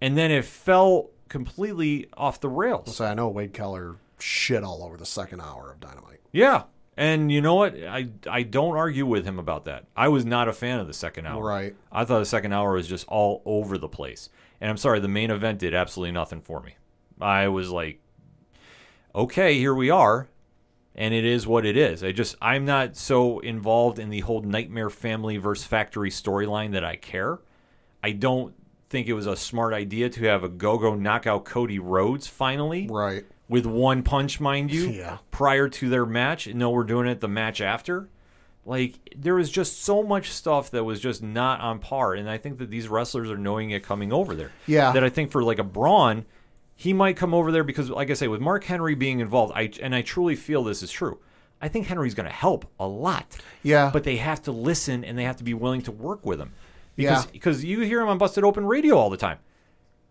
[0.00, 2.94] And then it fell completely off the rails.
[2.94, 6.20] So I know Wade Keller shit all over the second hour of Dynamite.
[6.32, 6.64] Yeah.
[6.96, 7.74] And you know what?
[7.74, 9.84] I I don't argue with him about that.
[9.96, 11.44] I was not a fan of the second hour.
[11.44, 11.76] Right.
[11.92, 14.30] I thought the second hour was just all over the place.
[14.60, 16.76] And I'm sorry, the main event did absolutely nothing for me.
[17.20, 18.00] I was like,
[19.14, 20.28] okay, here we are.
[20.94, 22.02] And it is what it is.
[22.02, 26.84] I just I'm not so involved in the whole Nightmare Family versus Factory storyline that
[26.84, 27.40] I care.
[28.02, 28.54] I don't
[28.88, 33.24] think it was a smart idea to have a go-go knockout Cody Rhodes finally Right.
[33.48, 35.18] With one punch, mind you, Yeah.
[35.30, 36.46] prior to their match.
[36.48, 38.08] No, we're doing it the match after.
[38.64, 42.36] Like there was just so much stuff that was just not on par, and I
[42.38, 44.50] think that these wrestlers are knowing it coming over there.
[44.66, 44.90] Yeah.
[44.92, 46.24] That I think for like a Braun,
[46.74, 49.70] he might come over there because, like I say, with Mark Henry being involved, I
[49.80, 51.20] and I truly feel this is true.
[51.62, 53.38] I think Henry's going to help a lot.
[53.62, 53.90] Yeah.
[53.92, 56.52] But they have to listen and they have to be willing to work with him.
[56.96, 57.10] Yeah.
[57.10, 59.38] Because because you hear him on Busted Open Radio all the time.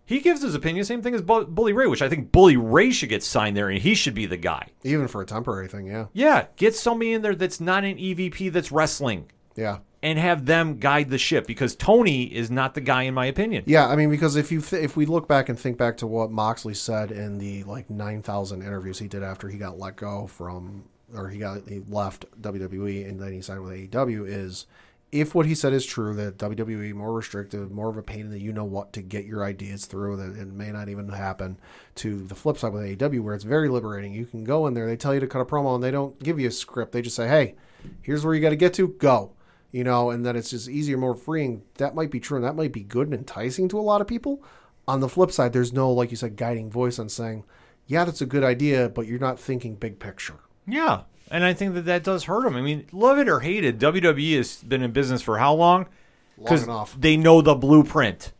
[0.05, 0.85] He gives his opinion.
[0.85, 3.69] Same thing as Bu- Bully Ray, which I think Bully Ray should get signed there,
[3.69, 4.67] and he should be the guy.
[4.83, 5.87] Even for a temporary thing.
[5.87, 6.05] Yeah.
[6.13, 9.79] Yeah, get somebody in there that's not an EVP that's wrestling, Yeah.
[10.03, 13.63] and have them guide the ship because Tony is not the guy, in my opinion.
[13.65, 16.07] Yeah, I mean, because if you th- if we look back and think back to
[16.07, 19.95] what Moxley said in the like nine thousand interviews he did after he got let
[19.95, 20.83] go from
[21.15, 24.67] or he got he left WWE and then he signed with AEW is
[25.11, 28.31] if what he said is true that WWE more restrictive, more of a pain in
[28.31, 31.57] the you know what to get your ideas through that it may not even happen
[31.95, 34.13] to the flip side with AEW where it's very liberating.
[34.13, 36.21] You can go in there, they tell you to cut a promo and they don't
[36.21, 36.91] give you a script.
[36.91, 37.55] They just say, "Hey,
[38.01, 39.31] here's where you got to get to, go."
[39.75, 41.61] you know, and then it's just easier, more freeing.
[41.79, 44.07] That might be true, and that might be good and enticing to a lot of
[44.07, 44.41] people.
[44.87, 47.43] On the flip side, there's no, like you said, guiding voice on saying,
[47.85, 50.39] yeah, that's a good idea, but you're not thinking big picture.
[50.65, 52.55] Yeah, and I think that that does hurt them.
[52.55, 55.87] I mean, love it or hate it, WWE has been in business for how long?
[56.37, 56.97] Long enough.
[56.99, 58.33] they know the blueprint,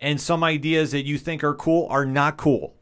[0.00, 2.74] and some ideas that you think are cool are not cool.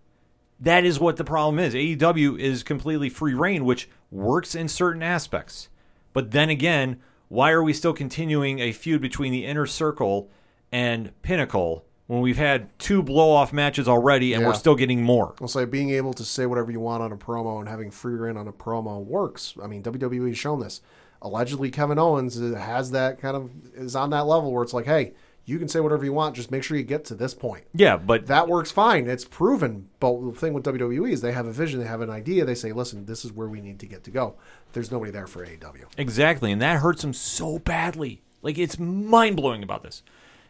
[0.61, 1.75] That is what the problem is.
[1.75, 5.69] AEW is completely free reign, which works in certain aspects.
[6.13, 10.31] But then again, why are we still continuing a feud between the inner circle
[10.73, 15.35] and Pinnacle when we've had two blow off matches already and we're still getting more?
[15.41, 18.15] I'll say being able to say whatever you want on a promo and having free
[18.15, 19.55] reign on a promo works.
[19.63, 20.81] I mean, WWE has shown this.
[21.23, 25.13] Allegedly, Kevin Owens has that kind of is on that level where it's like, hey,
[25.45, 27.65] you can say whatever you want, just make sure you get to this point.
[27.75, 29.07] Yeah, but That works fine.
[29.07, 29.89] It's proven.
[29.99, 32.45] But the thing with WWE is they have a vision, they have an idea.
[32.45, 34.35] They say, listen, this is where we need to get to go.
[34.75, 35.87] There's nobody there for AEW.
[35.97, 38.23] Exactly, and that hurts them so badly.
[38.43, 40.03] Like it's mind blowing about this.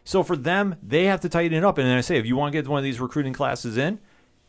[0.09, 1.77] So for them, they have to tighten it up.
[1.77, 3.99] And then I say, if you want to get one of these recruiting classes in,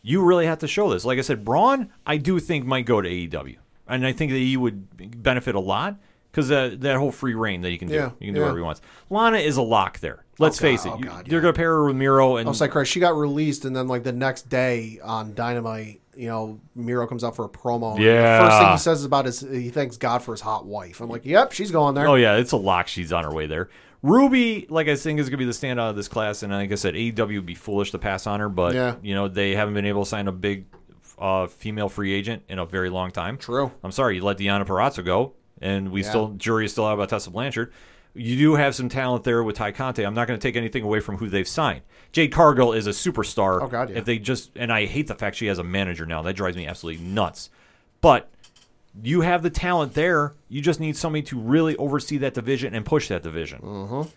[0.01, 1.05] you really have to show this.
[1.05, 3.57] Like I said, Braun, I do think might go to AEW,
[3.87, 5.97] and I think that he would benefit a lot
[6.33, 8.45] because uh, that whole free reign that you can do, Yeah, you can do yeah.
[8.47, 8.81] whatever he wants.
[9.11, 10.25] Lana is a lock there.
[10.39, 12.37] Let's Oh, God, face it, oh, you, God, they're going to pair her with Miro,
[12.37, 15.35] and I was like, Christ, she got released, and then like the next day on
[15.35, 17.99] Dynamite, you know, Miro comes out for a promo.
[17.99, 18.39] Yeah.
[18.39, 21.03] The first thing he says is about his, he thanks God for his hot wife.
[21.03, 22.09] I'm like, yep, she's going there.
[22.09, 22.89] Oh yeah, it's a lock.
[22.89, 23.69] She's on her way there.
[24.03, 26.73] Ruby, like I think, is going to be the standout of this class, and like
[26.73, 28.49] I said, AEW would be foolish to pass on her.
[28.49, 28.97] But Yeah.
[29.03, 30.65] you know they haven't been able to sign a big
[31.19, 33.37] uh, female free agent in a very long time.
[33.37, 33.71] True.
[33.85, 37.11] I'm sorry, you let Deonna Purrazzo go, and we still jury is still out about
[37.11, 37.73] Tessa Blanchard.
[38.15, 40.03] You do have some talent there with Tay Conti.
[40.05, 41.83] I'm not going to take anything away from who they've signed.
[42.11, 43.63] Jade Cargill is a superstar.
[43.63, 43.99] Oh, God, yeah.
[43.99, 46.21] If they just and I hate the fact she has a manager now.
[46.23, 47.51] That drives me absolutely nuts.
[48.01, 48.29] But
[49.03, 50.35] you have the talent there.
[50.49, 53.61] You just need somebody to really oversee that division and push that division.
[53.61, 54.09] Mm-hmm.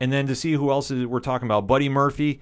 [0.00, 1.66] And then to see who else is, we're talking about.
[1.66, 2.40] Buddy Murphy,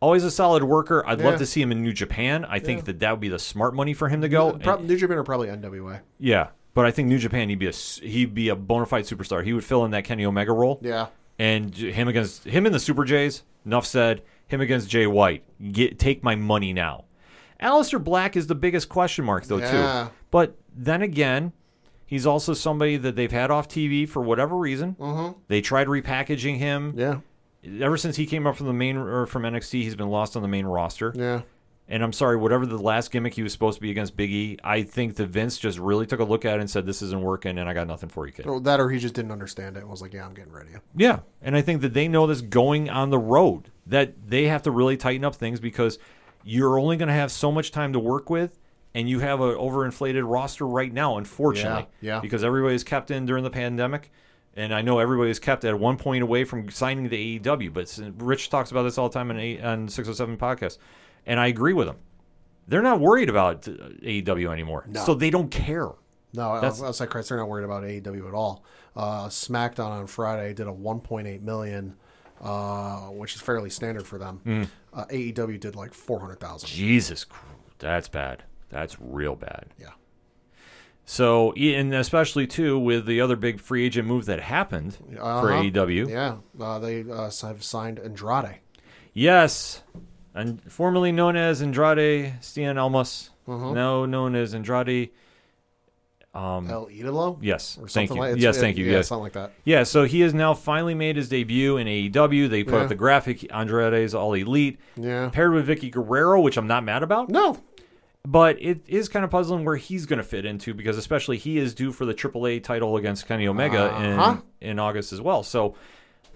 [0.00, 1.04] always a solid worker.
[1.06, 1.26] I'd Yeah.
[1.30, 2.44] love to see him in New Japan.
[2.44, 4.52] I think that that would be the smart money for him to go.
[4.80, 6.00] New Japan or probably NWA.
[6.18, 9.44] yeah, but I think New Japan he'd be a he'd be a bona fide superstar.
[9.44, 10.78] He would fill in that Kenny Omega role.
[10.82, 11.06] Yeah.
[11.38, 13.42] And him against him in the Super Jays.
[13.66, 14.22] Enough said.
[14.48, 15.44] Him against Jay White.
[15.72, 17.04] Get take my money now.
[17.62, 20.04] Aleister Black is the biggest question mark though Yeah.
[20.08, 20.14] too.
[20.30, 21.52] But then again,
[22.06, 24.96] he's also somebody that they've had off TV for whatever reason.
[24.98, 25.38] Mm-hmm.
[25.48, 26.94] They tried repackaging him.
[26.96, 27.18] Yeah.
[27.80, 30.42] Ever since he came up from the main or from NXT, he's been lost on
[30.42, 31.12] the main roster.
[31.16, 31.42] Yeah.
[31.88, 34.58] And I'm sorry, whatever the last gimmick he was supposed to be against Big E,
[34.64, 37.20] I think that Vince just really took a look at it and said, "This isn't
[37.20, 39.76] working, and I got nothing for you, kid." Or that or he just didn't understand
[39.76, 40.80] it and was like, yeah, I'm getting rid of you.
[40.96, 44.62] Yeah, and I think that they know this going on the road that they have
[44.62, 45.98] to really tighten up things because
[46.44, 48.58] you're only going to have so much time to work with,
[48.94, 51.86] and you have an overinflated roster right now, unfortunately.
[52.00, 52.20] Yeah, yeah.
[52.20, 54.10] Because everybody's kept in during the pandemic,
[54.54, 57.72] and I know everybody's kept at one point away from signing to AEW.
[57.72, 60.78] But Rich talks about this all the time on, A- on 607 podcast,
[61.26, 61.96] and I agree with him.
[62.68, 65.04] They're not worried about uh, AEW anymore, No.
[65.04, 65.88] so they don't care.
[66.34, 68.64] No, That's- outside Christ, they're not worried about AEW at all.
[68.94, 71.96] Uh, SmackDown on Friday did a 1.8 million,
[72.42, 74.40] uh, which is fairly standard for them.
[74.44, 74.62] Hmm.
[74.92, 76.68] Uh, AEW did like 400,000.
[76.68, 77.24] Jesus,
[77.78, 78.42] that's bad.
[78.68, 79.66] That's real bad.
[79.78, 79.90] Yeah.
[81.04, 85.20] So, and especially too with the other big free agent move that happened for
[85.52, 85.62] Uh-huh.
[85.62, 86.08] AEW.
[86.08, 88.58] Yeah, uh, they uh, have signed Andrade.
[89.12, 89.82] Yes,
[90.34, 93.72] and formerly known as Andrade Cien Almas, Uh-huh.
[93.74, 95.10] now known as Andrade.
[96.34, 97.38] El Idolo?
[97.42, 98.32] Yes, Or thank something you.
[98.32, 98.84] like yes, thank you.
[98.86, 99.52] Yeah, yes, something like that.
[99.64, 99.82] yeah.
[99.82, 102.48] So he has now finally made his debut in AEW.
[102.48, 102.80] They put Yeah.
[102.82, 105.28] up the graphic Andrade's All Elite, Yeah.
[105.30, 107.28] paired with Vickie Guerrero, which I'm not mad about.
[107.28, 107.58] No.
[108.26, 111.58] But it is kind of puzzling where he's going to fit into because especially he
[111.58, 114.36] is due for the AAA title against Kenny Omega Uh-huh.
[114.60, 115.42] in in August as well.
[115.42, 115.74] So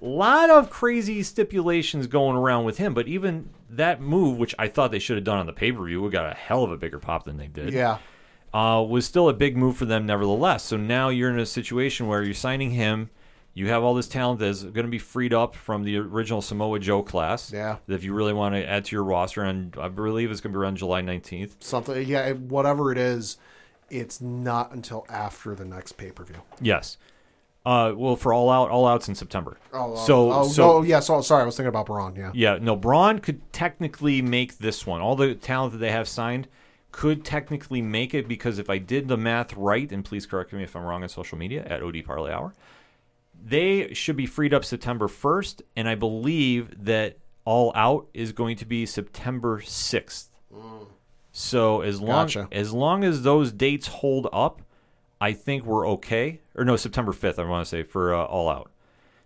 [0.03, 2.93] a lot of crazy stipulations going around with him.
[2.93, 5.85] But even that move, which I thought they should have done on the pay per
[5.85, 7.73] view, got a hell of a bigger pop than they did.
[7.73, 7.99] Yeah.
[8.57, 10.65] Uh, was still a big move for them nevertheless.
[10.65, 13.11] So now you're in a situation where you're signing him.
[13.53, 16.79] You have all this talent that's going to be freed up from the original Samoa
[16.79, 17.53] Joe class.
[17.53, 17.77] Yeah.
[17.87, 20.59] If you really want to add to your roster, and I believe it's going to
[20.59, 21.63] be around July 19th.
[21.63, 22.09] Something.
[22.09, 23.37] Yeah, whatever it is,
[23.91, 26.41] it's not until after the next pay per view.
[26.59, 26.97] Yes.
[27.67, 29.59] Uh, well, for all out, all outs in September.
[29.75, 31.01] Oh, uh, so oh, so no, yeah.
[31.01, 32.17] So sorry, I was thinking about Braun.
[32.17, 32.31] Yeah.
[32.33, 35.03] yeah, no, Braun could technically make this one.
[35.03, 36.49] All the talent that they have signed
[36.97, 40.63] could technically make it because if I did the math right, and please correct me
[40.63, 42.55] if I'm wrong on social media at OD Parlay Hour,
[43.39, 48.57] they should be freed up September 1st, and I believe that all out is going
[48.57, 50.29] to be September 6th.
[51.33, 52.49] So as long Gotcha.
[52.51, 54.63] as long as those dates hold up,
[55.21, 56.41] I think we're okay.
[56.55, 58.71] Or no, September 5th, I want to say for uh, all out.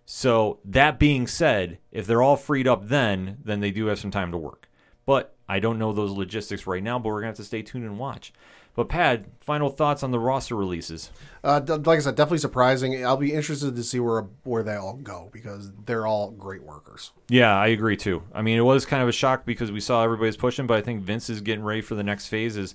[0.05, 4.11] So that being said, if they're all freed up then, then they do have some
[4.11, 4.67] time to work.
[5.05, 7.61] But I don't know those logistics right now, but we're going to have to stay
[7.61, 8.31] tuned and watch.
[8.73, 11.11] But Pad, final thoughts on the roster releases.
[11.43, 13.05] Uh, like I said, definitely surprising.
[13.05, 17.11] I'll be interested to see where where they all go because they're all great workers.
[17.27, 18.23] Yeah, I agree too.
[18.33, 20.81] I mean, it was kind of a shock because we saw everybody's pushing, but I
[20.81, 22.73] think Vince is getting ready for the next phase as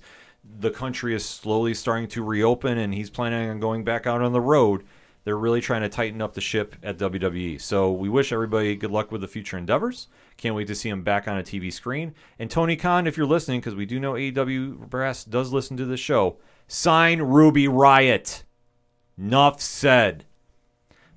[0.59, 4.33] the country is slowly starting to reopen and he's planning on going back out on
[4.33, 4.83] the road.
[5.27, 7.59] They're really trying to tighten up the ship at WWE.
[7.59, 10.07] So we wish everybody good luck with the future endeavors.
[10.37, 12.15] Can't wait to see him back on a TV screen.
[12.39, 15.85] And Tony Khan, if you're listening, because we do know AEW Brass does listen to
[15.85, 16.37] the show,
[16.69, 18.45] sign Ruby Riot.
[19.17, 20.23] Nuff said.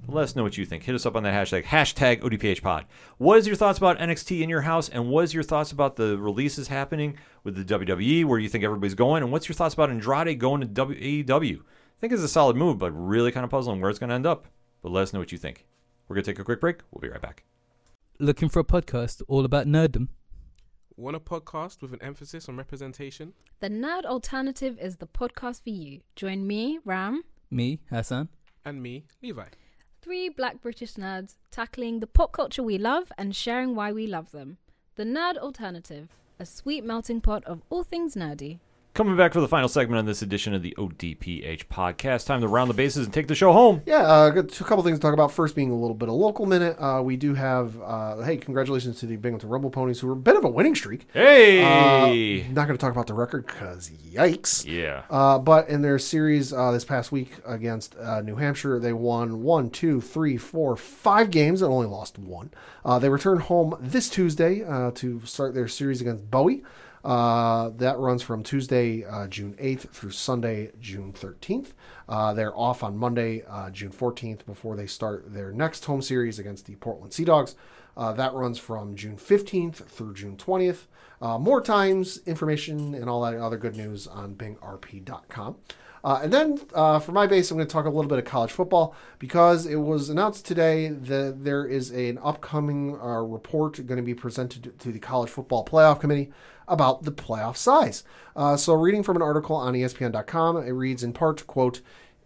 [0.09, 0.83] Let us know what you think.
[0.83, 2.87] Hit us up on that hashtag, hashtag ODPHpod.
[3.19, 4.89] What is your thoughts about NXT in your house?
[4.89, 8.25] And what is your thoughts about the releases happening with the WWE?
[8.25, 9.23] Where do you think everybody's going?
[9.23, 11.61] And what's your thoughts about Andrade going to AEW?
[12.01, 14.15] I think it's a solid move, but really kind of puzzling where it's going to
[14.15, 14.47] end up.
[14.83, 15.67] But let us know what you think.
[16.09, 16.79] We're going to take a quick break.
[16.91, 17.45] We'll be right back.
[18.19, 20.09] Looking for a podcast all about nerddom?
[20.97, 23.35] Want a podcast with an emphasis on representation?
[23.61, 26.01] The Nerd Alternative is the podcast for you.
[26.17, 28.29] Join me, Ram, Me, Hassan.
[28.65, 29.45] And me, Levi.
[30.03, 34.31] three black British nerds tackling the pop culture we love and sharing why we love
[34.33, 34.57] them.
[34.97, 36.09] The Nerd Alternative,
[36.39, 38.59] a sweet melting pot of all things nerdy.
[38.93, 42.27] Coming back for the final segment on this edition of the ODPH podcast.
[42.27, 43.83] Time to round the bases and take the show home.
[43.87, 45.31] Yeah, uh, a couple things to talk about.
[45.31, 47.81] First, being a little bit of local minute, uh, we do have.
[47.81, 50.75] Uh, hey, congratulations to the Binghamton Rumble Ponies, who were a bit of a winning
[50.75, 51.07] streak.
[51.15, 51.63] Hey!
[52.43, 54.67] Uh, not going to talk about the record because yikes.
[54.67, 55.05] yeah.
[55.09, 59.45] Uh, but in their series uh, this past week against uh, New Hampshire, they won
[59.45, 62.51] one, two, three, four, five games and only lost one.
[62.85, 66.65] Uh, they return home this Tuesday uh, to start their series against Bowie.
[67.05, 71.69] Uh, that runs from Tuesday, uh, June 8th through Sunday, June 13th.
[72.09, 76.39] Uh, they're off on Monday, uh, June 14th, before they start their next home series
[76.39, 77.55] against the Portland Sea Dogs.
[77.97, 80.87] Uh, that runs from June 15th through June 20th.
[81.21, 85.57] Uh, more times, information, and all that other good news on bingrp.com.
[86.03, 88.25] Uh, and then uh, for my base, I'm going to talk a little bit of
[88.25, 93.99] college football because it was announced today that there is an upcoming uh, report going
[93.99, 96.33] to be presented to the College Football Playoff Committee
[96.71, 98.05] about the playoff size.
[98.35, 101.81] Uh, so, reading from an article on ESPN.com, it reads in part, quote,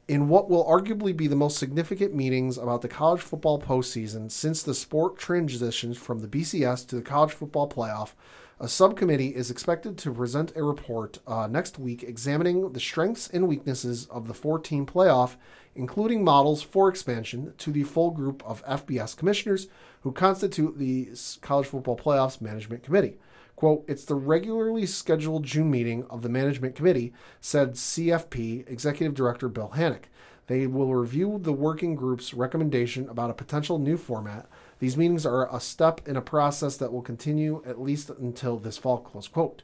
[0.07, 4.63] in what will arguably be the most significant meetings about the college football postseason since
[4.63, 8.13] the sport transitions from the BCS to the college football playoff,
[8.61, 13.49] a subcommittee is expected to present a report uh, next week examining the strengths and
[13.49, 15.37] weaknesses of the 14 playoff,
[15.75, 19.69] including models for expansion to the full group of FBS commissioners
[20.03, 21.09] who constitute the
[21.41, 23.17] College Football Playoffs Management Committee.
[23.57, 29.49] Quote, it's the regularly scheduled June meeting of the Management Committee, said CFP Executive Director
[29.49, 30.09] Bill Hancock.
[30.47, 34.47] They will review the working group's recommendation about a potential new format.
[34.79, 38.77] These meetings are a step in a process that will continue at least until this
[38.77, 39.63] fall, close quote.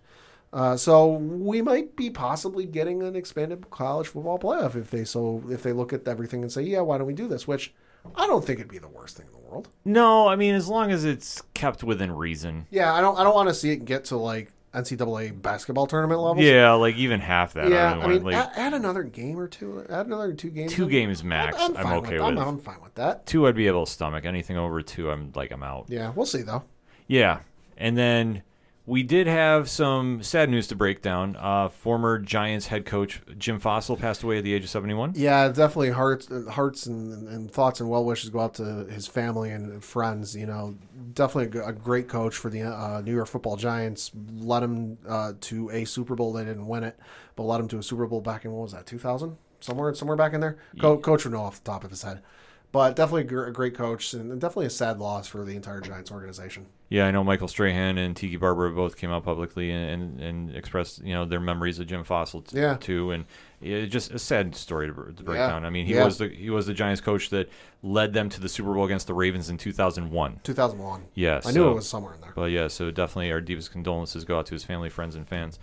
[0.52, 5.44] Uh, so we might be possibly getting an expanded college football playoff if they so
[5.48, 7.46] if they look at everything and say, yeah, why don't we do this?
[7.46, 7.72] Which
[8.14, 9.68] I don't think it'd be the worst thing in the world.
[9.84, 12.66] No, I mean, as long as it's kept within reason.
[12.70, 16.20] Yeah, I don't I don't want to see it get to like NCAA basketball tournament
[16.20, 16.44] levels.
[16.44, 17.70] Yeah, like even half that.
[17.70, 17.76] yeah.
[17.76, 19.84] I, I don't mean, want, like, add, add another game or two.
[19.88, 20.72] Add another two games.
[20.72, 21.56] two games max.
[21.58, 22.28] I'm, fine okay with.
[22.28, 22.38] with.
[22.38, 23.26] I'm, I'm fine with that.
[23.26, 24.24] Two, I'd be able to stomach.
[24.24, 25.86] Anything over two, I'm like, I'm out.
[25.88, 26.62] Yeah, we'll see though.
[27.08, 27.40] Yeah,
[27.76, 28.42] and then
[28.86, 31.36] we did have some sad news to break down.
[31.38, 35.12] Uh, former Giants head coach Jim Fassel passed away at the age of 71.
[35.16, 39.50] Yeah, definitely hearts, hearts and, and thoughts and well wishes go out to his family
[39.50, 40.34] and friends.
[40.34, 40.76] You know,
[41.12, 44.10] definitely a great coach for the uh, New York Football Giants.
[44.34, 46.32] Led him uh, to a Super Bowl.
[46.32, 46.98] They didn't win it,
[47.36, 49.36] but led him to a Super Bowl back in what was that, 2000?
[49.60, 50.56] Somewhere, somewhere back in there.
[50.80, 52.22] Co- Coach would know off the top of his head,
[52.72, 56.66] but definitely a great coach and definitely a sad loss for the entire Giants organization.
[56.88, 60.56] Yeah, I know Michael Strahan and Tiki Barber both came out publicly and, and, and
[60.56, 62.76] expressed you know their memories of Jim Fassel t- Yeah.
[62.76, 63.24] too, and
[63.60, 65.48] it's just a sad story to, to break Yeah.
[65.48, 65.64] down.
[65.64, 66.04] I mean, he Yeah.
[66.04, 67.48] was the he was the Giants coach that
[67.82, 70.40] led them to the Super Bowl against the Ravens in 2001.
[70.42, 71.04] 2001.
[71.14, 72.32] Yeah, I knew it was somewhere in there.
[72.34, 75.58] But yeah, so definitely our deepest condolences go out to his family, friends, and fans.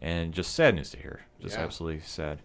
[0.00, 1.20] And just sad news to hear.
[1.40, 2.40] Just absolutely sad.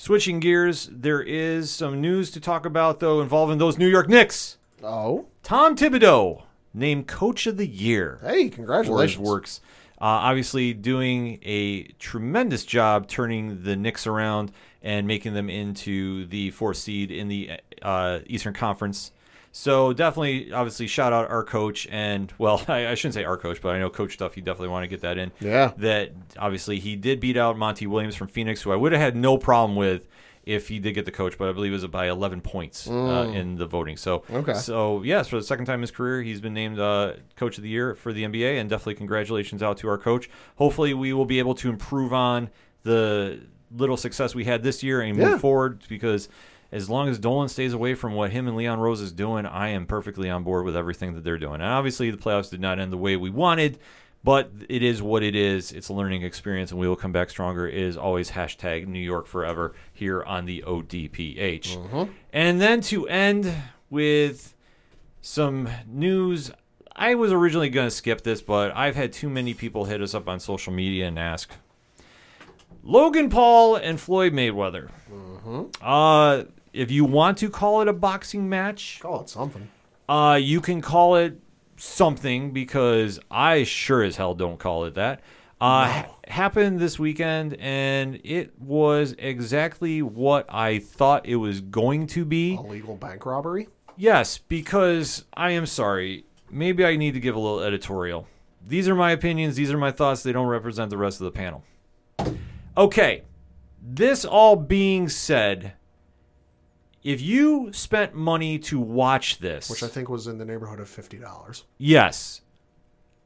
[0.00, 4.56] Switching gears, there is some news to talk about, though, involving those New York Knicks.
[4.80, 9.18] Oh, Tom Thibodeau named Coach of the Year hey, congratulations!
[9.18, 9.60] works.
[10.00, 14.52] Uh, obviously, doing a tremendous job turning the Knicks around
[14.82, 19.10] and making them into the fourth seed in the uh, Eastern Conference.
[19.60, 23.60] So definitely, obviously, shout out our coach and well, I, I shouldn't say our coach,
[23.60, 24.36] but I know coach stuff.
[24.36, 25.32] You definitely want to get that in.
[25.40, 25.72] Yeah.
[25.78, 29.16] That obviously he did beat out Monty Williams from Phoenix, who I would have had
[29.16, 30.06] no problem with
[30.44, 33.28] if he did get the coach, but I believe it was by 11 points uh,
[33.34, 33.96] in the voting.
[33.96, 34.54] So Okay.
[34.54, 37.64] so yes, for the second time in his career, he's been named uh, coach of
[37.64, 40.30] the year for the NBA, and definitely congratulations out to our coach.
[40.54, 42.48] Hopefully, we will be able to improve on
[42.84, 43.40] the
[43.76, 45.30] little success we had this year and Yeah.
[45.30, 46.28] move forward because
[46.70, 49.68] as long as Dolan stays away from what him and Leon Rose is doing, I
[49.68, 51.54] am perfectly on board with everything that they're doing.
[51.54, 53.78] And obviously, the playoffs did not end the way we wanted,
[54.22, 55.72] but it is what it is.
[55.72, 57.66] It's a learning experience, and we will come back stronger.
[57.66, 62.08] It is always hashtag New York forever here on the ODPH.
[62.32, 63.50] And then to end
[63.90, 64.54] with
[65.20, 66.50] some news.
[66.94, 70.14] I was originally going to skip this, but I've had too many people hit us
[70.14, 71.50] up on social media and ask
[72.82, 74.90] Logan Paul and Floyd Mayweather.
[75.80, 79.68] Uh, if you want to call it a boxing match, Call it something.
[80.08, 81.40] uh, you can call it
[81.76, 85.20] something because I sure as hell don't call it that.
[85.60, 92.06] Uh, ha- happened this weekend, and it was exactly what I thought it was going
[92.08, 92.54] to be.
[92.54, 93.68] Illegal bank robbery.
[93.96, 96.24] Yes, because I am sorry.
[96.50, 98.28] Maybe I need to give a little editorial.
[98.64, 99.56] These are my opinions.
[99.56, 100.22] These are my thoughts.
[100.22, 101.64] They don't represent the rest of the panel.
[102.76, 103.22] Okay.
[103.82, 105.72] This all being said,
[107.08, 110.90] if you spent money to watch this, which I think was in the neighborhood of
[110.90, 111.64] fifty dollars.
[111.78, 112.42] Yes.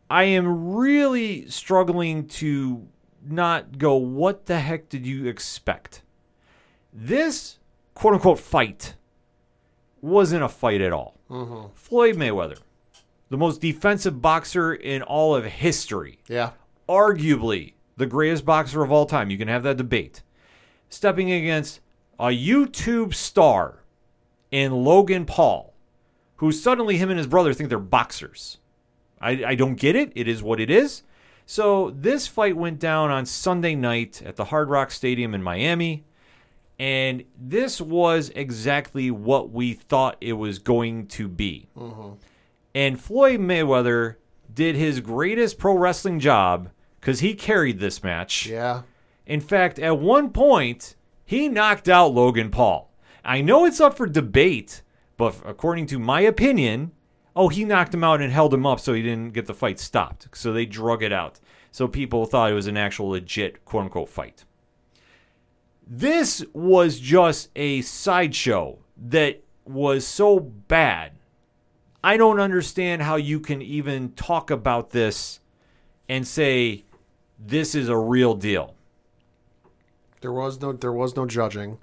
[0.08, 2.86] I am really struggling to
[3.26, 6.02] not go, what the heck did you expect?
[6.92, 7.58] This
[7.94, 8.94] quote unquote fight
[10.00, 11.18] wasn't a fight at all.
[11.28, 11.74] Mm-hmm.
[11.74, 12.58] Floyd Mayweather,
[13.30, 16.50] the most defensive boxer in all of history, Yeah,
[16.88, 19.28] arguably the greatest boxer of all time.
[19.28, 20.22] You can have that debate.
[20.88, 21.80] Stepping against
[22.22, 23.82] a YouTube star
[24.52, 25.74] in Logan Paul,
[26.36, 28.58] who suddenly him and his brother think they're boxers.
[29.20, 30.12] I, I don't get it.
[30.14, 31.02] It is what it is.
[31.46, 36.04] So this fight went down on Sunday night at the Hard Rock Stadium in Miami.
[36.78, 41.68] And this was exactly what we thought it was going to be.
[41.76, 42.14] Mm-hmm.
[42.72, 44.16] And Floyd Mayweather
[44.52, 46.70] did his greatest pro wrestling job
[47.00, 48.46] because he carried this match.
[48.46, 48.82] yeah.
[49.26, 50.96] In fact, at one point,
[51.32, 52.92] he knocked out Logan Paul.
[53.24, 54.82] I know it's up for debate,
[55.16, 56.92] but according to my opinion,
[57.34, 59.80] oh, he knocked him out and held him up so he didn't get the fight
[59.80, 60.28] stopped.
[60.34, 61.40] So they drug it out.
[61.70, 64.44] So people thought it was an actual legit quote unquote fight.
[65.86, 71.12] This was just a sideshow that was so bad.
[72.04, 75.40] I don't understand how you can even talk about this
[76.10, 76.84] and say
[77.38, 78.74] this is a real deal.
[80.22, 81.78] There was no there was no judging.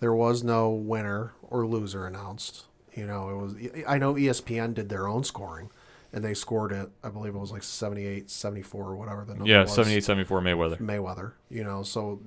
[0.00, 2.64] There was no winner or loser announced.
[2.94, 3.54] You know, it was
[3.86, 5.70] I know ESPN did their own scoring
[6.12, 9.48] and they scored it I believe it was like 78 74 or whatever the number
[9.48, 9.74] Yeah, was.
[9.74, 10.78] 78 74 Mayweather.
[10.78, 12.20] Mayweather, you know, so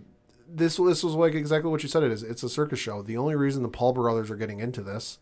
[0.47, 2.21] this this was like exactly what you said it is.
[2.23, 3.01] It's a circus show.
[3.01, 5.17] The only reason the Paul brothers are getting into this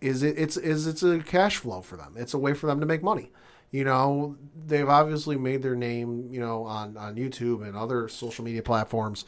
[0.00, 2.14] is it, it's is it's a cash flow for them.
[2.18, 3.30] It's a way for them to make money.
[3.70, 4.36] You know,
[4.66, 9.24] they've obviously made their name, you know, on on YouTube and other social media platforms.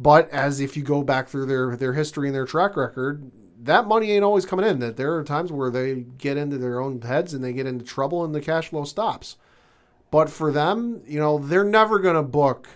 [0.00, 3.30] But as if you go back through their their history and their track record,
[3.60, 4.78] that money ain't always coming in.
[4.78, 7.84] That there are times where they get into their own heads and they get into
[7.84, 9.36] trouble and the cash flow stops.
[10.10, 12.68] But for them, you know, they're never going to book,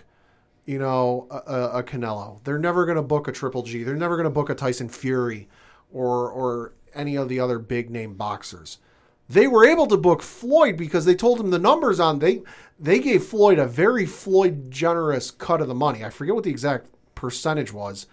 [0.65, 2.43] you know, a, a Canelo.
[2.43, 3.83] They're never going to book a Triple G.
[3.83, 5.47] They're never going to book a Tyson Fury
[5.91, 8.79] or or any of the other big name boxers.
[9.29, 12.41] They were able to book Floyd because they told him the numbers on they
[12.77, 16.03] they gave Floyd a very Floyd generous cut of the money.
[16.03, 16.87] I forget what the exact
[17.23, 18.05] percentage was.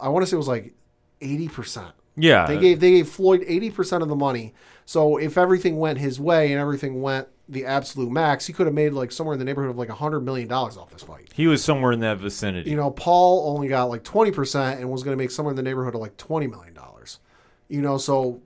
[0.00, 0.74] I want to say it was like
[1.20, 1.92] 80%.
[2.16, 2.46] Yeah.
[2.46, 4.52] They gave they gave Floyd eighty percent of the money.
[4.84, 8.74] So if everything went his way and everything went the absolute max, he could have
[8.74, 11.30] made like somewhere in the neighborhood of like hundred million dollars off this fight.
[11.32, 12.70] he was somewhere in that vicinity.
[12.70, 15.56] You know, Paul only got like twenty percent and was going to make somewhere in
[15.56, 17.20] the neighborhood of like twenty million dollars.
[17.68, 18.42] You know, so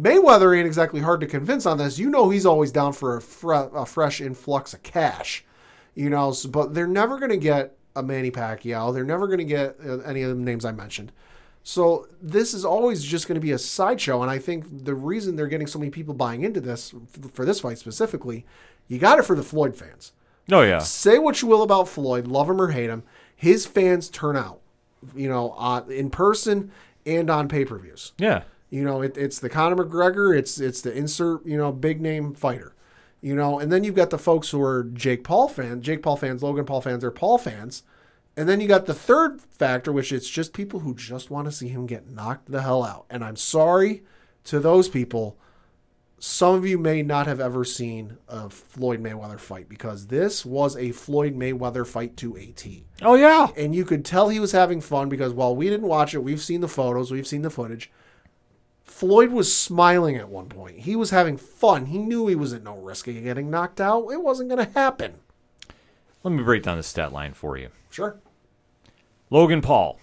[0.00, 1.98] Mayweather ain't exactly hard to convince on this.
[1.98, 5.44] You know, he's always down for a, fre- a fresh influx of cash.
[5.96, 8.92] You know, so, but they're never going to get a Manny Pacquiao.
[8.92, 11.12] They're never going to get uh, any of the names I mentioned.
[11.62, 15.36] So this is always just going to be a sideshow, and I think the reason
[15.36, 16.94] they're getting so many people buying into this
[17.32, 18.46] for this fight specifically,
[18.86, 20.12] you got it for the Floyd fans.
[20.50, 20.78] oh, yeah.
[20.78, 23.02] Say what you will about Floyd, love him or hate him,
[23.36, 24.60] his fans turn out,
[25.14, 26.70] you know, uh, in person
[27.04, 28.12] and on pay per views.
[28.18, 28.44] Yeah.
[28.70, 32.34] You know, it, it's the Conor McGregor, it's it's the insert, you know, big name
[32.34, 32.74] fighter.
[33.20, 36.16] You know, and then you've got the folks who are Jake Paul fans, Jake Paul
[36.16, 37.82] fans, Logan Paul fans, or Paul fans.
[38.36, 41.52] And then you got the third factor, which it's just people who just want to
[41.52, 43.06] see him get knocked the hell out.
[43.10, 44.04] And I'm sorry
[44.44, 45.36] to those people.
[46.20, 50.76] Some of you may not have ever seen a Floyd Mayweather fight because this was
[50.76, 53.48] a Floyd Mayweather fight to a T Oh, yeah.
[53.56, 56.42] and you could tell he was having fun because while we didn't watch it, we've
[56.42, 57.90] seen the photos, we've seen the footage.
[58.90, 60.80] Floyd was smiling at one point.
[60.80, 61.86] He was having fun.
[61.86, 64.08] He knew he was at no risk of getting knocked out.
[64.08, 65.14] It wasn't going to happen.
[66.24, 67.68] Let me break down the stat line for you.
[67.90, 68.16] Sure.
[69.30, 70.00] Logan Paul.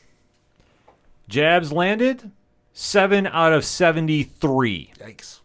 [1.27, 2.31] Jabs landed
[2.73, 4.91] 7 out of 73.
[4.99, 5.39] Yikes.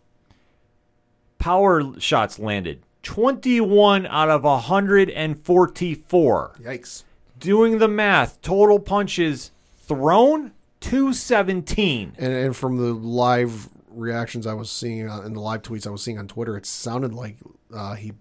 [1.38, 6.52] Power shots landed 21 out of 144.
[6.60, 7.04] Yikes.
[7.38, 12.14] Doing the math, total punches thrown 217.
[12.18, 15.90] And, and from the live reactions I was seeing uh, and the live tweets I
[15.90, 17.36] was seeing on Twitter, it sounded like
[17.74, 18.12] uh, he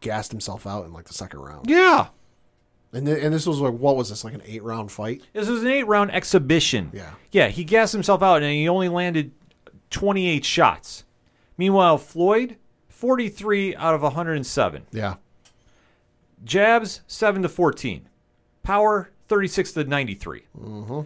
[0.00, 1.68] gassed himself out in like the second round.
[1.68, 2.08] Yeah.
[2.92, 5.22] And th- and this was like what was this like an eight round fight?
[5.32, 6.90] This was an eight round exhibition.
[6.92, 7.14] Yeah.
[7.32, 9.32] Yeah, he gassed himself out and he only landed
[9.90, 11.04] 28 shots.
[11.58, 12.56] Meanwhile, Floyd,
[12.88, 14.86] 43 out of 107.
[14.92, 15.14] Yeah.
[16.44, 18.08] Jabs, 7 to 14.
[18.62, 20.42] Power, 36 to 93.
[20.58, 21.00] Mm-hmm.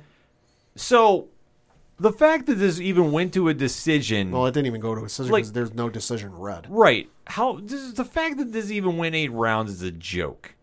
[0.77, 1.29] So
[1.99, 4.31] the fact that this even went to a decision.
[4.31, 6.67] Well, it didn't even go to a decision Like- because there's no decision read.
[6.69, 7.09] Right.
[7.27, 10.55] How this is the fact that this even went eight rounds is a joke.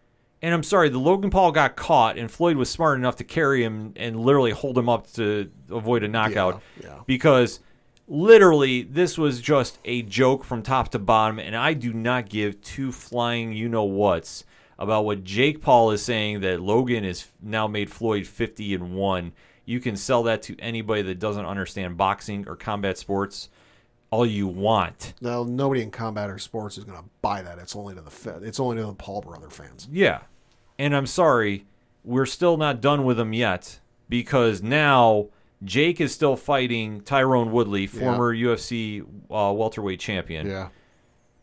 [0.42, 3.64] And I'm sorry, the Logan Paul got caught, and Floyd was smart enough to carry
[3.64, 6.62] him and literally hold him up to avoid a knockout.
[6.84, 7.00] Yeah.
[7.08, 7.60] Because
[8.08, 12.62] literally, this was just a joke from top to bottom, and I do not give
[12.62, 14.44] two flying you know whats
[14.78, 19.32] about what Jake Paul is saying that Logan is now made Floyd 50 and 1.
[19.68, 23.50] You can sell that to anybody that doesn't understand boxing or combat sports
[24.10, 25.14] all you want.
[25.20, 27.60] Now, nobody in combat or sports is going to buy that.
[27.60, 29.90] It's only to the it's only to the Paul brother fans.
[29.92, 30.22] Yeah.
[30.80, 31.66] And I'm sorry,
[32.06, 35.28] we're still not done with them yet because now
[35.64, 40.48] Jake is still fighting Tyron Woodley, former UFC uh, welterweight champion.
[40.48, 40.70] Yeah.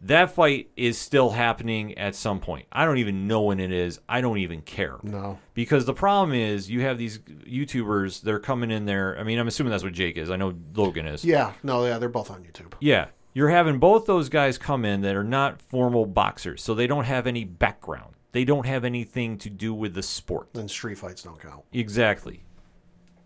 [0.05, 2.67] That fight is still happening at some point.
[2.71, 4.01] I don't even know when it is.
[4.07, 4.99] I don't even care.
[5.03, 5.39] No.
[5.55, 9.19] Because the problem is you have these YouTubers, they're coming in there.
[9.19, 10.29] I mean, I'm assuming that's what Jake is.
[10.31, 11.25] I know Logan is.
[11.25, 11.55] Yeah.
[11.63, 11.87] No.
[11.87, 11.97] Yeah.
[11.99, 12.75] They're both on YouTube.
[12.81, 13.07] Yeah.
[13.33, 17.05] You're having both those guys come in that are not formal boxers, so they don't
[17.05, 18.15] have any background.
[18.33, 20.51] They don't have anything to do with the sport.
[20.53, 21.65] Then street fights don't count.
[21.73, 22.45] Exactly.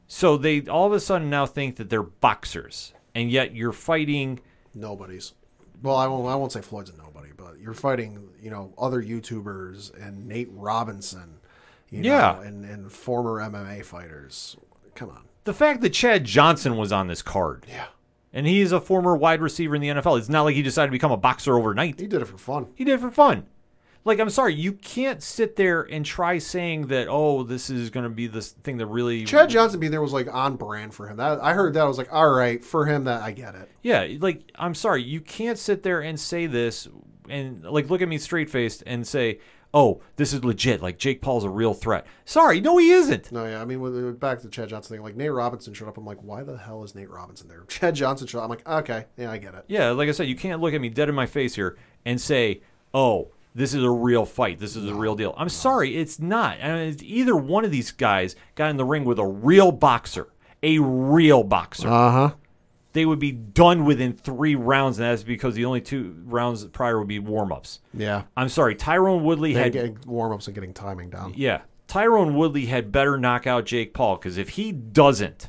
[0.06, 4.40] So they all of a sudden now think that they're boxers, and yet you're fighting.
[4.74, 5.34] Nobody's.
[5.82, 6.26] Well, I won't.
[6.28, 10.48] I won't say Floyd's a nobody, but you're fighting, you know, other YouTubers and Nate
[10.52, 11.40] Robinson,
[11.90, 14.56] you know, and and former MMA fighters.
[14.94, 15.22] Come on.
[15.44, 17.86] The fact that Chad Johnson was on this card, Yeah.
[18.32, 20.18] and he is a former wide receiver in the NFL.
[20.18, 21.98] It's not like he decided to become a boxer overnight.
[22.00, 22.66] He did it for fun.
[22.74, 23.46] He did it for fun.
[24.08, 28.04] Like, I'm sorry, you can't sit there and try saying that, oh, this is going
[28.04, 29.24] to be this thing that really.
[29.24, 31.18] Chad Johnson being there was like on brand for him.
[31.18, 33.68] That I heard that I was like, all right, for him that I get it.
[33.82, 36.88] Yeah, like I'm sorry, you can't sit there and say this
[37.28, 39.40] and like look at me straight faced and say,
[39.74, 40.82] "Oh, this is legit.
[40.82, 43.30] Like Jake Paul's a real threat." Sorry, no, he isn't.
[43.30, 45.74] No, yeah, I mean, with, uh, back to the Chad Johnson thing, like Nate Robinson
[45.74, 45.98] showed up.
[45.98, 47.64] I'm like, why the hell is Nate Robinson there?
[47.68, 48.44] Chad Johnson showed up.
[48.44, 49.64] I'm like, okay, yeah, I get it.
[49.68, 52.20] Yeah, like I said, you can't look at me dead in my face here and
[52.20, 52.62] say,
[52.94, 54.58] "Oh, this is a real fight.
[54.58, 56.58] This is a real deal." I'm sorry, it's not.
[56.62, 59.72] I mean, it's either one of these guys got in the ring with a real
[59.72, 60.28] boxer,
[60.62, 61.88] a real boxer.
[61.88, 62.30] Uh huh.
[62.92, 66.98] they would be done within three rounds, and that's because the only two rounds prior
[66.98, 67.80] would be warm ups.
[67.94, 68.22] Yeah.
[68.36, 71.32] I'm sorry, Tyron Woodley And had getting warm ups and getting timing down.
[71.36, 71.60] Yeah.
[71.86, 75.48] Tyron Woodley had better knock out Jake Paul because if he doesn't,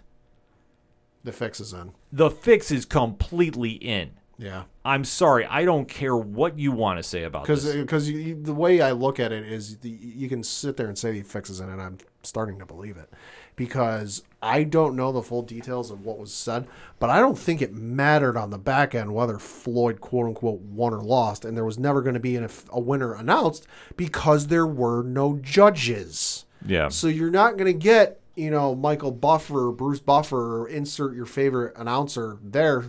[1.23, 1.91] The fix is in.
[2.11, 4.11] the fix is completely in.
[4.37, 4.63] Yeah.
[4.89, 5.45] I'm sorry.
[5.45, 7.75] I don't care what you want to say about this.
[7.75, 11.13] because the way I look at it is the, you can sit there and say
[11.13, 13.07] he fixes it, and I'm starting to believe it
[13.55, 16.65] because I don't know the full details of what was said,
[16.97, 20.95] but I don't think it mattered on the back end whether Floyd quote unquote won
[20.95, 24.65] or lost, and there was never going to be an, a winner announced because there
[24.65, 26.45] were no judges.
[26.65, 26.89] Yeah.
[26.89, 31.13] So you're not going to get you know Michael Buffer, or Bruce Buffer, or insert
[31.13, 32.85] your favorite announcer there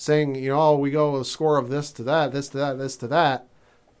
[0.00, 2.78] saying you know oh, we go a score of this to that, this to that,
[2.78, 3.46] this to that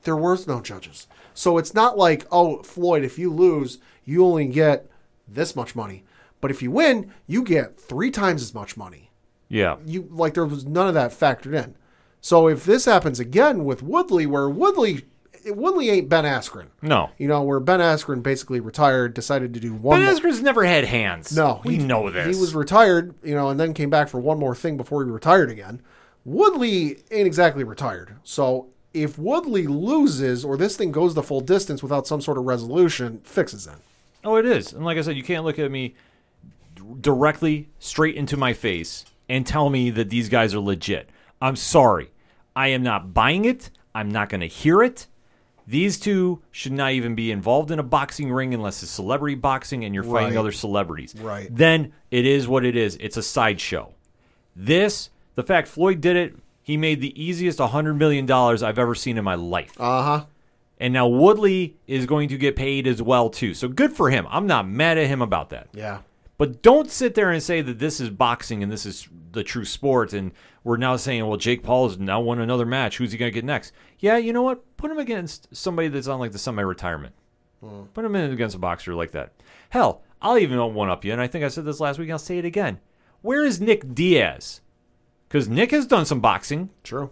[0.04, 1.06] there was no judges.
[1.34, 4.90] So it's not like, oh, Floyd, if you lose, you only get
[5.28, 6.04] this much money.
[6.40, 9.10] But if you win, you get three times as much money.
[9.48, 9.76] Yeah.
[9.84, 11.74] You like there was none of that factored in.
[12.20, 15.06] So if this happens again with Woodley, where Woodley
[15.46, 16.66] Woodley ain't Ben Askren.
[16.82, 17.10] No.
[17.18, 20.64] You know, where Ben Askren basically retired, decided to do one Ben more- Askren's never
[20.64, 21.34] had hands.
[21.34, 22.34] no, we he- know this.
[22.36, 25.10] He was retired, you know, and then came back for one more thing before he
[25.10, 25.80] retired again.
[26.24, 28.16] Woodley ain't exactly retired.
[28.22, 32.44] So if Woodley loses or this thing goes the full distance without some sort of
[32.44, 33.74] resolution, fixes it.
[34.24, 34.72] oh, it is.
[34.72, 35.94] And like I said, you can't look at me
[37.00, 41.08] directly straight into my face and tell me that these guys are legit.
[41.40, 42.10] I'm sorry.
[42.54, 43.70] I am not buying it.
[43.94, 45.06] I'm not going to hear it.
[45.70, 49.84] These two should not even be involved in a boxing ring unless it's celebrity boxing
[49.84, 50.36] and you're fighting Right.
[50.36, 51.14] other celebrities.
[51.16, 51.48] Right.
[51.50, 52.96] Then it is what it is.
[53.00, 53.92] It's a sideshow.
[54.56, 59.16] This, the fact Floyd did it, he made the easiest $100 million I've ever seen
[59.16, 59.72] in my life.
[59.80, 60.24] Uh huh.
[60.78, 63.54] And now Woodley is going to get paid as well too.
[63.54, 64.26] So good for him.
[64.30, 65.68] I'm not mad at him about that.
[65.72, 66.00] Yeah.
[66.40, 69.66] But don't sit there and say that this is boxing and this is the true
[69.66, 70.14] sport.
[70.14, 70.32] And
[70.64, 72.96] we're now saying, well, Jake Paul has now won another match.
[72.96, 73.74] Who's he going to get next?
[73.98, 74.78] Yeah, you know what?
[74.78, 77.14] Put him against somebody that's on like the semi retirement.
[77.62, 77.82] Hmm.
[77.92, 79.34] Put him in against a boxer like that.
[79.68, 81.12] Hell, I'll even one up you.
[81.12, 82.10] And I think I said this last week.
[82.10, 82.80] I'll say it again.
[83.20, 84.62] Where is Nick Diaz?
[85.28, 87.10] Because Nick has done some boxing True.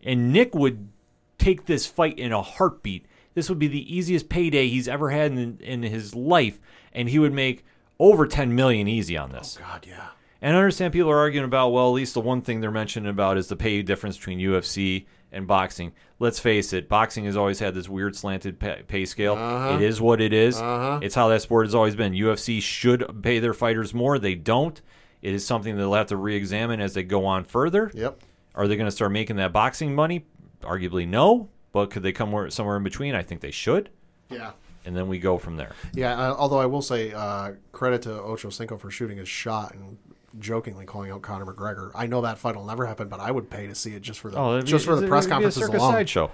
[0.00, 0.90] and Nick would
[1.38, 3.04] take this fight in a heartbeat.
[3.34, 6.60] This would be the easiest payday he's ever had in, in his life,
[6.92, 7.64] and he would make
[7.98, 9.58] over 10 million easy on this.
[9.60, 10.08] Oh God, yeah.
[10.40, 13.10] And I understand people are arguing about, well, at least the one thing they're mentioning
[13.10, 15.92] about is the pay difference between UFC and boxing.
[16.20, 19.34] Let's face it, boxing has always had this weird slanted pay, pay scale.
[19.34, 19.74] Uh-huh.
[19.74, 20.58] It is what it is.
[20.58, 21.00] Uh-huh.
[21.02, 22.12] It's how that sport has always been.
[22.12, 24.18] UFC should pay their fighters more.
[24.18, 24.80] They don't.
[25.22, 27.90] It is something they'll have to re examine as they go on further.
[27.94, 28.20] Yep.
[28.54, 30.24] Are they going to start making that boxing money?
[30.62, 31.48] Arguably, no.
[31.72, 33.14] But could they come somewhere in between?
[33.14, 33.90] I think they should.
[34.30, 34.52] Yeah.
[34.84, 35.72] And then we go from there.
[35.94, 39.74] Yeah, uh, although I will say uh, credit to Ocho Cinco for shooting his shot
[39.74, 39.98] and
[40.38, 41.90] jokingly calling out Conor McGregor.
[41.94, 44.20] I know that fight will never happen, but I would pay to see it just
[44.20, 45.92] for the Oh, it'd be- just for the press be a conferences circus alone.
[45.92, 46.30] sideshow.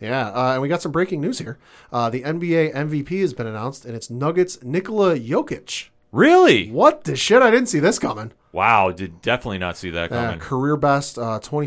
[0.00, 1.58] Yeah, uh, and we got some breaking news here.
[1.92, 5.88] Uh, the NBA MVP has been announced, and it's Nuggets Nikola Jokic.
[6.12, 6.70] Really?
[6.70, 7.42] What the shit?
[7.42, 8.32] I didn't see this coming.
[8.52, 8.92] Wow.
[8.92, 10.38] Did definitely not see that Uh, coming.
[10.38, 11.66] career best, uh, twenty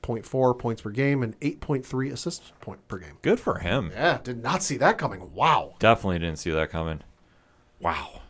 [0.00, 3.18] six point four points per game and eight point three assists point per game.
[3.22, 3.90] Good for him.
[3.92, 5.32] Yeah, did not see that coming.
[5.34, 5.74] Wow.
[5.78, 7.02] Definitely didn't see that coming.
[7.80, 8.22] Wow.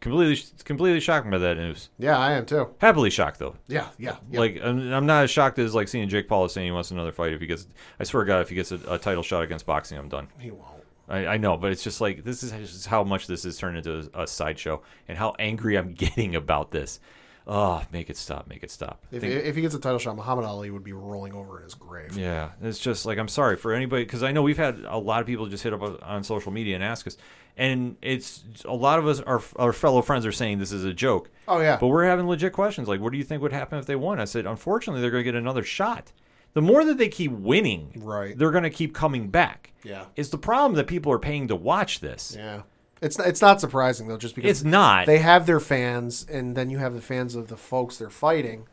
[0.00, 1.88] Completely, completely shocked by that news.
[1.98, 2.74] Yeah, I am too.
[2.78, 3.56] Happily shocked though.
[3.68, 4.40] Yeah, yeah, yeah.
[4.40, 7.12] Like I'm, I'm not as shocked as like seeing Jake Paul saying he wants another
[7.12, 7.32] fight.
[7.32, 7.66] If he gets,
[7.98, 10.28] I swear to God, if he gets a, a title shot against boxing, I'm done.
[10.38, 10.84] he won't.
[11.08, 14.10] I, I know, but it's just like this is how much this has turned into
[14.14, 17.00] a, a sideshow, and how angry I'm getting about this.
[17.46, 18.48] Oh, make it stop!
[18.48, 19.04] Make it stop.
[19.12, 21.64] If, Think- if he gets a title shot, Muhammad Ali would be rolling over in
[21.64, 22.16] his grave.
[22.16, 25.20] yeah, it's just like I'm sorry for anybody because I know we've had a lot
[25.20, 27.18] of people just hit up on social media and ask us,
[27.58, 30.94] and it's a lot of us, our our fellow friends, are saying this is a
[30.94, 31.28] joke.
[31.46, 31.76] Oh yeah.
[31.78, 34.18] But we're having legit questions like, what do you think would happen if they won?
[34.20, 36.12] I said, unfortunately, they're going to get another shot.
[36.54, 38.38] The more that they keep winning, Right.
[38.38, 39.72] they're going to keep coming back.
[39.82, 40.04] Yeah.
[40.16, 42.34] It's the problem that people are paying to watch this.
[42.38, 42.62] Yeah.
[43.04, 45.06] It's it's not surprising though, just because It's not.
[45.06, 48.66] They have their fans, and then you have the fans of the folks they're fighting,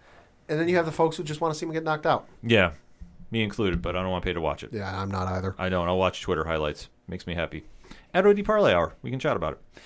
[0.48, 2.28] and then you have the folks who just want to see them get knocked out.
[2.42, 2.72] Yeah,
[3.30, 4.72] me included, but I don't want to pay to watch it.
[4.72, 5.54] Yeah, I'm not either.
[5.58, 5.88] I don't.
[5.88, 6.88] I'll watch Twitter highlights.
[7.08, 7.66] Makes me happy.
[8.14, 9.82] At OD Parlay Hour, we can chat about it.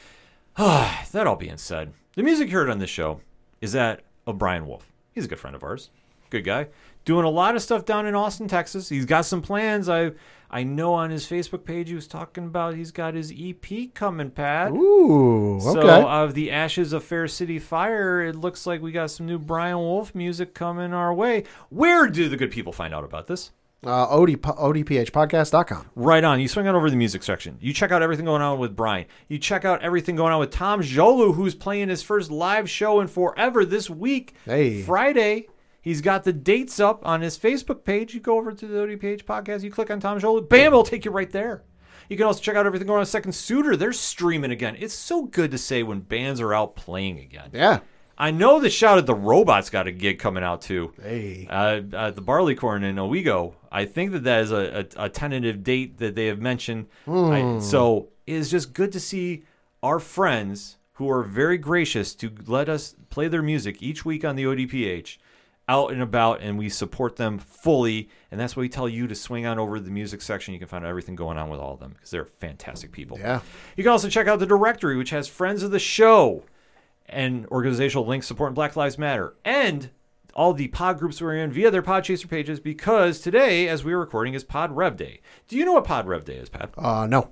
[1.11, 3.21] that all being said, the music you heard on this show
[3.61, 4.91] is that of Brian Wolf.
[5.11, 5.89] He's a good friend of ours.
[6.29, 6.67] Good guy.
[7.05, 8.89] Doing a lot of stuff down in Austin, Texas.
[8.89, 9.87] He's got some plans.
[9.87, 10.11] I
[10.49, 14.31] I know on his Facebook page he was talking about he's got his EP coming,
[14.31, 14.71] Pat.
[14.71, 15.81] Ooh, okay.
[15.81, 19.37] So of the ashes of Fair City Fire, it looks like we got some new
[19.37, 21.43] Brian Wolf music coming our way.
[21.69, 23.51] Where do the good people find out about this?
[23.85, 25.91] uh, OD, ODPHpodcast.com.
[25.95, 26.39] Right on.
[26.39, 27.57] You swing on over to the music section.
[27.61, 29.05] You check out everything going on with Brian.
[29.27, 32.99] You check out everything going on with Tom Jolu, who's playing his first live show
[32.99, 34.33] in forever this week.
[34.45, 34.81] Hey.
[34.81, 35.47] Friday.
[35.85, 38.15] He's got the dates up on his Facebook page.
[38.15, 41.05] You go over to the ODPH podcast, you click on Tom Jolu, bam, it'll take
[41.05, 41.63] you right there.
[42.09, 43.77] You can also check out everything going on Second Suitor.
[43.77, 44.75] They're streaming again.
[44.79, 47.51] It's so good to say when bands are out playing again.
[47.53, 47.81] Yeah.
[48.17, 50.91] I know the Shout at the Robots got a gig coming out too.
[50.99, 51.47] Hey.
[51.47, 53.53] Uh, at the Barleycorn in Owego.
[53.71, 56.87] I think that that is a, a, a tentative date that they have mentioned.
[57.07, 59.43] I, so it is just good to see
[59.83, 64.35] our friends who are very gracious to let us play their music each week on
[64.35, 65.17] the ODPH
[65.67, 68.09] out and about, and we support them fully.
[68.31, 70.53] And that's why we tell you to swing on over to the music section.
[70.53, 73.17] You can find out everything going on with all of them because they're fantastic people.
[73.19, 73.41] Yeah.
[73.75, 76.43] You can also check out the directory, which has friends of the show
[77.07, 79.89] and organizational links supporting Black Lives Matter and
[80.35, 84.33] all the pod groups we're in via their Podchaser pages because today, as we're recording,
[84.33, 85.21] is Pod Rev Day.
[85.47, 86.71] Do you know what Pod Rev Day is, Pat?
[86.77, 87.29] Uh, no.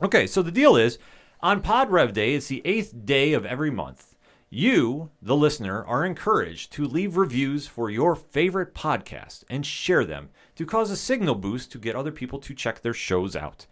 [0.00, 0.98] Okay, so the deal is
[1.40, 4.13] on Pod Rev Day, it's the eighth day of every month.
[4.56, 10.28] You, the listener, are encouraged to leave reviews for your favorite podcast and share them
[10.54, 13.66] to cause a signal boost to get other people to check their shows out.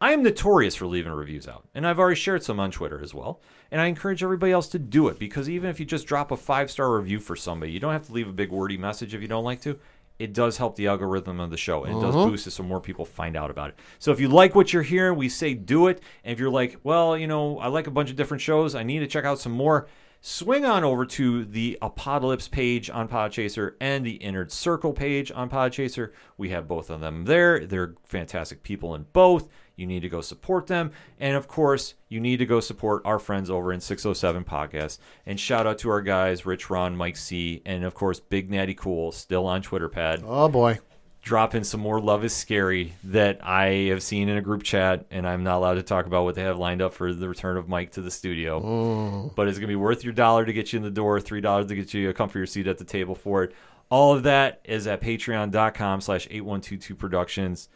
[0.00, 3.12] I am notorious for leaving reviews out, and I've already shared some on Twitter as
[3.12, 3.42] well.
[3.70, 6.36] And I encourage everybody else to do it because even if you just drop a
[6.38, 9.20] five star review for somebody, you don't have to leave a big wordy message if
[9.20, 9.78] you don't like to.
[10.18, 12.26] It does help the algorithm of the show and it does uh-huh.
[12.28, 13.78] boost it so more people find out about it.
[13.98, 16.00] So if you like what you're hearing, we say do it.
[16.24, 18.82] And if you're like, well, you know, I like a bunch of different shows, I
[18.82, 19.88] need to check out some more,
[20.22, 25.50] swing on over to the Apocalypse page on Podchaser and the Inner Circle page on
[25.50, 26.12] Podchaser.
[26.38, 27.66] We have both of them there.
[27.66, 29.48] They're fantastic people in both.
[29.74, 30.92] You need to go support them.
[31.18, 34.98] And of course, you need to go support our friends over in 607 Podcast.
[35.26, 38.74] And shout out to our guys, Rich Ron, Mike C, and of course, Big Natty
[38.74, 40.22] Cool, still on Twitter pad.
[40.24, 40.78] Oh boy.
[41.22, 45.06] Drop in some more Love is Scary that I have seen in a group chat,
[45.08, 47.56] and I'm not allowed to talk about what they have lined up for the return
[47.56, 48.60] of Mike to the studio.
[48.60, 49.32] Oh.
[49.36, 51.68] But it's going to be worth your dollar to get you in the door, $3
[51.68, 53.54] to get you a comfier seat at the table for it.
[53.88, 57.68] All of that is at patreon.com slash 8122 productions.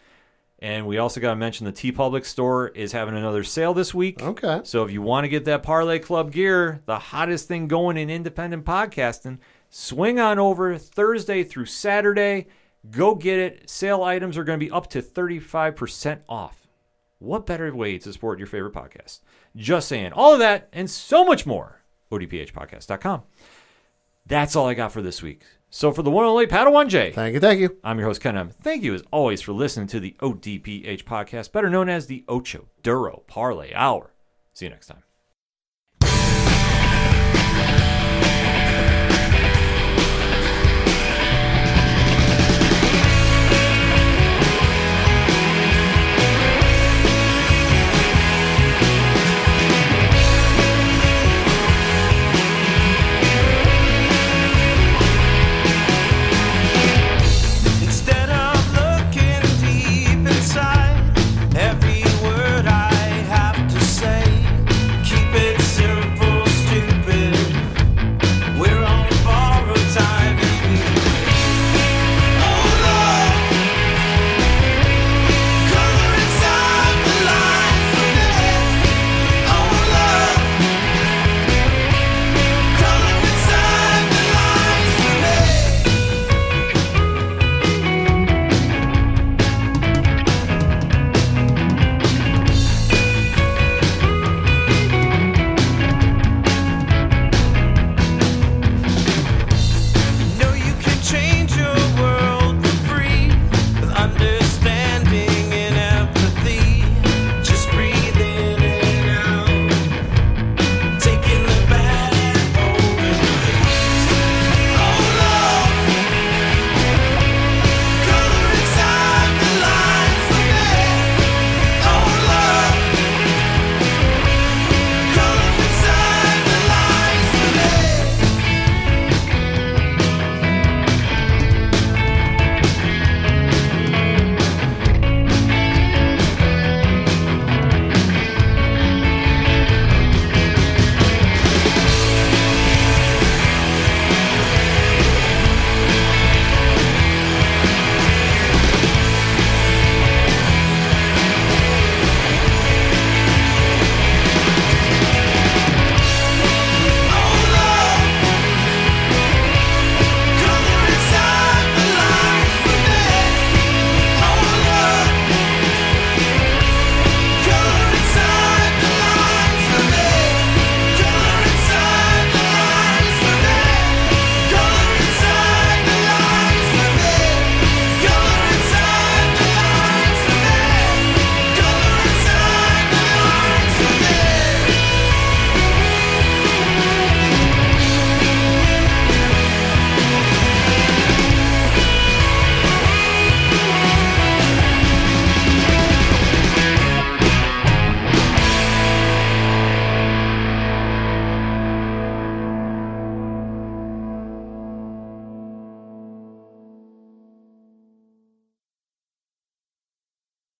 [0.58, 4.22] And we also got to mention the TeePublic store is having another sale this week.
[4.22, 4.62] Okay.
[4.64, 8.10] So if you want to get that Parlay Club gear, the hottest thing going in
[8.10, 9.38] independent podcasting,
[9.70, 12.46] swing on over Thursday through Saturday.
[12.90, 13.68] Go get it.
[13.70, 16.66] Sale items are going to be up to 35% off.
[17.18, 19.20] What better way to support your favorite podcast?
[19.54, 20.12] Just saying.
[20.12, 21.82] All of that and so much more.
[22.12, 23.22] ODPHpodcast.com.
[24.26, 25.44] That's all I got for this week.
[25.70, 27.12] So for the one and only Padawan J.
[27.12, 27.76] Thank you, thank you.
[27.82, 28.50] I'm your host, Ken M.
[28.50, 32.66] Thank you, as always, for listening to the ODPH podcast, better known as the Ocho
[32.82, 34.12] Duro Parlay Hour.
[34.52, 35.05] See you next time.